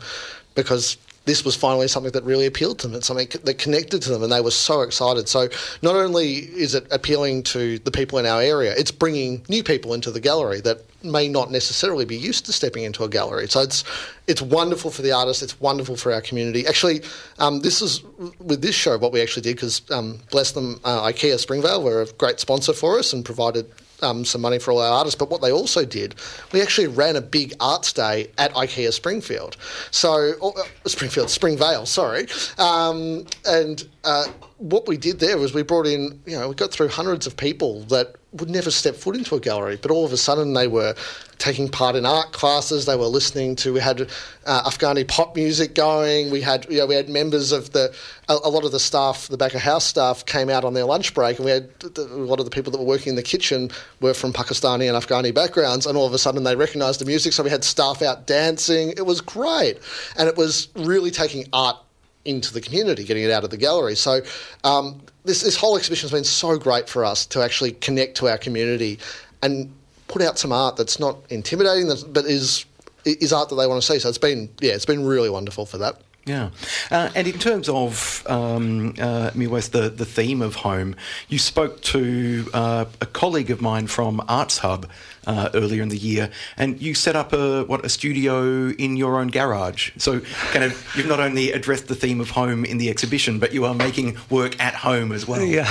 because 0.55 0.97
this 1.25 1.43
was 1.43 1.55
finally 1.55 1.87
something 1.87 2.11
that 2.11 2.23
really 2.23 2.45
appealed 2.45 2.79
to 2.79 2.87
them. 2.87 2.97
It's 2.97 3.07
something 3.07 3.27
that 3.43 3.57
connected 3.57 4.01
to 4.03 4.09
them, 4.09 4.23
and 4.23 4.31
they 4.31 4.41
were 4.41 4.51
so 4.51 4.81
excited. 4.81 5.27
So 5.27 5.49
not 5.81 5.95
only 5.95 6.35
is 6.35 6.75
it 6.75 6.87
appealing 6.91 7.43
to 7.43 7.79
the 7.79 7.91
people 7.91 8.19
in 8.19 8.25
our 8.25 8.41
area, 8.41 8.73
it's 8.77 8.91
bringing 8.91 9.43
new 9.49 9.63
people 9.63 9.93
into 9.93 10.11
the 10.11 10.19
gallery 10.19 10.61
that 10.61 10.81
may 11.05 11.27
not 11.27 11.51
necessarily 11.51 12.05
be 12.05 12.17
used 12.17 12.45
to 12.47 12.53
stepping 12.53 12.83
into 12.83 13.03
a 13.03 13.09
gallery. 13.09 13.47
So 13.47 13.61
it's 13.61 13.83
it's 14.27 14.41
wonderful 14.41 14.91
for 14.91 15.01
the 15.01 15.11
artist. 15.11 15.43
It's 15.43 15.59
wonderful 15.59 15.95
for 15.95 16.11
our 16.11 16.21
community. 16.21 16.65
Actually, 16.67 17.01
um, 17.39 17.59
this 17.61 17.81
is 17.81 18.03
with 18.39 18.61
this 18.61 18.75
show 18.75 18.97
what 18.97 19.11
we 19.11 19.21
actually 19.21 19.43
did 19.43 19.55
because 19.55 19.81
um, 19.91 20.19
bless 20.31 20.51
them, 20.51 20.79
uh, 20.83 21.03
IKEA 21.03 21.39
Springvale 21.39 21.83
were 21.83 22.01
a 22.01 22.07
great 22.13 22.39
sponsor 22.39 22.73
for 22.73 22.97
us 22.97 23.13
and 23.13 23.23
provided 23.23 23.71
um, 24.01 24.25
some 24.25 24.41
money 24.41 24.59
for 24.59 24.71
all 24.71 24.79
our 24.79 24.91
artists. 24.91 25.17
But 25.17 25.29
what 25.29 25.41
they 25.41 25.51
also 25.51 25.85
did, 25.85 26.15
we 26.51 26.61
actually 26.61 26.87
ran 26.87 27.15
a 27.15 27.21
big 27.21 27.53
arts 27.59 27.93
day 27.93 28.31
at 28.37 28.53
IKEA 28.53 28.91
Springfield. 28.91 29.57
So, 29.91 30.33
uh, 30.41 30.87
Springfield, 30.87 31.29
Springvale, 31.29 31.85
sorry. 31.85 32.27
Um, 32.57 33.25
and 33.45 33.87
uh, 34.03 34.25
what 34.57 34.87
we 34.87 34.97
did 34.97 35.19
there 35.19 35.37
was 35.37 35.53
we 35.53 35.63
brought 35.63 35.87
in, 35.87 36.19
you 36.25 36.37
know, 36.37 36.49
we 36.49 36.55
got 36.55 36.71
through 36.71 36.89
hundreds 36.89 37.27
of 37.27 37.37
people 37.37 37.81
that 37.85 38.15
would 38.35 38.49
never 38.49 38.71
step 38.71 38.95
foot 38.95 39.15
into 39.15 39.35
a 39.35 39.39
gallery, 39.39 39.77
but 39.81 39.91
all 39.91 40.05
of 40.05 40.11
a 40.11 40.17
sudden 40.17 40.53
they 40.53 40.67
were 40.67 40.95
taking 41.37 41.69
part 41.69 41.95
in 41.95 42.05
art 42.05 42.31
classes. 42.31 42.85
They 42.85 42.95
were 42.95 43.05
listening 43.05 43.55
to. 43.57 43.73
We 43.73 43.79
had 43.79 44.09
uh, 44.45 44.69
Afghani 44.69 45.07
pop 45.07 45.35
music 45.35 45.75
going. 45.75 46.31
We 46.31 46.41
had 46.41 46.65
you 46.69 46.79
know 46.79 46.85
we 46.85 46.95
had 46.95 47.09
members 47.09 47.51
of 47.51 47.71
the 47.71 47.93
a, 48.27 48.37
a, 48.43 48.49
lot 48.49 48.63
of 48.63 48.71
the 48.71 48.79
staff, 48.79 49.27
the 49.27 49.37
back 49.37 49.53
of 49.53 49.61
house 49.61 49.85
staff, 49.85 50.25
came 50.25 50.49
out 50.49 50.63
on 50.63 50.73
their 50.73 50.85
lunch 50.85 51.13
break, 51.13 51.37
and 51.37 51.45
we 51.45 51.51
had 51.51 51.69
a 51.97 52.01
lot 52.01 52.39
of 52.39 52.45
the 52.45 52.51
people 52.51 52.71
that 52.71 52.77
were 52.77 52.85
working 52.85 53.11
in 53.11 53.15
the 53.15 53.23
kitchen 53.23 53.69
were 54.01 54.13
from 54.13 54.33
Pakistani 54.33 54.87
and 54.87 55.01
Afghani 55.01 55.33
backgrounds, 55.33 55.85
and 55.85 55.97
all 55.97 56.07
of 56.07 56.13
a 56.13 56.17
sudden 56.17 56.43
they 56.43 56.55
recognised 56.55 56.99
the 56.99 57.05
music. 57.05 57.33
So 57.33 57.43
we 57.43 57.49
had 57.49 57.63
staff 57.63 58.01
out 58.01 58.27
dancing. 58.27 58.89
It 58.89 59.05
was 59.05 59.21
great, 59.21 59.79
and 60.17 60.27
it 60.27 60.35
was 60.35 60.69
really 60.75 61.11
taking 61.11 61.47
art 61.53 61.77
into 62.25 62.53
the 62.53 62.61
community, 62.61 63.03
getting 63.03 63.23
it 63.23 63.31
out 63.31 63.43
of 63.43 63.49
the 63.49 63.57
gallery. 63.57 63.95
So 63.95 64.21
um, 64.63 65.01
this 65.23 65.41
this 65.41 65.55
whole 65.55 65.77
exhibition 65.77 66.07
has 66.07 66.11
been 66.11 66.23
so 66.23 66.57
great 66.57 66.89
for 66.89 67.05
us 67.05 67.25
to 67.27 67.41
actually 67.41 67.71
connect 67.71 68.17
to 68.17 68.27
our 68.27 68.37
community 68.37 68.99
and 69.41 69.71
put 70.07 70.21
out 70.21 70.37
some 70.37 70.51
art 70.51 70.75
that's 70.75 70.99
not 70.99 71.17
intimidating, 71.29 71.91
but 72.11 72.25
is 72.25 72.65
is 73.05 73.31
art 73.31 73.49
that 73.49 73.55
they 73.55 73.67
want 73.67 73.81
to 73.81 73.85
see. 73.85 73.99
So 73.99 74.09
it's 74.09 74.17
been 74.17 74.49
yeah, 74.59 74.73
it's 74.73 74.85
been 74.85 75.05
really 75.05 75.29
wonderful 75.29 75.65
for 75.65 75.77
that. 75.77 76.01
Yeah. 76.25 76.49
Uh, 76.89 77.09
and 77.13 77.27
in 77.27 77.37
terms 77.37 77.69
of 77.69 78.23
um, 78.27 78.95
uh, 78.99 79.29
the, 79.29 79.93
the 79.95 80.05
theme 80.05 80.41
of 80.41 80.55
home, 80.55 80.95
you 81.29 81.37
spoke 81.37 81.81
to 81.83 82.49
uh, 82.53 82.85
a 82.99 83.05
colleague 83.05 83.51
of 83.51 83.61
mine 83.61 83.85
from 83.85 84.23
Arts 84.27 84.57
Hub 84.57 84.89
uh, 85.27 85.49
earlier 85.53 85.83
in 85.83 85.89
the 85.89 85.97
year, 85.97 86.31
and 86.57 86.81
you 86.81 86.95
set 86.95 87.15
up 87.15 87.31
a 87.33 87.63
what 87.65 87.85
a 87.85 87.89
studio 87.89 88.69
in 88.69 88.95
your 88.97 89.19
own 89.19 89.27
garage. 89.27 89.91
So, 89.97 90.19
kind 90.51 90.63
of, 90.63 90.93
you've 90.95 91.07
not 91.07 91.19
only 91.19 91.51
addressed 91.51 91.87
the 91.87 91.95
theme 91.95 92.19
of 92.19 92.31
home 92.31 92.65
in 92.65 92.77
the 92.79 92.89
exhibition, 92.89 93.39
but 93.39 93.53
you 93.53 93.65
are 93.65 93.75
making 93.75 94.17
work 94.29 94.59
at 94.59 94.73
home 94.73 95.11
as 95.11 95.27
well. 95.27 95.41
Yeah, 95.41 95.69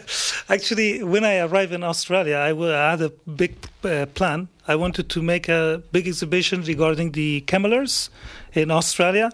actually, 0.48 1.02
when 1.02 1.24
I 1.24 1.38
arrived 1.38 1.72
in 1.72 1.82
Australia, 1.82 2.38
I 2.38 2.90
had 2.90 3.02
a 3.02 3.10
big 3.10 3.56
uh, 3.84 4.06
plan. 4.06 4.48
I 4.68 4.76
wanted 4.76 5.08
to 5.10 5.22
make 5.22 5.48
a 5.48 5.82
big 5.92 6.08
exhibition 6.08 6.62
regarding 6.62 7.12
the 7.12 7.42
cameleers 7.42 8.08
in 8.52 8.70
Australia 8.70 9.30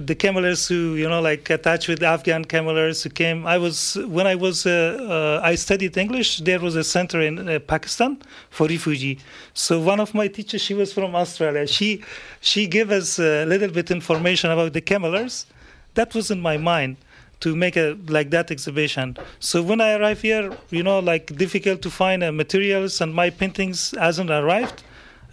the 0.00 0.14
cameleers 0.14 0.68
who 0.68 0.94
you 0.94 1.08
know 1.08 1.20
like 1.20 1.50
attached 1.50 1.88
with 1.88 2.02
Afghan 2.02 2.44
cameleers 2.44 3.02
who 3.02 3.10
came. 3.10 3.46
I 3.46 3.58
was 3.58 3.96
when 4.06 4.26
I 4.26 4.34
was 4.34 4.66
uh, 4.66 5.40
uh, 5.42 5.46
I 5.46 5.54
studied 5.56 5.96
English. 5.96 6.38
There 6.38 6.60
was 6.60 6.76
a 6.76 6.84
center 6.84 7.20
in 7.20 7.48
uh, 7.48 7.58
Pakistan 7.58 8.18
for 8.50 8.66
refugee. 8.66 9.18
So 9.54 9.80
one 9.80 10.00
of 10.00 10.14
my 10.14 10.28
teachers, 10.28 10.62
she 10.62 10.74
was 10.74 10.92
from 10.92 11.14
Australia. 11.14 11.66
She 11.66 12.04
she 12.40 12.66
gave 12.66 12.90
us 12.90 13.18
a 13.18 13.44
little 13.44 13.70
bit 13.70 13.90
information 13.90 14.50
about 14.50 14.72
the 14.72 14.80
cameleers. 14.80 15.46
That 15.94 16.14
was 16.14 16.30
in 16.30 16.40
my 16.40 16.56
mind 16.56 16.96
to 17.40 17.56
make 17.56 17.76
a 17.76 17.96
like 18.08 18.30
that 18.30 18.50
exhibition. 18.50 19.16
So 19.40 19.62
when 19.62 19.80
I 19.80 19.94
arrived 19.94 20.22
here, 20.22 20.52
you 20.70 20.82
know, 20.82 21.00
like 21.00 21.34
difficult 21.36 21.82
to 21.82 21.90
find 21.90 22.22
uh, 22.22 22.30
materials, 22.30 23.00
and 23.00 23.14
my 23.14 23.30
paintings 23.30 23.94
hasn't 23.98 24.30
arrived. 24.30 24.84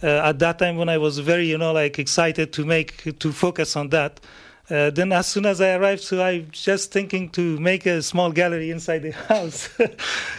Uh, 0.02 0.28
at 0.28 0.38
that 0.40 0.58
time 0.58 0.76
when 0.76 0.90
I 0.90 0.98
was 0.98 1.18
very, 1.20 1.46
you 1.46 1.56
know, 1.56 1.72
like 1.72 1.98
excited 1.98 2.52
to 2.52 2.66
make 2.66 3.18
to 3.18 3.32
focus 3.32 3.76
on 3.76 3.88
that. 3.90 4.20
Uh, 4.68 4.90
then 4.90 5.12
as 5.12 5.28
soon 5.28 5.46
as 5.46 5.60
I 5.60 5.74
arrived, 5.74 6.02
so 6.02 6.22
I 6.22 6.40
just 6.50 6.90
thinking 6.90 7.28
to 7.30 7.58
make 7.60 7.86
a 7.86 8.02
small 8.02 8.32
gallery 8.32 8.70
inside 8.70 9.02
the 9.02 9.12
house. 9.28 9.68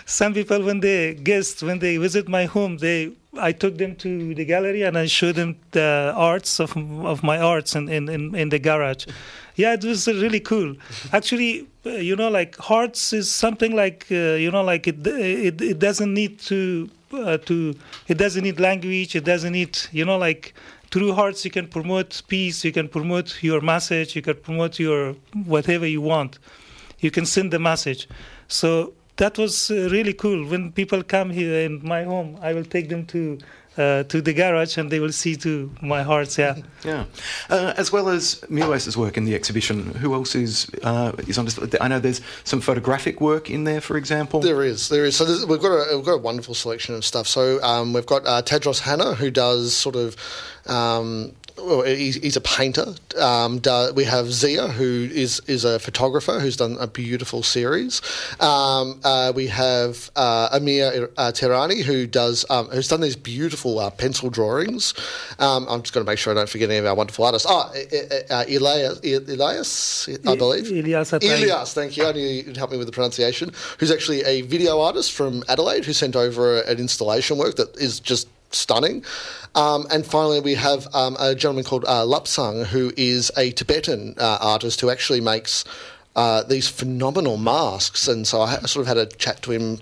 Some 0.05 0.33
people, 0.33 0.63
when 0.63 0.81
they 0.81 1.13
guest, 1.13 1.63
when 1.63 1.79
they 1.79 1.95
visit 1.97 2.27
my 2.27 2.45
home, 2.45 2.77
they 2.77 3.13
I 3.39 3.51
took 3.51 3.77
them 3.77 3.95
to 3.97 4.33
the 4.33 4.45
gallery 4.45 4.81
and 4.81 4.97
I 4.97 5.05
showed 5.05 5.35
them 5.35 5.57
the 5.71 6.13
arts 6.15 6.59
of 6.59 6.75
of 7.05 7.23
my 7.23 7.37
arts 7.39 7.75
in 7.75 7.87
in, 7.87 8.09
in, 8.09 8.35
in 8.35 8.49
the 8.49 8.59
garage. 8.59 9.05
Yeah, 9.55 9.73
it 9.73 9.83
was 9.83 10.07
really 10.07 10.39
cool. 10.39 10.75
Actually, 11.13 11.67
uh, 11.85 11.91
you 11.91 12.15
know, 12.15 12.29
like 12.29 12.69
arts 12.69 13.13
is 13.13 13.31
something 13.31 13.75
like 13.75 14.07
uh, 14.11 14.35
you 14.35 14.51
know, 14.51 14.63
like 14.63 14.87
it 14.87 15.05
it 15.07 15.61
it 15.61 15.79
doesn't 15.79 16.13
need 16.13 16.39
to 16.41 16.89
uh, 17.13 17.37
to 17.37 17.75
it 18.07 18.17
doesn't 18.17 18.43
need 18.43 18.59
language. 18.59 19.15
It 19.15 19.23
doesn't 19.23 19.53
need 19.53 19.77
you 19.91 20.05
know 20.05 20.17
like 20.17 20.53
through 20.91 21.13
hearts 21.13 21.43
you 21.45 21.51
can 21.51 21.67
promote 21.67 22.21
peace 22.27 22.63
you 22.63 22.71
can 22.71 22.87
promote 22.87 23.43
your 23.43 23.61
message 23.61 24.15
you 24.15 24.21
can 24.21 24.35
promote 24.35 24.79
your 24.79 25.15
whatever 25.45 25.85
you 25.85 26.01
want. 26.01 26.39
You 26.99 27.11
can 27.11 27.25
send 27.25 27.53
the 27.53 27.59
message. 27.59 28.09
So 28.47 28.93
that 29.17 29.37
was 29.37 29.69
uh, 29.69 29.89
really 29.91 30.13
cool. 30.13 30.47
When 30.47 30.71
people 30.71 31.03
come 31.03 31.29
here 31.29 31.61
in 31.61 31.85
my 31.87 32.03
home 32.03 32.37
i 32.41 32.53
will 32.53 32.65
take 32.65 32.89
them 32.89 33.05
to 33.07 33.37
uh, 33.77 34.03
to 34.03 34.21
the 34.21 34.33
garage 34.33 34.77
and 34.77 34.91
they 34.91 34.99
will 34.99 35.11
see 35.11 35.35
to 35.37 35.71
my 35.81 36.03
heart. 36.03 36.37
Yeah. 36.37 36.55
Yeah. 36.83 37.05
Uh, 37.49 37.73
as 37.75 37.91
well 37.91 38.07
as 38.07 38.35
Mirwais' 38.49 38.95
work 38.95 39.17
in 39.17 39.25
the 39.25 39.35
exhibition, 39.35 39.93
who 39.95 40.13
else 40.13 40.35
is 40.35 40.69
uh, 40.83 41.11
is 41.27 41.37
on 41.37 41.45
display? 41.45 41.67
I 41.81 41.87
know 41.89 41.99
there's 41.99 42.21
some 42.45 42.61
photographic 42.61 43.19
work 43.19 43.49
in 43.49 43.65
there, 43.65 43.81
for 43.81 43.97
example. 43.97 44.39
There 44.39 44.63
is. 44.63 44.87
There 44.87 45.03
is. 45.03 45.17
So 45.17 45.25
we've 45.47 45.59
got 45.59 45.71
a 45.71 45.97
we've 45.97 46.05
got 46.05 46.13
a 46.13 46.17
wonderful 46.29 46.53
selection 46.53 46.95
of 46.95 47.03
stuff. 47.03 47.27
So 47.27 47.61
um, 47.61 47.91
we've 47.93 48.05
got 48.05 48.25
uh, 48.25 48.41
Tedros 48.41 48.79
Hanna 48.79 49.15
who 49.15 49.29
does 49.31 49.75
sort 49.75 49.95
of 49.95 50.15
um, 50.67 51.33
well, 51.57 51.81
he's, 51.83 52.15
he's, 52.15 52.35
a 52.35 52.41
painter. 52.41 52.93
Um, 53.19 53.61
we 53.95 54.03
have 54.03 54.31
Zia, 54.31 54.67
who 54.67 55.09
is 55.11 55.41
is 55.47 55.65
a 55.65 55.79
photographer 55.79 56.39
who's 56.39 56.57
done 56.57 56.77
a 56.79 56.87
beautiful 56.87 57.43
series. 57.43 58.01
Um, 58.39 58.99
uh, 59.03 59.33
we 59.35 59.47
have 59.47 60.11
uh, 60.15 60.49
Amir 60.51 61.09
uh, 61.17 61.31
Terani, 61.33 61.83
who 61.83 62.05
does 62.05 62.45
um, 62.49 62.67
who's 62.67 62.87
done 62.87 63.01
these 63.01 63.15
beautiful 63.15 63.79
uh, 63.79 63.89
pencil 63.89 64.29
drawings. 64.29 64.93
Um, 65.39 65.65
I'm 65.67 65.81
just 65.81 65.93
going 65.93 66.05
to 66.05 66.09
make 66.09 66.19
sure 66.19 66.31
I 66.31 66.35
don't 66.35 66.49
forget 66.49 66.69
any 66.69 66.79
of 66.79 66.85
our 66.85 66.95
wonderful 66.95 67.25
artists. 67.25 67.47
Oh, 67.49 67.73
uh, 68.29 68.45
Elias, 68.47 68.99
Elias, 69.03 70.09
I 70.27 70.35
believe. 70.35 70.69
Elias, 70.71 71.13
Elias, 71.13 71.73
thank 71.73 71.97
you. 71.97 72.05
I 72.05 72.11
knew 72.11 72.27
you'd 72.27 72.57
help 72.57 72.71
me 72.71 72.77
with 72.77 72.87
the 72.87 72.93
pronunciation. 72.93 73.51
Who's 73.79 73.91
actually 73.91 74.23
a 74.23 74.41
video 74.41 74.79
artist 74.79 75.11
from 75.11 75.43
Adelaide 75.49 75.85
who 75.85 75.93
sent 75.93 76.15
over 76.15 76.61
an 76.61 76.77
installation 76.77 77.37
work 77.37 77.55
that 77.55 77.75
is 77.77 77.99
just 77.99 78.27
stunning. 78.51 79.03
Um, 79.55 79.87
and 79.89 80.05
finally, 80.05 80.39
we 80.39 80.55
have 80.55 80.87
um, 80.93 81.17
a 81.19 81.33
gentleman 81.33 81.63
called 81.63 81.85
uh, 81.85 82.03
Lobsang, 82.03 82.65
who 82.65 82.91
is 82.95 83.31
a 83.37 83.51
Tibetan 83.51 84.15
uh, 84.17 84.37
artist 84.41 84.81
who 84.81 84.89
actually 84.89 85.21
makes 85.21 85.65
uh, 86.17 86.41
these 86.41 86.67
phenomenal 86.67 87.37
masks, 87.37 88.07
and 88.07 88.27
so 88.27 88.41
I 88.41 88.55
sort 88.61 88.81
of 88.81 88.87
had 88.87 88.97
a 88.97 89.05
chat 89.05 89.43
to 89.43 89.51
him 89.51 89.77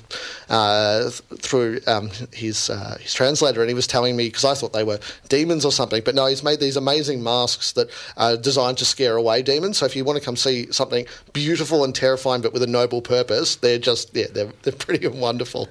uh, 0.49 1.09
through 1.37 1.79
um, 1.87 2.11
his 2.33 2.69
uh, 2.69 2.97
his 2.99 3.13
translator, 3.13 3.61
and 3.61 3.69
he 3.69 3.73
was 3.73 3.87
telling 3.87 4.17
me 4.17 4.27
because 4.27 4.43
I 4.43 4.53
thought 4.53 4.73
they 4.73 4.83
were 4.83 4.99
demons 5.29 5.63
or 5.63 5.71
something, 5.71 6.03
but 6.03 6.13
no, 6.13 6.25
he's 6.25 6.43
made 6.43 6.59
these 6.59 6.75
amazing 6.75 7.23
masks 7.23 7.71
that 7.71 7.89
are 8.17 8.35
designed 8.35 8.77
to 8.79 8.85
scare 8.85 9.15
away 9.15 9.43
demons. 9.43 9.77
So 9.77 9.85
if 9.85 9.95
you 9.95 10.03
want 10.03 10.19
to 10.19 10.25
come 10.25 10.35
see 10.35 10.69
something 10.73 11.05
beautiful 11.31 11.85
and 11.85 11.95
terrifying, 11.95 12.41
but 12.41 12.51
with 12.51 12.63
a 12.63 12.67
noble 12.67 13.01
purpose, 13.01 13.55
they're 13.55 13.79
just 13.79 14.13
yeah, 14.13 14.27
they're 14.33 14.51
they're 14.63 14.73
pretty 14.85 15.07
wonderful. 15.07 15.69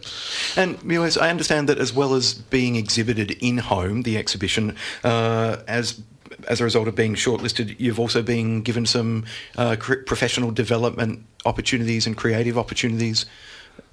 And 0.57 0.83
Miles, 0.83 1.19
I 1.19 1.29
understand 1.29 1.69
that 1.69 1.77
as 1.77 1.93
well 1.93 2.15
as 2.15 2.33
being 2.33 2.77
exhibited 2.77 3.33
in 3.43 3.59
home, 3.59 4.03
the 4.03 4.17
exhibition 4.17 4.77
uh, 5.05 5.59
as 5.69 6.01
as 6.49 6.61
a 6.61 6.65
result 6.65 6.89
of 6.89 6.95
being 6.95 7.15
shortlisted, 7.15 7.77
you've 7.79 8.01
also 8.01 8.23
been 8.23 8.63
given 8.63 8.87
some 8.87 9.25
uh, 9.57 9.77
professional 10.07 10.51
development 10.51 11.25
opportunities 11.45 12.07
and 12.07 12.17
creative 12.17 12.59
opportunities 12.59 13.27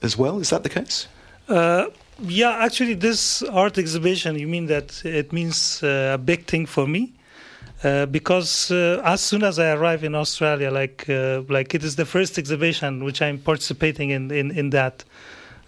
as 0.02 0.18
well. 0.18 0.40
Is 0.40 0.50
that 0.50 0.64
the 0.64 0.70
case? 0.70 1.08
Uh, 1.48 1.88
yeah, 2.22 2.52
actually, 2.52 2.94
this 2.94 3.42
art 3.44 3.78
exhibition, 3.78 4.38
you 4.38 4.48
mean 4.48 4.68
that 4.68 5.04
it 5.04 5.34
means 5.34 5.84
uh, 5.84 6.12
a 6.14 6.18
big 6.18 6.46
thing 6.46 6.66
for 6.66 6.88
me. 6.88 7.14
Uh, 7.84 8.06
because 8.06 8.70
uh, 8.70 9.02
as 9.04 9.22
soon 9.22 9.44
as 9.44 9.58
I 9.58 9.72
arrive 9.72 10.04
in 10.04 10.14
Australia, 10.14 10.70
like 10.70 11.10
uh, 11.10 11.42
like 11.50 11.74
it 11.74 11.84
is 11.84 11.96
the 11.96 12.06
first 12.06 12.38
exhibition 12.38 13.04
which 13.04 13.24
I'm 13.24 13.40
participating 13.40 14.12
in 14.12 14.30
in, 14.30 14.52
in 14.52 14.70
that, 14.70 15.04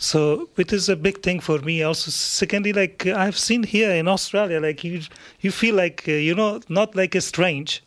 so 0.04 0.50
it 0.58 0.74
is 0.74 0.89
a 0.89 0.98
big 0.98 1.22
thing 1.24 1.39
for 1.39 1.60
me. 1.60 1.82
Also, 1.82 2.12
secondly, 2.12 2.74
like 2.74 3.06
I've 3.06 3.38
seen 3.38 3.63
here 3.63 3.92
in 3.92 4.08
Australia, 4.10 4.60
like 4.60 4.84
you 4.84 5.02
you 5.39 5.50
feel 5.52 5.76
like 5.76 6.04
uh, 6.08 6.12
you 6.12 6.36
know 6.36 6.60
not 6.68 6.94
like 6.96 7.16
a 7.16 7.22
strange. 7.22 7.82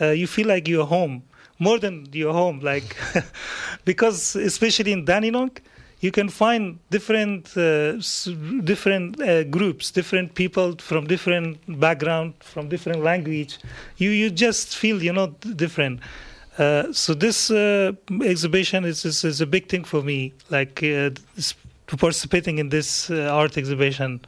Uh, 0.00 0.06
you 0.06 0.26
feel 0.26 0.48
like 0.48 0.66
you're 0.66 0.86
home 0.86 1.22
more 1.58 1.78
than 1.78 2.08
you're 2.12 2.32
home, 2.32 2.60
like 2.60 2.96
because 3.84 4.34
especially 4.36 4.92
in 4.92 5.04
Dandenong, 5.04 5.50
you 6.00 6.10
can 6.10 6.30
find 6.30 6.78
different 6.90 7.54
uh, 7.58 7.92
different 8.64 9.20
uh, 9.20 9.44
groups, 9.44 9.90
different 9.90 10.34
people 10.34 10.76
from 10.78 11.06
different 11.06 11.58
background, 11.78 12.32
from 12.40 12.70
different 12.70 13.02
language. 13.04 13.58
You 13.98 14.10
you 14.10 14.30
just 14.30 14.76
feel 14.76 15.02
you 15.02 15.12
know 15.12 15.26
different. 15.56 16.00
Uh, 16.58 16.92
so 16.92 17.14
this 17.14 17.50
uh, 17.50 17.92
exhibition 18.22 18.84
is, 18.84 19.04
is, 19.04 19.24
is 19.24 19.40
a 19.40 19.46
big 19.46 19.68
thing 19.68 19.84
for 19.84 20.02
me, 20.02 20.32
like 20.50 20.82
uh, 20.82 21.10
participating 21.86 22.58
in 22.58 22.68
this 22.68 23.10
uh, 23.10 23.30
art 23.32 23.56
exhibition, 23.56 24.20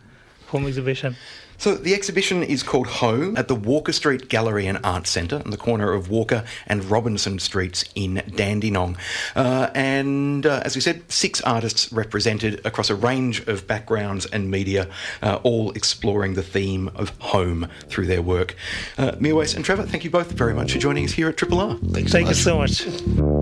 home 0.46 0.66
exhibition. 0.66 1.16
So 1.62 1.76
the 1.76 1.94
exhibition 1.94 2.42
is 2.42 2.64
called 2.64 2.88
Home 2.88 3.36
at 3.36 3.46
the 3.46 3.54
Walker 3.54 3.92
Street 3.92 4.28
Gallery 4.28 4.66
and 4.66 4.80
Art 4.82 5.06
Centre 5.06 5.40
on 5.44 5.52
the 5.52 5.56
corner 5.56 5.92
of 5.92 6.10
Walker 6.10 6.44
and 6.66 6.84
Robinson 6.86 7.38
Streets 7.38 7.84
in 7.94 8.20
Dandenong. 8.34 8.96
Uh, 9.36 9.70
and 9.72 10.44
uh, 10.44 10.62
as 10.64 10.74
we 10.74 10.80
said, 10.80 11.08
six 11.08 11.40
artists 11.42 11.92
represented 11.92 12.60
across 12.66 12.90
a 12.90 12.96
range 12.96 13.46
of 13.46 13.68
backgrounds 13.68 14.26
and 14.26 14.50
media, 14.50 14.88
uh, 15.22 15.38
all 15.44 15.70
exploring 15.70 16.34
the 16.34 16.42
theme 16.42 16.90
of 16.96 17.10
home 17.20 17.68
through 17.86 18.06
their 18.06 18.22
work. 18.22 18.56
Uh, 18.98 19.12
Mirwais 19.12 19.54
and 19.54 19.64
Trevor, 19.64 19.84
thank 19.84 20.02
you 20.02 20.10
both 20.10 20.32
very 20.32 20.54
much 20.54 20.72
for 20.72 20.80
joining 20.80 21.04
us 21.04 21.12
here 21.12 21.28
at 21.28 21.36
Triple 21.36 21.60
R. 21.60 21.78
Thanks 21.92 22.10
thank 22.10 22.26
you 22.26 22.34
so 22.34 22.58
much. 22.58 23.41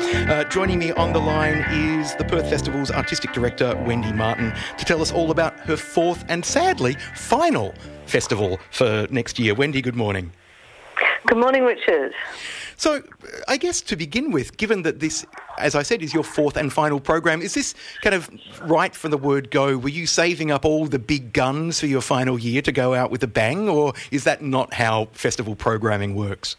Uh, 0.00 0.44
joining 0.44 0.78
me 0.78 0.92
on 0.92 1.12
the 1.12 1.18
line 1.18 1.64
is 1.72 2.14
the 2.14 2.24
Perth 2.24 2.48
Festival's 2.48 2.92
artistic 2.92 3.32
director, 3.32 3.74
Wendy 3.84 4.12
Martin, 4.12 4.54
to 4.76 4.84
tell 4.84 5.02
us 5.02 5.10
all 5.10 5.32
about 5.32 5.58
her 5.60 5.76
fourth 5.76 6.24
and 6.28 6.44
sadly 6.44 6.94
final 7.16 7.74
festival 8.06 8.60
for 8.70 9.08
next 9.10 9.40
year. 9.40 9.56
Wendy, 9.56 9.82
good 9.82 9.96
morning. 9.96 10.30
Good 11.26 11.38
morning, 11.38 11.64
Richard. 11.64 12.12
So, 12.76 13.02
I 13.48 13.56
guess 13.56 13.80
to 13.82 13.96
begin 13.96 14.30
with, 14.30 14.56
given 14.56 14.82
that 14.82 15.00
this, 15.00 15.26
as 15.58 15.74
I 15.74 15.82
said, 15.82 16.00
is 16.00 16.14
your 16.14 16.22
fourth 16.22 16.56
and 16.56 16.72
final 16.72 17.00
program, 17.00 17.42
is 17.42 17.54
this 17.54 17.74
kind 18.02 18.14
of 18.14 18.30
right 18.70 18.94
from 18.94 19.10
the 19.10 19.18
word 19.18 19.50
go? 19.50 19.76
Were 19.76 19.88
you 19.88 20.06
saving 20.06 20.52
up 20.52 20.64
all 20.64 20.86
the 20.86 21.00
big 21.00 21.32
guns 21.32 21.80
for 21.80 21.86
your 21.86 22.02
final 22.02 22.38
year 22.38 22.62
to 22.62 22.70
go 22.70 22.94
out 22.94 23.10
with 23.10 23.24
a 23.24 23.26
bang, 23.26 23.68
or 23.68 23.94
is 24.12 24.22
that 24.24 24.42
not 24.42 24.74
how 24.74 25.06
festival 25.06 25.56
programming 25.56 26.14
works? 26.14 26.54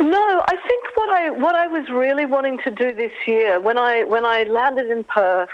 No, 0.00 0.42
I 0.48 0.56
think 0.56 0.84
what 0.94 1.10
I 1.10 1.30
what 1.30 1.54
I 1.54 1.66
was 1.66 1.88
really 1.90 2.24
wanting 2.24 2.58
to 2.64 2.70
do 2.70 2.94
this 2.94 3.12
year 3.26 3.60
when 3.60 3.76
I 3.76 4.04
when 4.04 4.24
I 4.24 4.44
landed 4.44 4.90
in 4.90 5.04
Perth, 5.04 5.50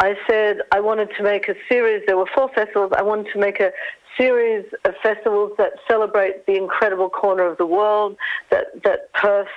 I 0.00 0.16
said 0.28 0.58
I 0.72 0.80
wanted 0.80 1.10
to 1.16 1.22
make 1.22 1.48
a 1.48 1.54
series. 1.68 2.02
There 2.06 2.16
were 2.16 2.28
four 2.34 2.48
festivals. 2.52 2.92
I 2.96 3.02
wanted 3.02 3.32
to 3.32 3.38
make 3.38 3.60
a 3.60 3.70
series 4.18 4.64
of 4.84 4.94
festivals 5.02 5.52
that 5.58 5.74
celebrate 5.86 6.46
the 6.46 6.56
incredible 6.56 7.10
corner 7.10 7.46
of 7.46 7.58
the 7.58 7.66
world 7.66 8.16
that, 8.50 8.82
that 8.82 9.12
Perth 9.12 9.48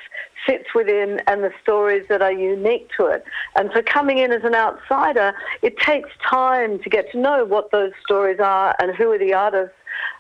sits 0.47 0.65
within 0.75 1.21
and 1.27 1.43
the 1.43 1.51
stories 1.61 2.05
that 2.09 2.21
are 2.21 2.31
unique 2.31 2.89
to 2.97 3.05
it. 3.05 3.23
And 3.55 3.71
for 3.71 3.81
coming 3.81 4.17
in 4.17 4.31
as 4.31 4.43
an 4.43 4.55
outsider, 4.55 5.33
it 5.61 5.77
takes 5.79 6.09
time 6.29 6.79
to 6.79 6.89
get 6.89 7.11
to 7.11 7.19
know 7.19 7.45
what 7.45 7.71
those 7.71 7.91
stories 8.03 8.39
are 8.39 8.75
and 8.79 8.95
who 8.95 9.11
are 9.11 9.17
the 9.17 9.33
artists 9.33 9.75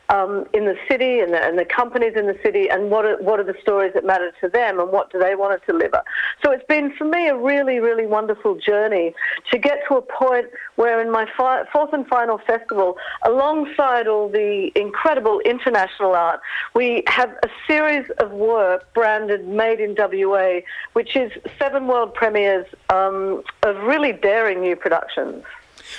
um, 0.09 0.45
in 0.53 0.65
the 0.65 0.75
city 0.89 1.19
and 1.19 1.33
the, 1.33 1.43
and 1.43 1.57
the, 1.57 1.65
companies 1.65 2.13
in 2.15 2.25
the 2.25 2.37
city 2.43 2.69
and 2.69 2.89
what 2.89 3.05
are, 3.05 3.21
what 3.21 3.39
are 3.39 3.43
the 3.43 3.55
stories 3.61 3.93
that 3.93 4.05
matter 4.05 4.31
to 4.41 4.49
them 4.49 4.79
and 4.79 4.91
what 4.91 5.11
do 5.11 5.19
they 5.19 5.35
want 5.35 5.59
to 5.59 5.71
deliver. 5.71 6.01
So 6.43 6.51
it's 6.51 6.65
been 6.67 6.91
for 6.97 7.05
me 7.05 7.27
a 7.27 7.37
really, 7.37 7.79
really 7.79 8.07
wonderful 8.07 8.55
journey 8.55 9.13
to 9.51 9.57
get 9.57 9.79
to 9.87 9.97
a 9.97 10.01
point 10.01 10.47
where 10.75 10.99
in 10.99 11.11
my 11.11 11.27
fi- 11.37 11.63
fourth 11.71 11.93
and 11.93 12.07
final 12.07 12.39
festival, 12.39 12.97
alongside 13.23 14.07
all 14.07 14.29
the 14.29 14.71
incredible 14.75 15.39
international 15.41 16.15
art, 16.15 16.39
we 16.73 17.03
have 17.07 17.29
a 17.43 17.49
series 17.67 18.09
of 18.17 18.31
work 18.31 18.91
branded 18.93 19.47
Made 19.47 19.79
in 19.79 19.95
WA, 19.97 20.61
which 20.93 21.15
is 21.15 21.31
seven 21.59 21.87
world 21.87 22.13
premieres 22.13 22.65
um, 22.89 23.43
of 23.63 23.77
really 23.83 24.13
daring 24.13 24.61
new 24.61 24.75
productions. 24.75 25.43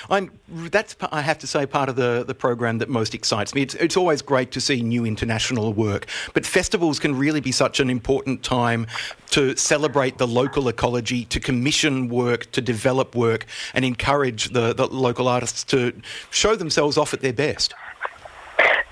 I'm, 0.09 0.31
that's, 0.47 0.95
I 1.11 1.21
have 1.21 1.39
to 1.39 1.47
say, 1.47 1.65
part 1.65 1.89
of 1.89 1.95
the, 1.95 2.23
the 2.25 2.35
program 2.35 2.77
that 2.79 2.89
most 2.89 3.13
excites 3.13 3.53
me. 3.53 3.61
It's, 3.61 3.75
it's 3.75 3.97
always 3.97 4.21
great 4.21 4.51
to 4.51 4.61
see 4.61 4.81
new 4.81 5.05
international 5.05 5.73
work, 5.73 6.07
but 6.33 6.45
festivals 6.45 6.99
can 6.99 7.17
really 7.17 7.41
be 7.41 7.51
such 7.51 7.79
an 7.79 7.89
important 7.89 8.43
time 8.43 8.87
to 9.31 9.55
celebrate 9.55 10.17
the 10.17 10.27
local 10.27 10.67
ecology, 10.67 11.25
to 11.25 11.39
commission 11.39 12.09
work, 12.09 12.51
to 12.51 12.61
develop 12.61 13.15
work, 13.15 13.45
and 13.73 13.85
encourage 13.85 14.49
the, 14.49 14.73
the 14.73 14.87
local 14.87 15.27
artists 15.27 15.63
to 15.65 15.93
show 16.29 16.55
themselves 16.55 16.97
off 16.97 17.13
at 17.13 17.21
their 17.21 17.33
best. 17.33 17.73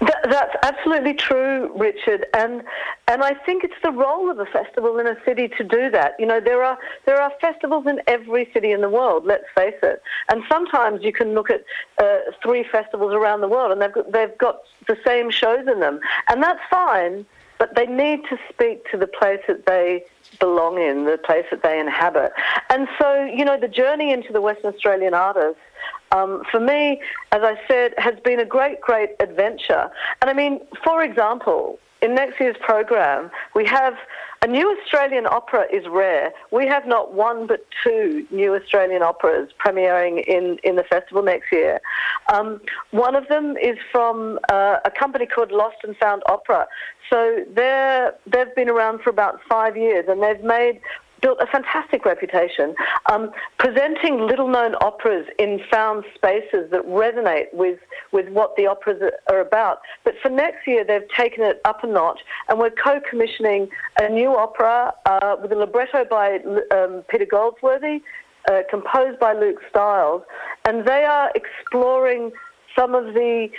That, 0.01 0.19
that's 0.29 0.55
absolutely 0.63 1.13
true, 1.13 1.71
Richard, 1.77 2.25
and 2.33 2.63
and 3.09 3.21
I 3.21 3.33
think 3.33 3.65
it's 3.65 3.81
the 3.83 3.91
role 3.91 4.31
of 4.31 4.39
a 4.39 4.45
festival 4.45 4.97
in 4.97 5.07
a 5.07 5.17
city 5.25 5.49
to 5.57 5.63
do 5.63 5.89
that. 5.91 6.13
You 6.17 6.25
know, 6.25 6.39
there 6.39 6.63
are 6.63 6.77
there 7.05 7.21
are 7.21 7.31
festivals 7.41 7.85
in 7.85 7.99
every 8.07 8.49
city 8.53 8.71
in 8.71 8.79
the 8.79 8.89
world. 8.89 9.25
Let's 9.25 9.43
face 9.55 9.75
it, 9.83 10.01
and 10.31 10.41
sometimes 10.47 11.03
you 11.03 11.11
can 11.11 11.33
look 11.33 11.49
at 11.49 11.65
uh, 12.01 12.19
three 12.41 12.63
festivals 12.63 13.13
around 13.13 13.41
the 13.41 13.49
world, 13.49 13.73
and 13.73 13.81
they've 13.81 13.91
got, 13.91 14.11
they've 14.13 14.37
got 14.37 14.61
the 14.87 14.97
same 15.05 15.31
shows 15.31 15.67
in 15.67 15.81
them, 15.81 15.99
and 16.29 16.41
that's 16.41 16.61
fine. 16.71 17.25
But 17.57 17.75
they 17.75 17.85
need 17.85 18.21
to 18.29 18.39
speak 18.47 18.89
to 18.91 18.97
the 18.97 19.05
place 19.05 19.41
that 19.49 19.65
they 19.65 20.05
belong 20.39 20.81
in, 20.81 21.03
the 21.03 21.17
place 21.17 21.43
that 21.51 21.61
they 21.61 21.77
inhabit. 21.77 22.31
And 22.69 22.87
so, 22.97 23.25
you 23.25 23.43
know, 23.43 23.59
the 23.59 23.67
journey 23.67 24.13
into 24.13 24.31
the 24.31 24.39
Western 24.39 24.73
Australian 24.73 25.13
artists 25.13 25.59
um, 26.11 26.43
for 26.51 26.59
me, 26.59 27.01
as 27.31 27.41
I 27.43 27.55
said, 27.67 27.93
has 27.97 28.15
been 28.23 28.39
a 28.39 28.45
great, 28.45 28.81
great 28.81 29.11
adventure. 29.19 29.89
And 30.21 30.29
I 30.29 30.33
mean, 30.33 30.61
for 30.83 31.03
example, 31.03 31.79
in 32.01 32.15
next 32.15 32.39
year's 32.39 32.55
program, 32.61 33.29
we 33.55 33.65
have 33.65 33.95
a 34.41 34.47
new 34.47 34.73
Australian 34.79 35.25
opera 35.25 35.65
is 35.71 35.85
rare. 35.89 36.31
We 36.51 36.65
have 36.65 36.87
not 36.87 37.13
one 37.13 37.45
but 37.45 37.65
two 37.83 38.25
new 38.31 38.55
Australian 38.55 39.01
operas 39.01 39.49
premiering 39.63 40.23
in, 40.25 40.57
in 40.63 40.77
the 40.77 40.83
festival 40.83 41.23
next 41.23 41.51
year. 41.51 41.81
Um, 42.31 42.61
one 42.91 43.15
of 43.15 43.27
them 43.27 43.57
is 43.57 43.77
from 43.91 44.39
uh, 44.49 44.77
a 44.85 44.91
company 44.91 45.25
called 45.25 45.51
Lost 45.51 45.77
and 45.83 45.95
Found 45.97 46.23
Opera. 46.27 46.67
So 47.09 47.43
they're, 47.53 48.15
they've 48.27 48.55
been 48.55 48.69
around 48.69 49.01
for 49.01 49.09
about 49.09 49.41
five 49.49 49.75
years 49.75 50.05
and 50.07 50.23
they've 50.23 50.43
made 50.43 50.79
built 51.21 51.39
a 51.41 51.47
fantastic 51.47 52.05
reputation, 52.05 52.75
um, 53.11 53.31
presenting 53.57 54.21
little-known 54.21 54.75
operas 54.81 55.27
in 55.37 55.59
found 55.71 56.03
spaces 56.15 56.69
that 56.71 56.85
resonate 56.87 57.53
with, 57.53 57.79
with 58.11 58.29
what 58.29 58.55
the 58.55 58.67
operas 58.67 59.01
are 59.29 59.39
about. 59.39 59.79
But 60.03 60.15
for 60.21 60.29
next 60.29 60.67
year, 60.67 60.83
they've 60.83 61.09
taken 61.15 61.43
it 61.43 61.61
up 61.65 61.83
a 61.83 61.87
notch, 61.87 62.21
and 62.47 62.59
we're 62.59 62.71
co-commissioning 62.71 63.69
a 63.99 64.09
new 64.09 64.35
opera 64.35 64.93
uh, 65.05 65.35
with 65.41 65.51
a 65.51 65.55
libretto 65.55 66.05
by 66.09 66.39
um, 66.71 67.03
Peter 67.09 67.25
Goldsworthy, 67.25 68.01
uh, 68.49 68.61
composed 68.69 69.19
by 69.19 69.33
Luke 69.33 69.59
Styles, 69.69 70.23
and 70.65 70.85
they 70.85 71.03
are 71.03 71.31
exploring 71.35 72.31
some 72.75 72.95
of 72.95 73.13
the 73.13 73.49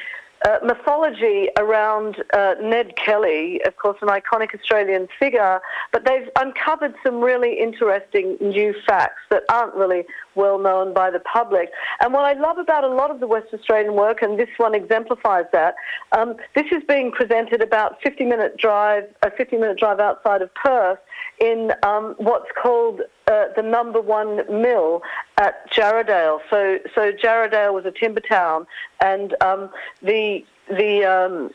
uh, 0.46 0.58
mythology 0.64 1.48
around 1.58 2.22
uh, 2.32 2.54
Ned 2.60 2.96
Kelly, 2.96 3.60
of 3.66 3.76
course, 3.76 3.98
an 4.00 4.08
iconic 4.08 4.54
Australian 4.54 5.08
figure, 5.18 5.60
but 5.92 6.06
they've 6.06 6.28
uncovered 6.38 6.94
some 7.04 7.20
really 7.20 7.58
interesting 7.58 8.36
new 8.40 8.74
facts 8.86 9.20
that 9.30 9.42
aren't 9.50 9.74
really 9.74 10.04
well 10.34 10.58
known 10.58 10.94
by 10.94 11.10
the 11.10 11.20
public. 11.20 11.70
And 12.00 12.14
what 12.14 12.24
I 12.24 12.38
love 12.40 12.58
about 12.58 12.84
a 12.84 12.88
lot 12.88 13.10
of 13.10 13.20
the 13.20 13.26
West 13.26 13.48
Australian 13.52 13.94
work, 13.94 14.22
and 14.22 14.38
this 14.38 14.48
one 14.56 14.74
exemplifies 14.74 15.44
that, 15.52 15.74
um, 16.12 16.36
this 16.54 16.66
is 16.72 16.82
being 16.88 17.12
presented 17.12 17.62
about 17.62 18.00
50 18.02 18.24
minute 18.24 18.56
drive, 18.56 19.04
a 19.22 19.30
50 19.30 19.56
minute 19.56 19.78
drive 19.78 20.00
outside 20.00 20.42
of 20.42 20.54
Perth 20.54 20.98
in 21.38 21.72
um, 21.82 22.14
what's 22.18 22.50
called 22.60 23.00
uh, 23.30 23.46
the 23.54 23.62
number 23.62 24.00
one 24.00 24.36
mill 24.50 25.02
at 25.38 25.70
Jarrahdale. 25.70 26.40
So, 26.50 26.78
so 26.94 27.12
Jarrahdale 27.12 27.72
was 27.72 27.84
a 27.84 27.92
timber 27.92 28.20
town, 28.20 28.66
and 29.00 29.34
um, 29.40 29.70
the 30.02 30.44
the 30.68 31.04
um, 31.04 31.50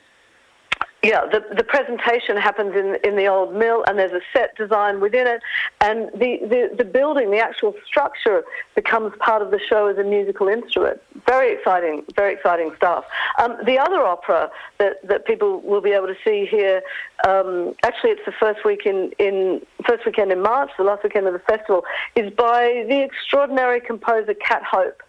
yeah, 1.05 1.21
the, 1.31 1.45
the 1.55 1.63
presentation 1.63 2.35
happens 2.35 2.75
in, 2.75 2.97
in 3.03 3.15
the 3.15 3.27
old 3.27 3.53
mill 3.53 3.83
and 3.87 3.99
there's 3.99 4.11
a 4.11 4.21
set 4.33 4.57
design 4.57 4.99
within 4.99 5.27
it 5.27 5.39
and 5.79 6.09
the, 6.13 6.39
the, 6.41 6.75
the 6.75 6.83
building, 6.83 7.29
the 7.29 7.37
actual 7.37 7.75
structure 7.85 8.43
becomes 8.73 9.13
part 9.19 9.43
of 9.43 9.51
the 9.51 9.59
show 9.59 9.85
as 9.85 9.99
a 9.99 10.03
musical 10.03 10.47
instrument. 10.47 10.99
Very 11.27 11.53
exciting, 11.53 12.05
very 12.15 12.33
exciting 12.33 12.71
stuff. 12.75 13.05
Um, 13.37 13.55
the 13.67 13.77
other 13.77 14.01
opera 14.01 14.49
that, 14.79 15.07
that 15.07 15.27
people 15.27 15.61
will 15.61 15.79
be 15.79 15.91
able 15.91 16.07
to 16.07 16.17
see 16.25 16.47
here, 16.49 16.81
um, 17.27 17.75
actually 17.83 18.09
it's 18.09 18.25
the 18.25 18.33
first 18.39 18.65
week 18.65 18.87
in, 18.87 19.11
in 19.19 19.61
first 19.87 20.07
weekend 20.07 20.31
in 20.31 20.41
March, 20.41 20.71
the 20.75 20.83
last 20.83 21.03
weekend 21.03 21.27
of 21.27 21.33
the 21.33 21.39
festival, 21.39 21.83
is 22.15 22.33
by 22.33 22.83
the 22.89 23.03
extraordinary 23.03 23.79
composer 23.79 24.33
Cat 24.33 24.63
Hope. 24.63 25.03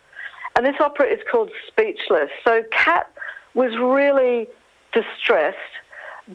And 0.56 0.66
this 0.66 0.76
opera 0.78 1.06
is 1.06 1.20
called 1.30 1.50
Speechless. 1.68 2.28
So 2.44 2.64
Cat 2.70 3.10
was 3.54 3.74
really 3.78 4.48
distressed 4.92 5.56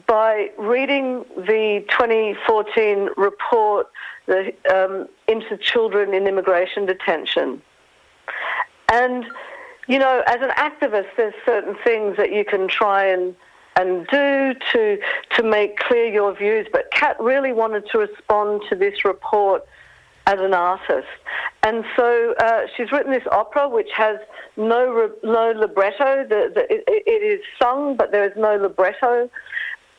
by 0.06 0.50
reading 0.58 1.24
the 1.36 1.84
2014 1.90 3.10
report 3.16 3.88
the, 4.26 4.52
um, 4.72 5.08
into 5.28 5.56
children 5.58 6.14
in 6.14 6.26
immigration 6.26 6.86
detention. 6.86 7.60
And, 8.90 9.26
you 9.88 9.98
know, 9.98 10.22
as 10.26 10.40
an 10.40 10.50
activist, 10.50 11.08
there's 11.16 11.34
certain 11.44 11.76
things 11.84 12.16
that 12.16 12.32
you 12.32 12.44
can 12.44 12.68
try 12.68 13.06
and 13.06 13.34
and 13.74 14.06
do 14.08 14.54
to 14.72 14.98
to 15.30 15.42
make 15.42 15.78
clear 15.78 16.06
your 16.06 16.34
views. 16.36 16.66
But 16.70 16.90
Cat 16.90 17.16
really 17.18 17.52
wanted 17.52 17.88
to 17.92 17.98
respond 17.98 18.62
to 18.68 18.76
this 18.76 19.02
report 19.02 19.64
as 20.26 20.38
an 20.40 20.52
artist, 20.52 21.08
and 21.62 21.82
so 21.96 22.34
uh, 22.38 22.66
she's 22.76 22.92
written 22.92 23.12
this 23.12 23.26
opera 23.32 23.68
which 23.68 23.88
has 23.94 24.18
no 24.58 25.10
no 25.22 25.52
libretto. 25.52 26.26
The, 26.28 26.52
the, 26.54 26.70
it, 26.70 26.84
it 26.86 27.22
is 27.22 27.40
sung, 27.60 27.96
but 27.96 28.12
there 28.12 28.24
is 28.24 28.36
no 28.36 28.56
libretto 28.56 29.30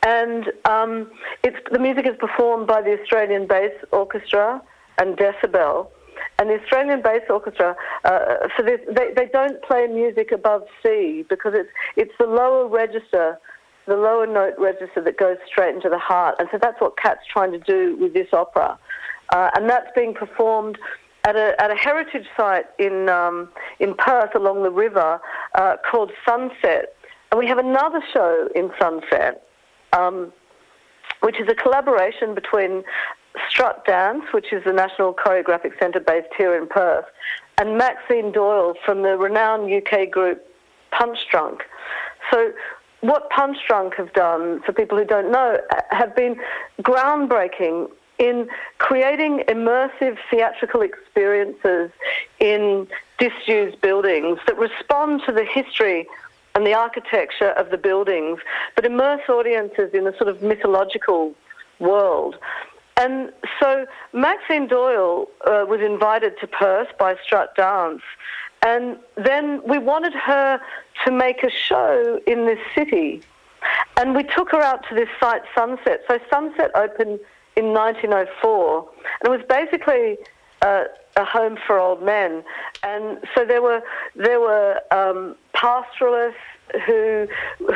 and 0.04 0.52
um, 0.66 1.10
the 1.42 1.78
music 1.78 2.06
is 2.06 2.14
performed 2.18 2.66
by 2.66 2.82
the 2.82 3.00
Australian 3.00 3.46
Bass 3.46 3.72
Orchestra 3.90 4.62
and 4.98 5.16
Decibel. 5.16 5.88
And 6.38 6.50
the 6.50 6.60
Australian 6.60 7.00
Bass 7.00 7.22
Orchestra, 7.30 7.74
uh, 8.04 8.48
for 8.54 8.62
this, 8.62 8.80
they, 8.94 9.12
they 9.16 9.28
don't 9.32 9.62
play 9.62 9.86
music 9.86 10.30
above 10.30 10.62
C 10.82 11.24
because 11.28 11.54
it's, 11.54 11.70
it's 11.96 12.12
the 12.18 12.26
lower 12.26 12.68
register, 12.68 13.38
the 13.86 13.96
lower 13.96 14.26
note 14.26 14.54
register 14.58 15.00
that 15.02 15.16
goes 15.16 15.38
straight 15.46 15.74
into 15.74 15.88
the 15.88 15.98
heart. 15.98 16.36
And 16.38 16.48
so 16.52 16.58
that's 16.60 16.80
what 16.80 16.98
Cat's 16.98 17.26
trying 17.32 17.52
to 17.52 17.58
do 17.58 17.96
with 17.96 18.12
this 18.12 18.28
opera. 18.32 18.78
Uh, 19.32 19.50
and 19.56 19.70
that's 19.70 19.88
being 19.94 20.12
performed 20.12 20.78
at 21.24 21.34
a, 21.34 21.54
at 21.58 21.70
a 21.70 21.76
heritage 21.76 22.26
site 22.36 22.66
in, 22.78 23.08
um, 23.08 23.48
in 23.80 23.94
Perth 23.94 24.34
along 24.34 24.64
the 24.64 24.70
river 24.70 25.18
uh, 25.54 25.76
called 25.90 26.12
Sunset. 26.28 26.94
And 27.30 27.38
we 27.38 27.46
have 27.46 27.58
another 27.58 28.02
show 28.12 28.48
in 28.54 28.70
Sunset 28.78 29.44
um, 29.96 30.32
which 31.20 31.40
is 31.40 31.48
a 31.48 31.54
collaboration 31.54 32.34
between 32.34 32.84
Strut 33.48 33.84
Dance, 33.84 34.24
which 34.32 34.52
is 34.52 34.62
the 34.64 34.72
National 34.72 35.14
Choreographic 35.14 35.78
Centre 35.78 36.00
based 36.00 36.28
here 36.36 36.56
in 36.56 36.68
Perth, 36.68 37.06
and 37.58 37.78
Maxine 37.78 38.32
Doyle 38.32 38.74
from 38.84 39.02
the 39.02 39.16
renowned 39.16 39.72
UK 39.72 40.10
group 40.10 40.44
Punch 40.90 41.18
Drunk. 41.30 41.62
So 42.30 42.52
what 43.00 43.30
Punchdrunk 43.30 43.94
have 43.96 44.12
done, 44.14 44.62
for 44.62 44.72
people 44.72 44.96
who 44.96 45.04
don't 45.04 45.30
know, 45.30 45.58
have 45.90 46.16
been 46.16 46.36
groundbreaking 46.82 47.90
in 48.18 48.48
creating 48.78 49.42
immersive 49.48 50.16
theatrical 50.30 50.80
experiences 50.80 51.90
in 52.38 52.86
disused 53.18 53.80
buildings 53.80 54.38
that 54.46 54.56
respond 54.56 55.22
to 55.26 55.32
the 55.32 55.44
history 55.44 56.06
and 56.54 56.66
the 56.66 56.74
architecture 56.74 57.50
of 57.50 57.70
the 57.70 57.78
buildings, 57.78 58.38
but 58.76 58.84
immerse 58.84 59.22
audiences 59.28 59.90
in 59.92 60.06
a 60.06 60.16
sort 60.16 60.28
of 60.28 60.42
mythological 60.42 61.34
world. 61.80 62.36
And 62.96 63.32
so 63.60 63.86
Maxine 64.12 64.68
Doyle 64.68 65.26
uh, 65.46 65.64
was 65.68 65.80
invited 65.80 66.38
to 66.40 66.46
Perth 66.46 66.88
by 66.98 67.16
Strut 67.24 67.56
Dance. 67.56 68.02
And 68.64 68.96
then 69.16 69.62
we 69.66 69.78
wanted 69.78 70.14
her 70.14 70.60
to 71.04 71.10
make 71.10 71.42
a 71.42 71.50
show 71.50 72.20
in 72.26 72.46
this 72.46 72.60
city. 72.74 73.22
And 73.96 74.14
we 74.14 74.22
took 74.22 74.50
her 74.52 74.60
out 74.60 74.86
to 74.88 74.94
this 74.94 75.08
site, 75.20 75.42
Sunset. 75.54 76.02
So 76.08 76.18
Sunset 76.30 76.70
opened 76.74 77.18
in 77.56 77.72
1904. 77.72 78.88
And 79.20 79.26
it 79.26 79.30
was 79.30 79.46
basically 79.48 80.18
uh, 80.62 80.84
a 81.16 81.24
home 81.24 81.58
for 81.66 81.78
old 81.78 82.02
men. 82.02 82.44
And 82.82 83.18
so 83.34 83.44
there 83.44 83.60
were, 83.60 83.82
there 84.14 84.40
were 84.40 84.80
um, 84.92 85.34
pastoralists 85.64 86.40
who, 86.86 87.26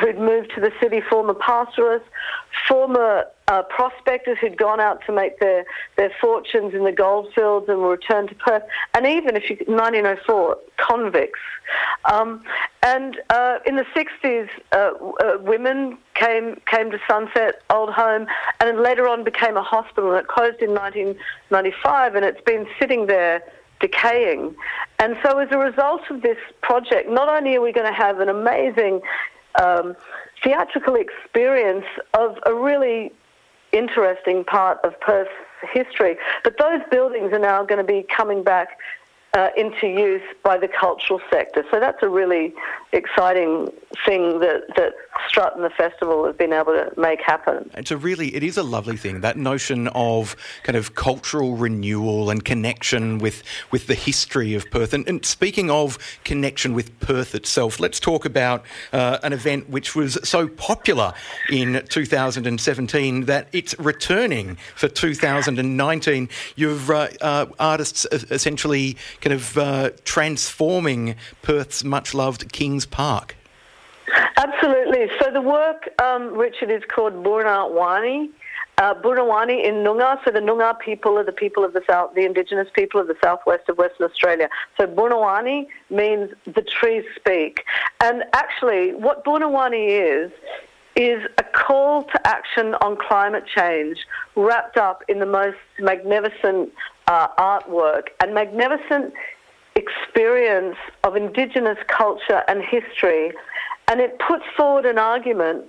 who'd 0.00 0.18
moved 0.18 0.52
to 0.54 0.60
the 0.60 0.72
city, 0.80 1.00
former 1.00 1.34
pastoralists, 1.34 2.08
former 2.66 3.24
uh, 3.46 3.62
prospectors 3.62 4.36
who'd 4.40 4.58
gone 4.58 4.80
out 4.80 5.00
to 5.06 5.12
make 5.12 5.38
their, 5.40 5.64
their 5.96 6.10
fortunes 6.20 6.74
in 6.74 6.84
the 6.84 6.92
goldfields 6.92 7.68
and 7.68 7.78
were 7.78 7.92
returned 7.92 8.28
to 8.28 8.34
Perth, 8.34 8.62
and 8.94 9.06
even 9.06 9.36
if 9.36 9.48
you 9.48 9.56
1904 9.66 10.58
convicts. 10.76 11.40
Um, 12.10 12.42
and 12.82 13.18
uh, 13.30 13.58
in 13.64 13.76
the 13.76 13.86
60s, 13.94 14.48
uh, 14.72 14.76
uh, 14.76 15.38
women 15.40 15.96
came 16.14 16.60
came 16.66 16.90
to 16.90 16.98
Sunset 17.08 17.62
Old 17.70 17.90
Home, 17.90 18.26
and 18.60 18.80
later 18.80 19.08
on 19.08 19.24
became 19.24 19.56
a 19.56 19.62
hospital. 19.62 20.10
And 20.10 20.20
it 20.20 20.28
closed 20.28 20.60
in 20.60 20.70
1995, 20.70 22.16
and 22.16 22.24
it's 22.24 22.40
been 22.42 22.66
sitting 22.78 23.06
there 23.06 23.42
decaying. 23.80 24.54
And 24.98 25.16
so, 25.22 25.38
as 25.38 25.48
a 25.50 25.58
result 25.58 26.02
of 26.10 26.22
this 26.22 26.38
project, 26.62 27.08
not 27.08 27.28
only 27.28 27.56
are 27.56 27.60
we 27.60 27.72
going 27.72 27.86
to 27.86 27.96
have 27.96 28.20
an 28.20 28.28
amazing 28.28 29.00
um, 29.60 29.96
theatrical 30.42 30.94
experience 30.94 31.86
of 32.14 32.38
a 32.46 32.54
really 32.54 33.12
interesting 33.72 34.44
part 34.44 34.78
of 34.84 34.98
Perth's 35.00 35.30
history. 35.72 36.16
But 36.44 36.56
those 36.58 36.80
buildings 36.90 37.32
are 37.32 37.38
now 37.38 37.64
going 37.64 37.84
to 37.84 37.92
be 37.92 38.06
coming 38.16 38.42
back 38.42 38.78
uh, 39.34 39.48
into 39.56 39.86
use 39.86 40.22
by 40.42 40.56
the 40.56 40.68
cultural 40.68 41.20
sector. 41.30 41.64
So 41.70 41.78
that's 41.78 42.02
a 42.02 42.08
really 42.08 42.54
exciting 42.92 43.68
thing 44.06 44.40
that, 44.40 44.62
that 44.76 44.94
Strut 45.28 45.54
and 45.54 45.64
the 45.64 45.70
festival 45.70 46.26
have 46.26 46.38
been 46.38 46.52
able 46.52 46.72
to 46.72 46.92
make 46.96 47.20
happen. 47.20 47.70
It's 47.74 47.90
a 47.90 47.96
really, 47.96 48.34
it 48.34 48.42
is 48.42 48.56
a 48.56 48.62
lovely 48.62 48.96
thing, 48.96 49.20
that 49.20 49.36
notion 49.36 49.88
of 49.88 50.36
kind 50.62 50.76
of 50.76 50.94
cultural 50.94 51.56
renewal 51.56 52.30
and 52.30 52.44
connection 52.44 53.18
with, 53.18 53.42
with 53.70 53.86
the 53.86 53.94
history 53.94 54.54
of 54.54 54.70
Perth. 54.70 54.92
And, 54.92 55.08
and 55.08 55.24
speaking 55.24 55.70
of 55.70 55.98
connection 56.24 56.74
with 56.74 56.98
Perth 57.00 57.34
itself, 57.34 57.80
let's 57.80 58.00
talk 58.00 58.24
about 58.24 58.64
uh, 58.92 59.18
an 59.22 59.32
event 59.32 59.68
which 59.68 59.94
was 59.94 60.18
so 60.22 60.48
popular 60.48 61.12
in 61.50 61.84
2017 61.88 63.24
that 63.26 63.48
it's 63.52 63.78
returning 63.78 64.56
for 64.76 64.88
2019. 64.88 66.28
You've 66.56 66.90
uh, 66.90 67.08
uh, 67.20 67.46
artists 67.58 68.06
essentially 68.12 68.96
kind 69.20 69.34
of 69.34 69.58
uh, 69.58 69.90
transforming 70.04 71.16
Perth's 71.42 71.84
much 71.84 72.14
loved 72.14 72.52
Kings 72.52 72.86
Park. 72.86 73.37
Absolutely. 74.36 75.08
So 75.20 75.30
the 75.30 75.40
work, 75.40 75.88
um, 76.02 76.34
Richard, 76.34 76.70
is 76.70 76.82
called 76.88 77.14
Boorna 77.24 77.70
Waanginy. 77.70 78.30
Uh, 78.78 78.94
Boorna 78.94 79.26
Waanginy 79.28 79.64
in 79.64 79.76
Noongar, 79.76 80.24
so 80.24 80.30
the 80.30 80.38
Noongar 80.38 80.78
people 80.78 81.18
are 81.18 81.24
the 81.24 81.32
people 81.32 81.64
of 81.64 81.72
the 81.72 81.82
south, 81.88 82.14
the 82.14 82.24
indigenous 82.24 82.68
people 82.72 83.00
of 83.00 83.08
the 83.08 83.16
southwest 83.22 83.68
of 83.68 83.76
Western 83.76 84.08
Australia. 84.08 84.48
So 84.76 84.86
Boorna 84.86 85.14
Waanginy 85.14 85.66
means 85.90 86.30
the 86.44 86.62
trees 86.62 87.04
speak. 87.16 87.64
And 88.00 88.22
actually, 88.34 88.94
what 88.94 89.24
Boorna 89.24 89.50
Waanginy 89.50 90.26
is, 90.26 90.32
is 90.94 91.26
a 91.38 91.44
call 91.44 92.04
to 92.04 92.26
action 92.26 92.74
on 92.76 92.96
climate 92.96 93.44
change 93.46 93.98
wrapped 94.36 94.76
up 94.76 95.02
in 95.08 95.18
the 95.18 95.26
most 95.26 95.58
magnificent 95.80 96.72
uh, 97.08 97.28
artwork 97.36 98.08
and 98.20 98.32
magnificent 98.32 99.12
experience 99.78 100.76
of 101.04 101.16
Indigenous 101.16 101.78
culture 101.86 102.42
and 102.48 102.62
history. 102.62 103.32
And 103.88 104.00
it 104.00 104.18
puts 104.18 104.44
forward 104.56 104.84
an 104.84 104.98
argument 104.98 105.64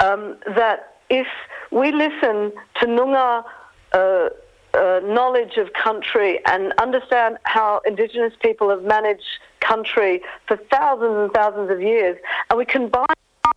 um, 0.00 0.36
that 0.46 0.96
if 1.08 1.26
we 1.70 1.92
listen 1.92 2.52
to 2.80 2.86
Noongar 2.86 3.44
uh, 3.92 4.28
uh, 4.72 5.00
knowledge 5.04 5.56
of 5.56 5.72
country 5.72 6.38
and 6.46 6.72
understand 6.80 7.38
how 7.44 7.80
Indigenous 7.86 8.32
people 8.40 8.70
have 8.70 8.82
managed 8.82 9.38
country 9.60 10.22
for 10.46 10.56
thousands 10.56 11.16
and 11.16 11.32
thousands 11.32 11.70
of 11.70 11.80
years, 11.82 12.16
and 12.48 12.58
we 12.58 12.64
combine 12.64 13.06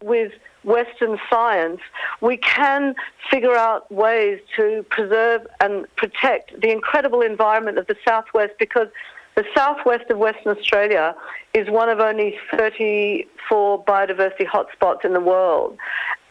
with 0.03 0.33
Western 0.63 1.17
science, 1.29 1.79
we 2.21 2.37
can 2.37 2.95
figure 3.29 3.55
out 3.55 3.91
ways 3.91 4.39
to 4.55 4.85
preserve 4.89 5.45
and 5.61 5.85
protect 5.95 6.59
the 6.61 6.71
incredible 6.71 7.21
environment 7.21 7.77
of 7.77 7.87
the 7.87 7.95
southwest 8.05 8.53
because 8.59 8.87
the 9.35 9.43
southwest 9.55 10.09
of 10.09 10.17
Western 10.17 10.55
Australia 10.57 11.15
is 11.53 11.69
one 11.69 11.89
of 11.89 11.99
only 11.99 12.37
34 12.55 13.83
biodiversity 13.85 14.45
hotspots 14.45 15.05
in 15.05 15.13
the 15.13 15.19
world. 15.19 15.77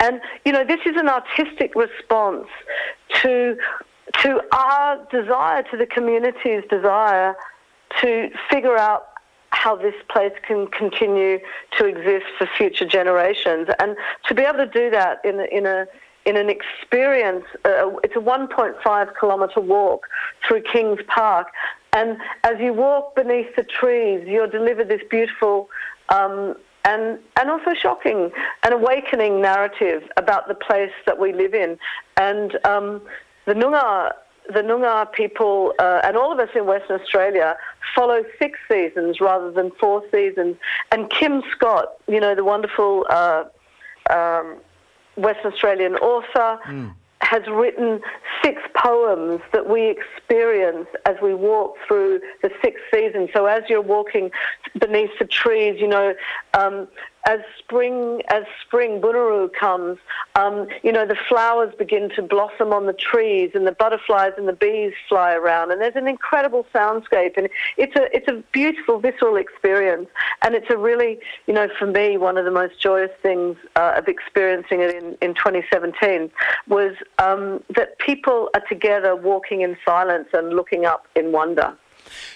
And, 0.01 0.21
you 0.45 0.53
know, 0.53 0.65
this 0.65 0.81
is 0.87 0.97
an 0.97 1.09
artistic 1.09 1.75
response 1.75 2.47
to, 3.23 3.57
to 4.23 4.41
our 4.53 5.05
desire, 5.11 5.63
to 5.65 5.77
the 5.77 5.87
community's 5.87 6.63
desire 6.69 7.35
to 8.01 8.31
figure 8.51 8.77
out 8.77 9.09
how 9.51 9.77
this 9.77 9.95
place 10.09 10.33
can 10.47 10.67
continue 10.69 11.39
to 11.79 11.85
exist 11.87 12.27
for 12.39 12.49
future 12.57 12.87
generations. 12.87 13.69
And 13.79 13.97
to 14.27 14.35
be 14.35 14.43
able 14.43 14.59
to 14.59 14.67
do 14.67 14.91
that 14.91 15.21
in, 15.25 15.41
in 15.53 15.67
a 15.67 15.87
in 16.25 16.37
an 16.37 16.49
experience, 16.49 17.45
uh, 17.65 17.91
it's 18.05 18.15
a 18.15 18.21
1.5 18.21 19.19
kilometre 19.19 19.61
walk 19.61 20.07
through 20.47 20.63
Kings 20.63 21.01
Park. 21.09 21.49
And 21.95 22.19
as 22.45 22.59
you 22.59 22.73
walk 22.73 23.15
beneath 23.15 23.55
the 23.57 23.65
trees, 23.65 24.27
you're 24.27 24.47
delivered 24.47 24.89
this 24.89 25.03
beautiful 25.11 25.69
um, 26.09 26.57
and, 26.85 27.19
and 27.39 27.51
also 27.51 27.75
shocking 27.75 28.31
and 28.65 28.75
awakening 28.75 29.41
narrative 29.41 30.03
about 30.17 30.49
the 30.49 30.55
place 30.55 30.93
that 31.07 31.19
we 31.19 31.33
live 31.33 31.55
in. 31.55 31.79
And 32.17 32.59
um, 32.65 33.03
the 33.47 33.55
Noongar 33.55 34.13
the 34.49 34.61
Noongar 34.61 35.13
people 35.13 35.73
uh, 35.79 36.01
and 36.05 36.17
all 36.17 36.33
of 36.33 36.39
us 36.39 36.49
in 36.55 36.67
Western 36.67 37.01
Australia 37.01 37.57
follow 37.95 38.25
six 38.39 38.59
seasons 38.71 39.21
rather 39.21 39.53
than 39.53 39.71
four 39.79 40.03
seasons. 40.13 40.57
And 40.91 41.11
Kim 41.11 41.43
Scott, 41.53 41.95
you 42.09 42.21
know, 42.21 42.35
the 42.35 42.45
wonderful 42.45 43.07
uh, 43.09 43.45
um, 44.11 44.57
Western 45.17 45.53
Australian 45.53 45.95
author, 45.97 46.61
mm. 46.67 46.95
Has 47.23 47.43
written 47.49 48.01
six 48.43 48.61
poems 48.75 49.41
that 49.53 49.69
we 49.69 49.89
experience 49.89 50.89
as 51.07 51.17
we 51.23 51.35
walk 51.35 51.77
through 51.87 52.21
the 52.43 52.51
six 52.63 52.81
seasons. 52.93 53.31
So 53.33 53.47
as 53.47 53.63
you're 53.69 53.81
walking 53.81 54.31
beneath 54.79 55.11
the 55.19 55.25
trees, 55.25 55.81
you 55.81 55.89
know, 55.89 56.15
um, 56.55 56.89
as 57.27 57.41
spring 57.59 58.23
as 58.29 58.45
spring 58.67 59.01
Bunuroo 59.01 59.51
comes, 59.59 59.99
um, 60.35 60.67
you 60.83 60.93
know 60.93 61.07
the 61.07 61.17
flowers 61.29 61.75
begin 61.79 62.11
to 62.17 62.23
blossom 62.23 62.73
on 62.73 62.87
the 62.87 62.93
trees, 62.93 63.51
and 63.55 63.67
the 63.67 63.73
butterflies 63.73 64.33
and 64.37 64.49
the 64.49 64.53
bees 64.53 64.93
fly 65.09 65.33
around, 65.33 65.71
and 65.71 65.81
there's 65.81 65.97
an 65.97 66.09
incredible 66.09 66.67
soundscape, 66.75 67.37
and 67.37 67.49
it's 67.77 67.95
a 67.97 68.15
it's 68.15 68.29
a 68.29 68.43
beautiful 68.53 68.99
visceral 68.99 69.37
experience, 69.37 70.09
and 70.43 70.55
it's 70.55 70.71
a 70.71 70.77
really 70.77 71.19
you 71.47 71.55
know 71.55 71.69
for 71.79 71.87
me 71.87 72.17
one 72.17 72.37
of 72.37 72.45
the 72.45 72.51
most 72.51 72.81
joyous 72.81 73.13
things 73.23 73.57
uh, 73.77 73.95
of 73.97 74.09
experiencing 74.09 74.81
it 74.81 74.95
in, 74.95 75.17
in 75.23 75.35
2017 75.35 76.31
was 76.69 76.95
um, 77.19 77.63
that 77.75 77.99
people 77.99 78.49
are 78.55 78.63
together 78.69 79.15
walking 79.15 79.61
in 79.61 79.77
silence 79.85 80.29
and 80.33 80.55
looking 80.55 80.85
up 80.85 81.07
in 81.15 81.33
wonder. 81.33 81.77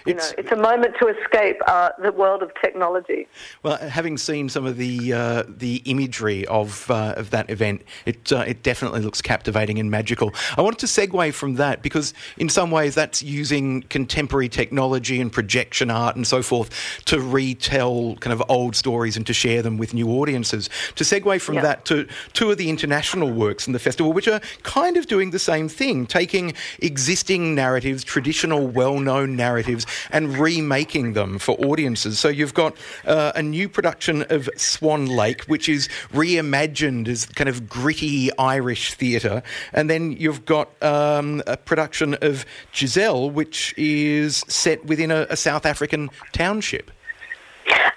You 0.04 0.14
it's, 0.14 0.30
know, 0.30 0.34
it's 0.38 0.52
a 0.52 0.56
moment 0.56 0.94
to 1.00 1.08
escape 1.08 1.56
uh, 1.66 1.90
the 2.00 2.12
world 2.12 2.42
of 2.42 2.52
technology. 2.60 3.26
Well, 3.62 3.76
having 3.76 4.18
seen 4.18 4.48
some 4.48 4.66
of 4.66 4.76
the 4.76 5.12
uh, 5.12 5.44
the 5.48 5.82
imagery 5.84 6.46
of 6.46 6.90
uh, 6.90 7.14
of 7.16 7.30
that 7.30 7.50
event, 7.50 7.82
it 8.04 8.32
uh, 8.32 8.44
it 8.46 8.62
definitely 8.62 9.00
looks 9.00 9.20
captivating 9.22 9.78
and 9.78 9.90
magical. 9.90 10.32
I 10.56 10.62
wanted 10.62 10.78
to 10.80 10.86
segue 10.86 11.32
from 11.34 11.54
that 11.56 11.82
because 11.82 12.14
in 12.36 12.48
some 12.48 12.70
ways 12.70 12.94
that's 12.94 13.22
using 13.22 13.82
contemporary 13.82 14.48
technology 14.48 15.20
and 15.20 15.32
projection 15.32 15.90
art 15.90 16.16
and 16.16 16.26
so 16.26 16.42
forth 16.42 16.70
to 17.06 17.20
retell 17.20 18.16
kind 18.16 18.32
of 18.32 18.42
old 18.48 18.76
stories 18.76 19.16
and 19.16 19.26
to 19.26 19.32
share 19.32 19.62
them 19.62 19.76
with 19.78 19.94
new 19.94 20.08
audiences. 20.10 20.68
To 20.96 21.04
segue 21.04 21.40
from 21.40 21.56
that 21.56 21.84
to 21.86 22.06
two 22.32 22.50
of 22.50 22.58
the 22.58 22.70
international 22.70 23.30
works 23.30 23.66
in 23.66 23.72
the 23.72 23.78
festival, 23.78 24.12
which 24.12 24.28
are 24.28 24.40
kind 24.62 24.96
of 24.96 25.06
doing 25.06 25.30
the 25.30 25.38
same 25.38 25.68
thing, 25.68 26.06
taking 26.06 26.54
existing 26.80 27.54
narratives, 27.54 28.04
traditional, 28.04 28.66
well-known 28.66 29.36
narratives, 29.36 29.65
pieces 29.66 29.86
and 30.10 30.38
remaking 30.38 31.12
them 31.12 31.38
for 31.38 31.52
audiences. 31.64 32.18
So 32.18 32.28
you've 32.28 32.54
got 32.54 32.76
uh, 33.04 33.32
a 33.34 33.42
new 33.42 33.68
production 33.68 34.24
of 34.30 34.48
Swan 34.56 35.06
Lake, 35.06 35.44
which 35.44 35.68
is 35.68 35.88
reimagined 36.12 37.08
as 37.08 37.26
kind 37.26 37.48
of 37.48 37.68
gritty 37.68 38.30
Irish 38.38 38.94
theatre, 38.94 39.42
and 39.72 39.90
then 39.90 40.12
you've 40.12 40.44
got 40.44 40.70
um, 40.82 41.42
a 41.46 41.56
production 41.56 42.16
of 42.22 42.44
Giselle, 42.72 43.30
which 43.30 43.74
is 43.76 44.44
set 44.48 44.84
within 44.86 45.10
a, 45.10 45.26
a 45.30 45.36
South 45.36 45.66
African 45.66 46.10
township. 46.32 46.90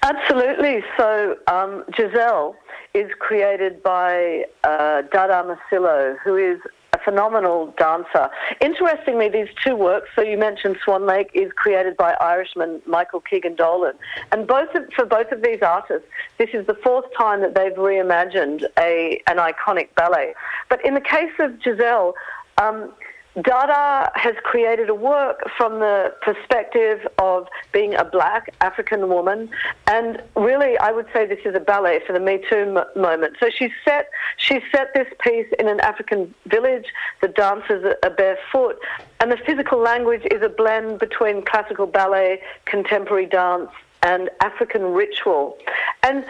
Absolutely. 0.02 0.84
So 0.98 1.38
um, 1.48 1.84
Giselle 1.96 2.56
is 2.94 3.12
created 3.20 3.84
by 3.84 4.46
uh, 4.64 5.04
Dada 5.12 5.44
Masilo, 5.46 6.18
who 6.24 6.36
is 6.36 6.60
a 6.94 7.00
phenomenal 7.00 7.74
dancer. 7.78 8.30
Interestingly, 8.62 9.30
these 9.30 9.50
two 9.64 9.76
works, 9.76 10.10
so 10.16 10.22
you 10.22 10.38
mentioned 10.38 10.78
Swan 10.84 11.06
Lake, 11.06 11.30
is 11.34 11.52
created 11.54 11.96
by 11.98 12.16
Irishman 12.20 12.82
Michael 12.86 13.22
Keegan 13.22 13.56
Dolan. 13.56 13.94
And 14.32 14.48
both 14.48 14.74
of, 14.76 14.84
for 14.96 15.06
both 15.06 15.32
of 15.32 15.42
these 15.42 15.62
artists, 15.62 16.08
this 16.38 16.50
is 16.54 16.66
the 16.68 16.76
fourth 16.76 17.06
time 17.18 17.42
that 17.42 17.56
they've 17.56 17.74
reimagined 17.74 18.66
a, 18.78 19.22
an 19.28 19.38
iconic 19.38 19.90
ballet. 19.96 20.34
But 20.70 20.84
in 20.86 20.94
the 20.94 21.02
case 21.02 21.34
of 21.40 21.62
Giselle, 21.64 22.16
um, 22.58 22.92
Dada 23.42 24.12
has 24.16 24.36
created 24.44 24.90
a 24.90 24.96
work 24.96 25.42
from 25.56 25.80
the 25.80 26.14
perspective 26.22 27.08
of 27.20 27.48
being 27.72 27.94
a 27.94 28.04
black 28.04 28.54
African 28.62 29.08
woman, 29.08 29.50
and 29.88 30.22
really, 30.36 30.78
I 30.80 30.92
would 30.92 31.06
say 31.14 31.26
this 31.26 31.40
is 31.46 31.56
a 31.56 31.60
ballet 31.60 32.02
for 32.06 32.14
the 32.14 32.20
Me 32.20 32.44
Too 32.50 32.82
moment. 32.96 33.36
So 33.40 33.50
she's 33.50 33.72
set 33.86 34.10
she's 34.38 34.64
set 34.72 34.94
this 34.96 35.08
piece 35.20 35.48
in 35.60 35.68
an 35.68 35.80
African 35.80 36.34
village. 36.48 36.88
The 37.22 37.28
dancers 37.28 37.96
are 38.04 38.10
barefoot, 38.10 38.80
and 39.20 39.32
the 39.32 39.38
physical 39.38 39.80
language 39.80 40.24
is 40.32 40.42
a 40.42 40.50
blend 40.50 41.00
between 41.00 41.44
classical 41.44 41.86
ballet, 41.86 42.42
contemporary 42.66 43.28
dance, 43.28 43.70
and 44.02 44.30
African 44.42 44.84
ritual. 44.94 45.58
And 46.04 46.26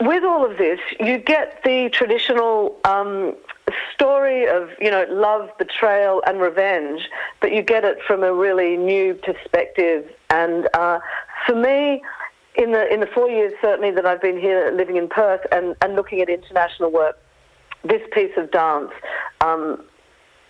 with 0.00 0.24
all 0.24 0.44
of 0.44 0.58
this, 0.58 0.80
you 1.00 1.18
get 1.18 1.62
the 1.64 1.88
traditional 1.90 2.78
um, 2.84 3.34
story 3.92 4.46
of 4.46 4.70
you 4.80 4.90
know 4.90 5.06
love, 5.08 5.50
betrayal, 5.58 6.22
and 6.26 6.40
revenge, 6.40 7.08
but 7.40 7.52
you 7.52 7.62
get 7.62 7.84
it 7.84 7.98
from 8.06 8.22
a 8.22 8.32
really 8.32 8.76
new 8.76 9.14
perspective. 9.14 10.08
And 10.30 10.68
uh, 10.74 10.98
for 11.46 11.54
me, 11.54 12.02
in 12.56 12.72
the 12.72 12.92
in 12.92 13.00
the 13.00 13.06
four 13.06 13.28
years 13.28 13.52
certainly 13.60 13.90
that 13.92 14.06
I've 14.06 14.20
been 14.20 14.38
here 14.38 14.70
living 14.74 14.96
in 14.96 15.08
Perth 15.08 15.46
and, 15.52 15.74
and 15.82 15.94
looking 15.94 16.20
at 16.20 16.28
international 16.28 16.90
work, 16.90 17.18
this 17.84 18.02
piece 18.12 18.32
of 18.36 18.50
dance. 18.50 18.92
Um, 19.40 19.82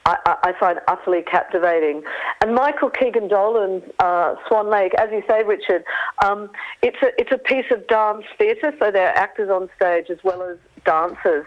I, 0.06 0.52
find 0.58 0.80
utterly 0.86 1.22
captivating. 1.22 2.02
And 2.40 2.54
Michael 2.54 2.90
Keegan 2.90 3.28
Dolan's 3.28 3.82
uh, 3.98 4.36
Swan 4.46 4.70
Lake, 4.70 4.94
as 4.94 5.10
you 5.10 5.22
say, 5.28 5.42
Richard, 5.42 5.84
um, 6.24 6.50
it's 6.82 6.96
a 7.02 7.08
it's 7.20 7.32
a 7.32 7.38
piece 7.38 7.66
of 7.70 7.86
dance 7.88 8.24
theatre, 8.38 8.72
so 8.78 8.90
there 8.90 9.08
are 9.08 9.16
actors 9.16 9.50
on 9.50 9.68
stage 9.76 10.06
as 10.10 10.18
well 10.22 10.42
as 10.42 10.58
dancers, 10.84 11.44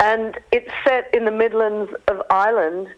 and 0.00 0.38
it's 0.52 0.70
set 0.84 1.12
in 1.14 1.24
the 1.24 1.30
Midlands 1.30 1.90
of 2.08 2.22
Ireland, 2.30 2.88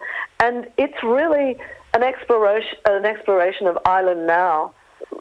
and 0.41 0.67
it's 0.77 1.01
really 1.03 1.57
an 1.95 2.03
exploration 2.03 2.79
an 2.87 3.05
exploration 3.05 3.67
of 3.67 3.79
Ireland 3.87 4.27
now. 4.27 4.75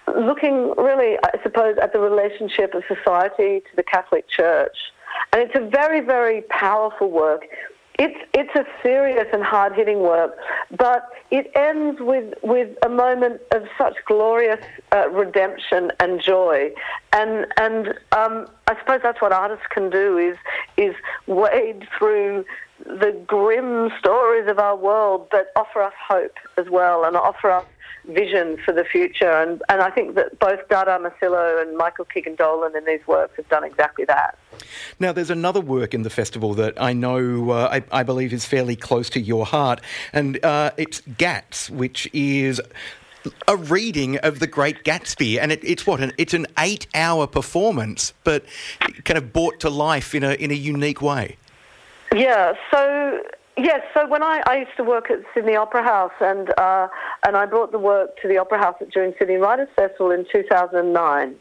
Looking 0.08 0.74
really, 0.78 1.18
I 1.24 1.42
suppose, 1.44 1.78
at 1.82 1.94
the 1.94 2.00
relationship 2.00 2.74
of 2.74 2.84
society 2.88 3.60
to 3.60 3.76
the 3.76 3.84
Catholic 3.84 4.28
Church. 4.28 4.76
And 5.32 5.42
it's 5.42 5.56
a 5.56 5.68
very, 5.68 6.00
very 6.00 6.42
powerful 6.50 7.10
work 7.10 7.46
it's 8.04 8.20
it's 8.34 8.54
a 8.56 8.66
serious 8.82 9.28
and 9.32 9.44
hard 9.44 9.74
hitting 9.74 10.02
work, 10.02 10.38
but 10.76 11.10
it 11.32 11.50
ends 11.56 12.02
with 12.02 12.34
with 12.44 12.76
a 12.84 12.90
moment 12.90 13.40
of 13.56 13.64
such 13.78 13.96
glorious 14.06 14.60
uh, 14.92 15.10
redemption 15.10 15.92
and 16.02 16.22
joy, 16.22 16.74
and 17.14 17.48
and 17.58 17.88
um, 18.12 18.48
I 18.68 18.78
suppose 18.80 19.00
that's 19.02 19.22
what 19.22 19.32
artists 19.32 19.66
can 19.70 19.90
do 19.90 20.18
is 20.18 20.36
is 20.76 20.96
wade 21.28 21.88
through 21.98 22.44
the 22.86 23.18
grim 23.26 23.90
stories 24.00 24.50
of 24.50 24.60
our 24.60 24.76
world, 24.76 25.28
but 25.32 25.54
offer 25.56 25.82
us 25.82 25.94
hope 26.06 26.38
as 26.58 26.70
well, 26.70 27.06
and 27.06 27.16
offer 27.16 27.52
us 27.52 27.66
vision 28.06 28.58
for 28.64 28.74
the 28.74 28.84
future. 28.84 29.32
And, 29.32 29.62
and 29.70 29.82
I 29.82 29.90
think 29.90 30.16
that 30.16 30.40
both 30.40 30.68
Dada 30.70 31.00
Masilo 31.00 31.62
and 31.62 31.78
Michael 31.78 32.06
Keegan 32.06 32.36
Dolan 32.36 32.76
in 32.76 32.86
these 32.86 33.06
works 33.08 33.36
have 33.38 33.48
done 33.50 33.64
exactly 33.64 34.06
that. 34.06 34.38
Now, 35.00 35.12
there's 35.12 35.30
another 35.30 35.62
work 35.62 35.94
in 35.94 36.04
the 36.04 36.10
festival 36.10 36.54
that 36.56 36.80
I 36.82 36.94
know, 36.94 37.52
uh, 37.52 37.70
I, 37.72 38.00
I, 38.00 38.04
believe, 38.04 38.34
is 38.34 38.46
fairly 38.46 38.76
close 38.76 39.10
to 39.12 39.20
your 39.20 39.46
heart, 39.46 39.82
and 40.12 40.44
uh, 40.44 40.72
it's 40.78 41.02
Gatz, 41.02 41.70
which 41.70 42.10
is 42.14 42.62
a 43.48 43.56
reading 43.56 44.18
of 44.18 44.40
The 44.40 44.48
Great 44.48 44.84
Gatsby, 44.84 45.40
and 45.40 45.52
it, 45.52 45.62
it's 45.64 45.88
what 45.88 46.02
an, 46.02 46.12
it's 46.18 46.34
an 46.34 46.48
eight-hour 46.60 47.28
performance, 47.28 48.14
but 48.24 48.44
kind 49.06 49.18
of 49.18 49.32
brought 49.32 49.60
to 49.62 49.70
life 49.70 50.14
in 50.14 50.24
a 50.24 50.34
in 50.34 50.52
a 50.52 50.56
unique 50.56 51.02
way. 51.02 51.38
Yeah. 52.14 52.54
So 52.70 53.22
Yes, 53.56 53.82
so 53.94 54.08
when 54.08 54.24
I, 54.24 54.42
I 54.48 54.58
used 54.58 54.76
to 54.78 54.84
work 54.84 55.12
at 55.12 55.20
Sydney 55.34 55.56
Opera 55.56 55.84
House, 55.84 56.14
and 56.20 56.50
uh, 56.58 56.88
and 57.28 57.38
I 57.38 57.46
brought 57.46 57.72
the 57.72 57.80
work 57.80 58.18
to 58.22 58.28
the 58.28 58.38
Opera 58.40 58.58
House 58.58 58.76
during 58.92 59.14
Sydney 59.20 59.36
Writers 59.36 59.70
Festival 59.76 60.10
in 60.10 60.26
2009, 60.32 61.36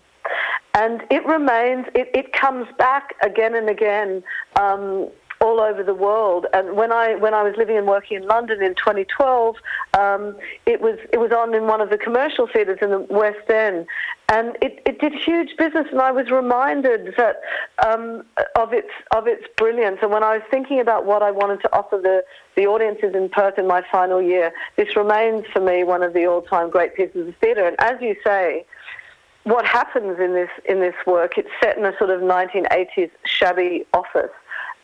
and 0.75 1.03
it 1.11 1.25
remains, 1.25 1.87
it, 1.95 2.11
it 2.15 2.33
comes 2.35 2.67
back 2.79 3.15
again 3.23 3.55
and 3.55 3.71
again. 3.71 4.23
Um, 4.61 5.11
all 5.41 5.61
over 5.61 5.83
the 5.83 5.95
world. 5.95 6.47
And 6.55 6.77
when 6.77 6.93
I 6.93 7.17
when 7.17 7.35
I 7.35 7.43
was 7.43 7.55
living 7.59 7.77
and 7.77 7.87
working 7.87 8.17
in 8.17 8.29
London 8.29 8.63
in 8.63 8.77
2012, 8.77 9.57
um, 9.99 10.37
it 10.67 10.81
was 10.81 10.99
it 11.13 11.19
was 11.19 11.33
on 11.33 11.53
in 11.53 11.67
one 11.67 11.81
of 11.81 11.91
the 11.91 11.99
commercial 11.99 12.47
theatres 12.47 12.79
in 12.81 12.91
the 12.91 13.01
West 13.11 13.51
End, 13.51 13.87
and 14.33 14.57
it, 14.63 14.81
it 14.87 14.99
did 14.99 15.13
huge 15.13 15.51
business. 15.59 15.87
And 15.93 16.01
I 16.01 16.11
was 16.11 16.31
reminded 16.31 17.15
that 17.19 17.37
um, 17.87 18.25
of 18.57 18.73
its 18.73 18.89
of 19.15 19.27
its 19.27 19.45
brilliance. 19.59 19.99
And 20.01 20.11
when 20.11 20.25
I 20.25 20.39
was 20.39 20.43
thinking 20.51 20.81
about 20.81 21.05
what 21.05 21.23
I 21.23 21.31
wanted 21.31 21.61
to 21.61 21.73
offer 21.77 21.99
the 22.03 22.25
the 22.57 22.67
audiences 22.67 23.15
in 23.15 23.29
Perth 23.29 23.59
in 23.59 23.67
my 23.67 23.83
final 23.93 24.23
year, 24.23 24.53
this 24.77 24.97
remains 24.97 25.45
for 25.53 25.61
me 25.61 25.85
one 25.85 26.03
of 26.03 26.15
the 26.15 26.27
all 26.27 26.41
time 26.41 26.71
great 26.71 26.95
pieces 26.95 27.29
of 27.29 27.37
theatre. 27.37 27.67
And 27.67 27.77
as 27.79 28.01
you 28.01 28.17
say 28.25 28.65
what 29.45 29.67
happens 29.67 30.19
in 30.21 30.35
this 30.35 30.51
in 30.65 30.81
this 30.81 30.95
work? 31.07 31.37
It's 31.37 31.49
set 31.63 31.77
in 31.77 31.85
a 31.85 31.97
sort 31.99 32.11
of 32.11 32.21
1980s 32.21 33.11
shabby 33.25 33.85
office, 33.93 34.31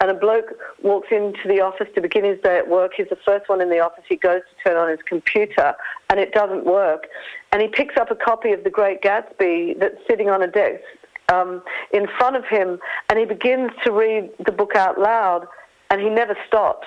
and 0.00 0.10
a 0.10 0.14
bloke 0.14 0.54
walks 0.82 1.08
into 1.10 1.46
the 1.46 1.60
office 1.60 1.88
to 1.94 2.00
begin 2.00 2.24
his 2.24 2.40
day 2.40 2.56
at 2.56 2.68
work. 2.68 2.92
He's 2.96 3.08
the 3.08 3.18
first 3.24 3.48
one 3.48 3.60
in 3.60 3.68
the 3.68 3.80
office. 3.80 4.04
He 4.08 4.16
goes 4.16 4.42
to 4.42 4.68
turn 4.68 4.76
on 4.76 4.88
his 4.88 5.00
computer, 5.06 5.74
and 6.08 6.20
it 6.20 6.32
doesn't 6.32 6.64
work. 6.64 7.08
And 7.52 7.60
he 7.60 7.68
picks 7.68 7.96
up 7.96 8.10
a 8.10 8.14
copy 8.14 8.52
of 8.52 8.64
The 8.64 8.70
Great 8.70 9.02
Gatsby 9.02 9.78
that's 9.78 9.98
sitting 10.08 10.30
on 10.30 10.42
a 10.42 10.46
desk 10.46 10.82
um, 11.32 11.62
in 11.92 12.06
front 12.18 12.36
of 12.36 12.44
him, 12.44 12.78
and 13.08 13.18
he 13.18 13.24
begins 13.24 13.70
to 13.84 13.92
read 13.92 14.30
the 14.44 14.52
book 14.52 14.76
out 14.76 15.00
loud, 15.00 15.46
and 15.90 16.00
he 16.00 16.10
never 16.10 16.36
stops. 16.46 16.86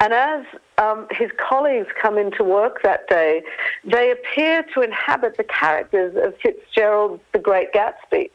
And 0.00 0.12
as 0.12 0.44
um, 0.78 1.06
his 1.10 1.30
colleagues 1.38 1.88
come 2.00 2.18
into 2.18 2.42
work 2.42 2.82
that 2.82 3.06
day, 3.08 3.42
they 3.84 4.10
appear 4.10 4.64
to 4.74 4.80
inhabit 4.80 5.36
the 5.36 5.44
characters 5.44 6.16
of 6.16 6.34
Fitzgerald's 6.42 7.22
The 7.32 7.38
Great 7.38 7.72
Gatsby. 7.72 8.30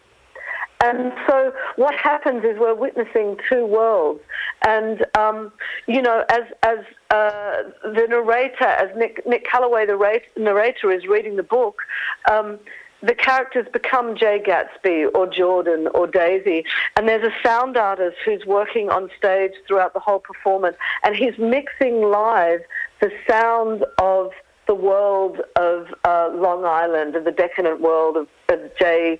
And 0.84 1.14
so 1.28 1.54
what 1.78 1.96
happens 1.96 2.44
is 2.44 2.60
we're 2.60 2.76
witnessing 2.76 3.38
two 3.50 3.66
worlds. 3.66 4.20
And, 4.68 5.06
um, 5.18 5.54
you 5.88 6.02
know, 6.02 6.26
as, 6.30 6.44
as 6.62 6.80
uh, 7.10 7.64
the 7.84 8.06
narrator, 8.10 8.66
as 8.66 8.90
Nick, 8.98 9.26
Nick 9.26 9.46
Carraway, 9.50 9.86
the 9.86 10.22
narrator, 10.38 10.92
is 10.92 11.06
reading 11.06 11.38
the 11.38 11.44
book, 11.44 11.80
um, 12.30 12.60
the 13.02 13.16
characters 13.16 13.66
become 13.72 14.18
Jay 14.18 14.42
Gatsby 14.46 15.08
or 15.16 15.26
Jordan 15.26 15.88
or 15.94 16.06
Daisy. 16.06 16.66
And 16.98 17.08
there's 17.08 17.24
a 17.24 17.34
sound 17.48 17.78
artist 17.78 18.18
who's 18.26 18.46
working 18.46 18.90
on 18.90 19.10
stage 19.18 19.52
throughout 19.66 19.94
the 19.94 20.02
whole 20.02 20.20
performance. 20.20 20.76
And 21.04 21.16
he's 21.16 21.38
mixing 21.38 22.02
live 22.02 22.60
the 23.00 23.12
sound 23.28 23.86
of 24.00 24.32
the 24.68 24.76
world 24.76 25.40
of 25.58 25.88
uh, 26.06 26.30
Long 26.34 26.66
Island, 26.66 27.16
of 27.16 27.24
the 27.24 27.32
decadent 27.32 27.82
world 27.82 28.18
of, 28.18 28.28
of 28.50 28.60
Jay 28.80 29.20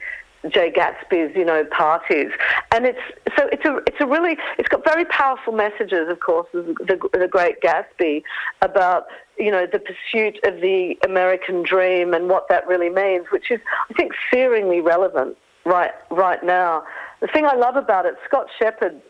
Jay 0.49 0.71
Gatsby's, 0.71 1.35
you 1.35 1.45
know, 1.45 1.63
parties, 1.65 2.31
and 2.71 2.85
it's 2.85 2.99
so 3.37 3.47
it's 3.51 3.63
a 3.65 3.77
it's 3.87 4.01
a 4.01 4.05
really 4.05 4.37
it's 4.57 4.67
got 4.67 4.83
very 4.83 5.05
powerful 5.05 5.53
messages, 5.53 6.09
of 6.09 6.19
course, 6.19 6.47
the, 6.53 6.75
the, 7.13 7.27
Great 7.27 7.61
Gatsby 7.61 8.23
about 8.61 9.07
you 9.37 9.51
know 9.51 9.65
the 9.65 9.79
pursuit 9.79 10.37
of 10.45 10.61
the 10.61 10.97
American 11.05 11.63
dream 11.63 12.13
and 12.13 12.29
what 12.29 12.49
that 12.49 12.67
really 12.67 12.89
means, 12.89 13.27
which 13.31 13.51
is 13.51 13.61
I 13.89 13.93
think 13.93 14.13
searingly 14.31 14.83
relevant 14.83 15.37
right 15.65 15.91
right 16.11 16.43
now. 16.43 16.83
The 17.21 17.27
thing 17.27 17.45
I 17.45 17.55
love 17.55 17.77
about 17.77 18.05
it, 18.05 18.15
Scott 18.25 18.47
Shepherd, 18.59 19.01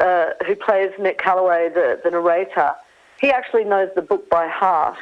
uh, 0.00 0.30
who 0.46 0.54
plays 0.54 0.90
Nick 0.98 1.18
Carraway, 1.18 1.70
the, 1.70 1.98
the 2.04 2.10
narrator, 2.10 2.74
he 3.20 3.30
actually 3.30 3.64
knows 3.64 3.88
the 3.94 4.02
book 4.02 4.28
by 4.28 4.48
heart 4.48 4.98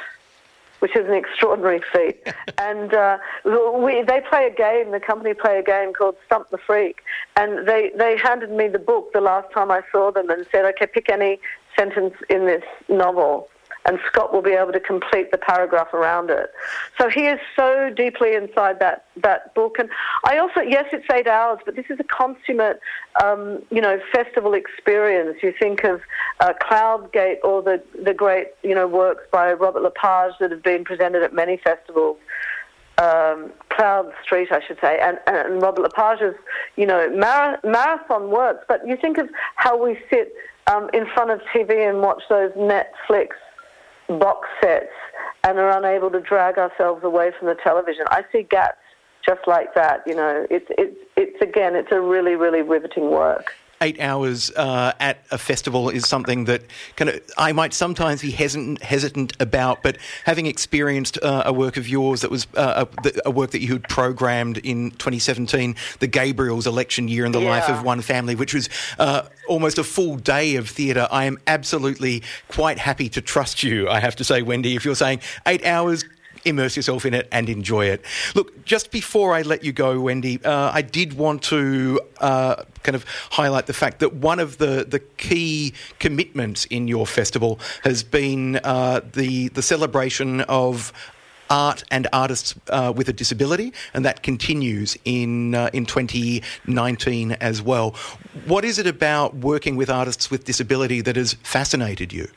which 0.83 0.97
is 0.97 1.07
an 1.07 1.14
extraordinary 1.14 1.80
feat. 1.93 2.26
and 2.59 2.93
uh, 2.93 3.16
we, 3.45 4.03
they 4.03 4.20
play 4.28 4.47
a 4.47 4.51
game, 4.51 4.91
the 4.91 4.99
company 4.99 5.33
play 5.33 5.61
a 5.61 5.62
game 5.62 5.93
called 5.93 6.16
Stump 6.26 6.51
the 6.51 6.59
Freak. 6.59 7.03
And 7.37 7.68
they, 7.68 7.93
they 7.97 8.18
handed 8.18 8.51
me 8.51 8.66
the 8.66 8.80
book 8.80 9.12
the 9.12 9.20
last 9.20 9.47
time 9.55 9.70
I 9.70 9.83
saw 9.93 10.11
them 10.11 10.28
and 10.28 10.45
said, 10.51 10.64
okay, 10.64 10.87
pick 10.87 11.09
any 11.09 11.39
sentence 11.78 12.14
in 12.28 12.47
this 12.47 12.64
novel. 12.89 13.49
And 13.85 13.99
Scott 14.07 14.33
will 14.33 14.43
be 14.43 14.53
able 14.53 14.72
to 14.72 14.80
complete 14.80 15.30
the 15.30 15.39
paragraph 15.39 15.93
around 15.93 16.30
it. 16.30 16.53
So 16.99 17.09
he 17.09 17.26
is 17.26 17.41
so 17.57 17.91
deeply 17.95 18.35
inside 18.35 18.78
that, 18.80 19.07
that 19.22 19.55
book. 19.55 19.78
And 19.78 19.89
I 20.24 20.39
also, 20.39 20.61
yes, 20.61 20.87
it's 20.93 21.07
eight 21.12 21.26
hours, 21.26 21.59
but 21.64 21.74
this 21.74 21.87
is 21.91 21.99
a 21.99 22.05
consummate, 22.05 22.80
um, 23.22 23.62
you 23.70 23.80
know, 23.80 24.01
festival 24.12 24.55
experience. 24.55 25.39
You 25.43 25.53
think 25.59 25.85
of 25.85 26.01
uh, 26.41 26.53
Cloudgate 26.62 27.39
or 27.43 27.62
the, 27.62 27.83
the 28.05 28.14
great, 28.14 28.49
you 28.62 28.74
know, 28.74 28.87
works 28.87 29.24
by 29.33 29.53
Robert 29.53 29.83
Lepage 29.83 30.35
that 30.41 30.51
have 30.51 30.62
been 30.62 30.85
presented 30.85 31.22
at 31.22 31.35
many 31.35 31.57
festivals 31.57 32.18
um, 32.99 33.51
Cloud 33.70 34.12
Street, 34.22 34.49
I 34.53 34.61
should 34.64 34.78
say, 34.80 35.01
and, 35.01 35.18
and 35.26 35.62
Robert 35.62 35.91
Lepage's, 35.91 36.37
you 36.76 36.87
know, 36.87 37.11
mar- 37.16 37.59
marathon 37.64 38.30
works. 38.30 38.64
But 38.68 38.87
you 38.87 38.97
think 38.97 39.18
of 39.18 39.28
how 39.57 39.83
we 39.83 39.99
sit 40.11 40.33
um, 40.66 40.91
in 40.93 41.07
front 41.14 41.30
of 41.30 41.41
TV 41.55 41.89
and 41.89 42.01
watch 42.01 42.22
those 42.28 42.53
Netflix 42.53 43.30
box 44.19 44.49
sets 44.63 44.93
and 45.45 45.59
are 45.59 45.77
unable 45.77 46.11
to 46.11 46.21
drag 46.21 46.59
ourselves 46.59 47.05
away 47.05 47.33
from 47.39 47.49
the 47.49 47.57
television. 47.63 48.05
I 48.11 48.25
see 48.33 48.45
Gatz 48.45 48.73
just 49.25 49.41
like 49.47 49.75
that. 49.75 50.03
You 50.07 50.15
know, 50.15 50.47
it's 50.51 50.67
it's 50.71 50.97
it's 51.17 51.43
again, 51.43 51.75
it's 51.77 51.93
a 51.93 52.01
really 52.01 52.35
really 52.35 52.63
riveting 52.63 53.11
work 53.11 53.55
eight 53.83 54.01
hours 54.01 54.51
uh, 54.53 54.93
at 55.01 55.24
a 55.30 55.39
festival 55.39 55.91
is 55.91 56.09
something 56.09 56.45
that 56.45 56.62
kind 56.97 57.11
of 57.11 57.20
I 57.37 57.53
might 57.53 57.74
sometimes 57.74 58.22
be 58.22 58.30
hesitant 58.30 58.83
hesitant 58.83 59.35
about, 59.41 59.83
but 59.83 59.99
having 60.24 60.47
experienced 60.47 61.18
uh, 61.22 61.43
a 61.45 61.53
work 61.53 61.76
of 61.76 61.89
yours 61.89 62.22
that 62.22 62.30
was 62.30 62.47
uh, 62.57 62.87
a, 63.05 63.12
a, 63.26 63.30
work 63.30 63.51
that 63.51 63.61
you 63.61 63.72
had 63.72 63.83
programmed 63.85 64.59
in 64.59 64.93
2017, 64.93 65.74
the 65.99 66.07
Gabriel's 66.07 66.66
election 66.66 67.09
year 67.09 67.26
in 67.26 67.33
the 67.33 67.41
yeah. 67.41 67.51
life 67.51 67.68
of 67.68 67.83
one 67.83 68.01
family, 68.01 68.35
which 68.35 68.55
was 68.55 68.68
uh, 68.99 69.22
almost 69.49 69.78
a 69.78 69.85
full 69.85 70.16
day 70.16 70.57
of 70.57 70.68
theatre. 70.68 71.09
I 71.11 71.24
am 71.24 71.39
absolutely 71.47 72.22
quite 72.49 72.78
happy 72.78 73.09
to 73.11 73.20
trust 73.20 73.62
you. 73.62 73.89
I 73.89 74.01
have 74.01 74.16
to 74.16 74.24
say, 74.24 74.43
Wendy, 74.43 74.76
if 74.76 74.85
you're 74.85 74.95
saying 74.95 75.20
eight 75.47 75.66
hours 75.66 76.05
immerse 76.45 76.76
yourself 76.76 77.05
in 77.07 77.14
it 77.14 77.28
and 77.32 77.49
enjoy 77.49 77.86
it. 77.86 78.05
Look, 78.34 78.64
just 78.64 78.90
before 78.90 79.34
I 79.34 79.43
let 79.43 79.64
you 79.64 79.72
go, 79.72 80.01
Wendy, 80.01 80.43
uh, 80.45 80.70
I 80.72 80.82
did 80.82 81.14
want 81.14 81.43
to 81.45 82.01
uh, 82.20 82.64
kind 82.82 82.95
of 82.95 83.05
highlight 83.30 83.66
the 83.66 83.72
fact 83.72 84.01
that 84.01 84.14
one 84.14 84.40
of 84.40 84.59
the, 84.59 84.84
the 84.88 84.99
key 84.99 85.74
commitments 85.99 86.64
in 86.66 86.88
your 86.88 87.07
festival 87.07 87.59
has 87.84 88.03
been 88.03 88.57
uh, 88.64 89.01
the 89.12 89.49
the 89.49 89.62
celebration 89.62 90.40
of 90.43 90.93
art 91.51 91.84
and 91.90 92.09
artists 92.12 92.55
uh, 92.70 92.93
with 92.95 93.09
a 93.09 93.12
disability, 93.12 93.72
and 93.95 94.05
that 94.05 94.22
continues 94.22 94.97
in 95.05 95.55
uh, 95.55 95.70
in 95.72 95.86
2019 95.86 97.32
as 97.32 97.62
well. 97.62 97.95
What 98.47 98.64
is 98.64 98.78
it 98.78 98.86
about 98.86 99.34
working 99.36 99.76
with 99.76 99.90
artists 99.90 100.30
with 100.30 100.45
disability 100.45 101.01
that 101.03 101.16
has 101.16 101.34
fascinated 101.43 102.12
you? 102.12 102.28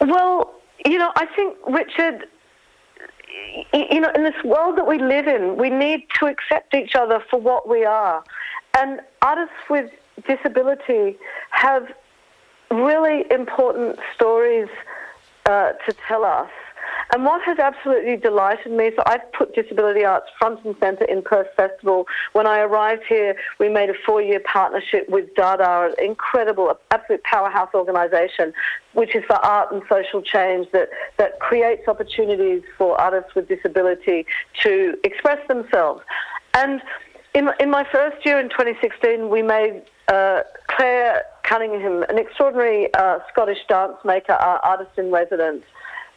Well, 0.00 0.54
you 0.88 0.98
know, 0.98 1.12
I 1.16 1.26
think, 1.26 1.56
Richard, 1.66 2.26
you 3.74 4.00
know, 4.00 4.10
in 4.14 4.24
this 4.24 4.42
world 4.44 4.78
that 4.78 4.86
we 4.86 4.98
live 4.98 5.26
in, 5.26 5.56
we 5.56 5.70
need 5.70 6.06
to 6.18 6.26
accept 6.26 6.74
each 6.74 6.94
other 6.94 7.22
for 7.30 7.38
what 7.38 7.68
we 7.68 7.84
are. 7.84 8.24
And 8.78 9.00
artists 9.22 9.54
with 9.68 9.90
disability 10.26 11.16
have 11.50 11.88
really 12.70 13.24
important 13.30 13.98
stories 14.14 14.68
uh, 15.46 15.72
to 15.72 15.92
tell 16.06 16.24
us. 16.24 16.50
And 17.14 17.24
what 17.24 17.40
has 17.42 17.58
absolutely 17.58 18.16
delighted 18.16 18.70
me, 18.70 18.90
so 18.94 19.02
I've 19.06 19.32
put 19.32 19.54
disability 19.54 20.04
arts 20.04 20.26
front 20.38 20.62
and 20.64 20.76
centre 20.78 21.04
in 21.04 21.22
Perth 21.22 21.48
Festival. 21.56 22.06
When 22.32 22.46
I 22.46 22.60
arrived 22.60 23.04
here, 23.08 23.34
we 23.58 23.70
made 23.70 23.88
a 23.88 23.94
four-year 24.04 24.40
partnership 24.40 25.08
with 25.08 25.34
DADAA, 25.34 25.88
an 25.98 26.04
incredible, 26.04 26.78
absolute 26.90 27.22
powerhouse 27.22 27.70
organisation, 27.72 28.52
which 28.92 29.14
is 29.14 29.24
for 29.24 29.36
art 29.36 29.72
and 29.72 29.82
social 29.88 30.20
change 30.20 30.70
that, 30.72 30.90
that 31.16 31.40
creates 31.40 31.88
opportunities 31.88 32.62
for 32.76 33.00
artists 33.00 33.34
with 33.34 33.48
disability 33.48 34.26
to 34.62 34.94
express 35.02 35.38
themselves. 35.48 36.02
And 36.52 36.82
in, 37.34 37.48
in 37.58 37.70
my 37.70 37.86
first 37.90 38.24
year 38.26 38.38
in 38.38 38.50
2016, 38.50 39.30
we 39.30 39.42
made 39.42 39.82
uh, 40.08 40.42
Claire 40.66 41.24
Cunningham, 41.42 42.02
an 42.10 42.18
extraordinary 42.18 42.92
uh, 42.94 43.20
Scottish 43.32 43.58
dance 43.68 43.96
maker, 44.04 44.32
uh, 44.32 44.58
artist 44.62 44.90
in 44.98 45.10
residence, 45.10 45.64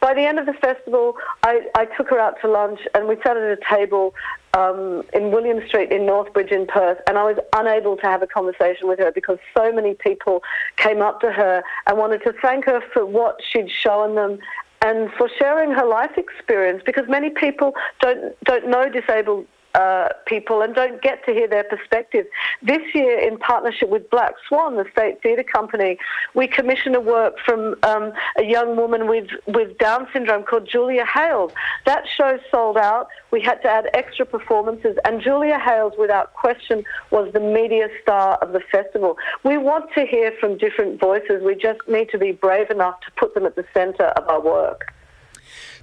by 0.02 0.12
the 0.12 0.22
end 0.22 0.40
of 0.40 0.46
the 0.46 0.52
festival, 0.52 1.14
I, 1.44 1.62
I 1.76 1.86
took 1.86 2.10
her 2.10 2.18
out 2.18 2.34
to 2.42 2.48
lunch 2.48 2.80
and 2.92 3.06
we 3.06 3.14
sat 3.22 3.36
at 3.36 3.42
a 3.44 3.58
table 3.70 4.14
um, 4.52 5.04
in 5.14 5.30
William 5.30 5.66
Street 5.66 5.92
in 5.92 6.02
Northbridge 6.02 6.50
in 6.50 6.66
Perth, 6.66 6.98
and 7.06 7.16
I 7.16 7.22
was 7.22 7.38
unable 7.54 7.96
to 7.96 8.02
have 8.02 8.20
a 8.20 8.26
conversation 8.26 8.88
with 8.88 8.98
her 8.98 9.12
because 9.12 9.38
so 9.56 9.72
many 9.72 9.94
people 9.94 10.42
came 10.76 11.00
up 11.00 11.20
to 11.20 11.32
her 11.32 11.62
and 11.86 11.96
wanted 11.96 12.22
to 12.24 12.34
thank 12.42 12.66
her 12.66 12.82
for 12.92 13.06
what 13.06 13.36
she'd 13.48 13.70
shown 13.70 14.16
them 14.16 14.40
and 14.84 15.10
for 15.12 15.30
sharing 15.38 15.70
her 15.70 15.86
life 15.86 16.18
experience 16.18 16.82
because 16.84 17.04
many 17.08 17.30
people 17.30 17.72
don't 18.00 18.34
don't 18.44 18.68
know 18.68 18.88
disabled 18.88 19.46
uh, 19.74 20.08
people 20.26 20.62
and 20.62 20.74
don't 20.74 21.00
get 21.02 21.24
to 21.26 21.32
hear 21.32 21.48
their 21.48 21.64
perspective. 21.64 22.26
This 22.62 22.82
year, 22.94 23.18
in 23.18 23.38
partnership 23.38 23.88
with 23.88 24.08
Black 24.10 24.34
Swan, 24.48 24.76
the 24.76 24.84
state 24.92 25.22
theatre 25.22 25.42
company, 25.42 25.98
we 26.34 26.46
commissioned 26.46 26.94
a 26.96 27.00
work 27.00 27.38
from 27.44 27.76
um, 27.82 28.12
a 28.36 28.44
young 28.44 28.76
woman 28.76 29.08
with, 29.08 29.28
with 29.46 29.78
Down 29.78 30.06
syndrome 30.12 30.44
called 30.44 30.68
Julia 30.68 31.04
Hales. 31.06 31.52
That 31.86 32.06
show 32.06 32.38
sold 32.50 32.76
out. 32.76 33.08
We 33.30 33.40
had 33.40 33.62
to 33.62 33.68
add 33.68 33.88
extra 33.94 34.26
performances, 34.26 34.96
and 35.04 35.20
Julia 35.20 35.58
Hales, 35.58 35.94
without 35.98 36.34
question, 36.34 36.84
was 37.10 37.32
the 37.32 37.40
media 37.40 37.88
star 38.02 38.34
of 38.36 38.52
the 38.52 38.60
festival. 38.60 39.16
We 39.44 39.56
want 39.56 39.86
to 39.94 40.04
hear 40.04 40.32
from 40.38 40.58
different 40.58 41.00
voices. 41.00 41.42
We 41.42 41.54
just 41.54 41.80
need 41.88 42.10
to 42.10 42.18
be 42.18 42.32
brave 42.32 42.70
enough 42.70 43.00
to 43.00 43.10
put 43.12 43.34
them 43.34 43.46
at 43.46 43.56
the 43.56 43.64
centre 43.72 44.06
of 44.06 44.28
our 44.28 44.40
work. 44.40 44.92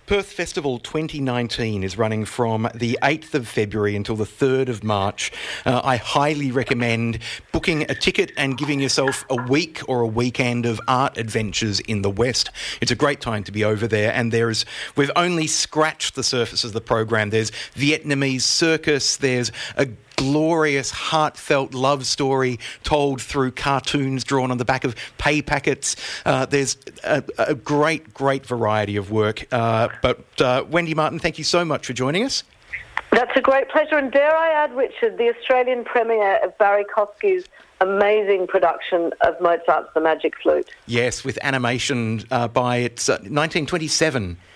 Perth 0.09 0.31
Festival 0.31 0.79
2019 0.79 1.83
is 1.83 1.95
running 1.95 2.25
from 2.25 2.67
the 2.73 2.97
8th 3.03 3.35
of 3.35 3.47
February 3.47 3.95
until 3.95 4.15
the 4.15 4.23
3rd 4.23 4.67
of 4.67 4.83
March. 4.83 5.31
Uh, 5.67 5.81
I 5.83 5.97
highly 5.97 6.51
recommend 6.51 7.19
booking 7.51 7.83
a 7.83 7.93
ticket 7.93 8.31
and 8.35 8.57
giving 8.57 8.79
yourself 8.79 9.23
a 9.29 9.35
week 9.35 9.87
or 9.87 10.01
a 10.01 10.07
weekend 10.07 10.65
of 10.65 10.81
art 10.87 11.19
adventures 11.19 11.79
in 11.81 12.01
the 12.01 12.09
West. 12.09 12.49
It's 12.81 12.89
a 12.89 12.95
great 12.95 13.21
time 13.21 13.43
to 13.43 13.51
be 13.51 13.63
over 13.63 13.87
there, 13.87 14.11
and 14.11 14.31
there's 14.31 14.65
we've 14.95 15.11
only 15.15 15.45
scratched 15.45 16.15
the 16.15 16.23
surface 16.23 16.63
of 16.63 16.73
the 16.73 16.81
program. 16.81 17.29
There's 17.29 17.51
Vietnamese 17.75 18.41
circus, 18.41 19.15
there's 19.15 19.51
a 19.77 19.89
glorious, 20.19 20.91
heartfelt 20.91 21.73
love 21.73 22.05
story 22.05 22.59
told 22.83 23.21
through 23.21 23.51
cartoons 23.51 24.25
drawn 24.25 24.51
on 24.51 24.57
the 24.57 24.65
back 24.65 24.83
of 24.83 24.93
pay 25.17 25.41
packets. 25.41 25.95
Uh, 26.25 26.45
there's 26.45 26.77
a, 27.05 27.23
a, 27.37 27.55
great, 27.55 28.13
great 28.13 28.45
variety 28.45 28.97
of 28.97 29.11
work. 29.11 29.47
Uh, 29.53 29.87
but 30.01 30.19
uh, 30.41 30.65
Wendy 30.69 30.93
Martin, 30.93 31.19
thank 31.19 31.37
you 31.37 31.45
so 31.45 31.63
much 31.63 31.87
for 31.87 31.93
joining 31.93 32.25
us. 32.25 32.43
That's 33.11 33.31
a 33.35 33.41
great 33.41 33.69
pleasure. 33.69 33.97
And 33.97 34.11
dare 34.11 34.35
I 34.35 34.51
add, 34.51 34.75
Richard, 34.75 35.17
the 35.17 35.33
Australian 35.35 35.85
premiere 35.85 36.43
of 36.43 36.55
Barrie 36.57 36.85
Kosky's 36.85 37.45
amazing 37.79 38.47
production 38.47 39.11
of 39.21 39.39
Mozart's 39.39 39.89
The 39.93 40.01
Magic 40.01 40.33
Flute. 40.41 40.69
Yes, 40.85 41.23
with 41.23 41.39
animation 41.41 42.25
uh, 42.29 42.49
by 42.49 42.77
its 42.77 43.07
1927 43.07 44.31
uh, 44.31 44.48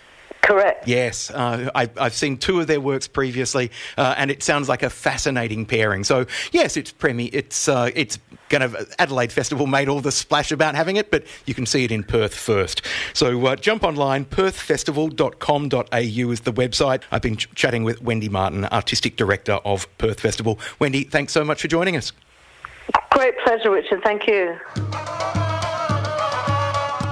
Correct. 0.44 0.88
Yes, 0.90 1.32
uh, 1.32 1.72
I, 1.74 1.90
have 1.98 2.14
seen 2.14 2.38
two 2.38 2.60
of 2.60 2.68
their 2.68 2.82
works 2.82 3.08
previously, 3.08 3.72
uh, 3.98 4.14
and 4.18 4.30
it 4.30 4.44
sounds 4.44 4.68
like 4.68 4.84
a 4.84 4.90
fascinating 4.90 5.66
pairing. 5.66 6.04
So 6.04 6.26
yes, 6.52 6.76
it's 6.76 6.92
premi- 6.92 7.28
It's 7.28 7.70
uh, 7.70 7.92
it's 7.96 8.20
kind 8.50 8.62
of 8.62 8.76
Adelaide 9.00 9.32
Festival 9.32 9.68
made 9.68 9.88
all 9.88 10.02
the 10.02 10.12
splash 10.12 10.52
about 10.52 10.76
having 10.76 10.98
it, 10.98 11.12
but 11.12 11.24
you 11.46 11.54
can 11.54 11.66
see 11.66 11.86
it 11.86 11.94
in 11.94 12.04
Perth 12.04 12.36
first. 12.36 12.82
So 13.14 13.46
uh, 13.46 13.56
jump 13.56 13.86
online. 13.86 14.26
PerthFestival.com.au 14.26 16.32
is 16.32 16.42
the 16.42 16.54
website. 16.54 17.04
I've 17.10 17.22
been 17.22 17.38
ch- 17.38 17.48
chatting 17.56 17.86
with 17.86 18.02
Wendy 18.02 18.28
Martin, 18.28 18.66
artistic 18.66 19.16
director 19.16 19.60
of 19.64 19.88
Perth 19.98 20.20
Festival. 20.20 20.60
Wendy, 20.78 21.06
thanks 21.06 21.32
so 21.32 21.46
much 21.46 21.62
for 21.62 21.70
joining 21.70 21.96
us. 21.96 22.12
Great 23.12 23.36
pleasure, 23.46 23.72
Richard. 23.72 24.04
Thank 24.04 24.28
you. 24.28 24.60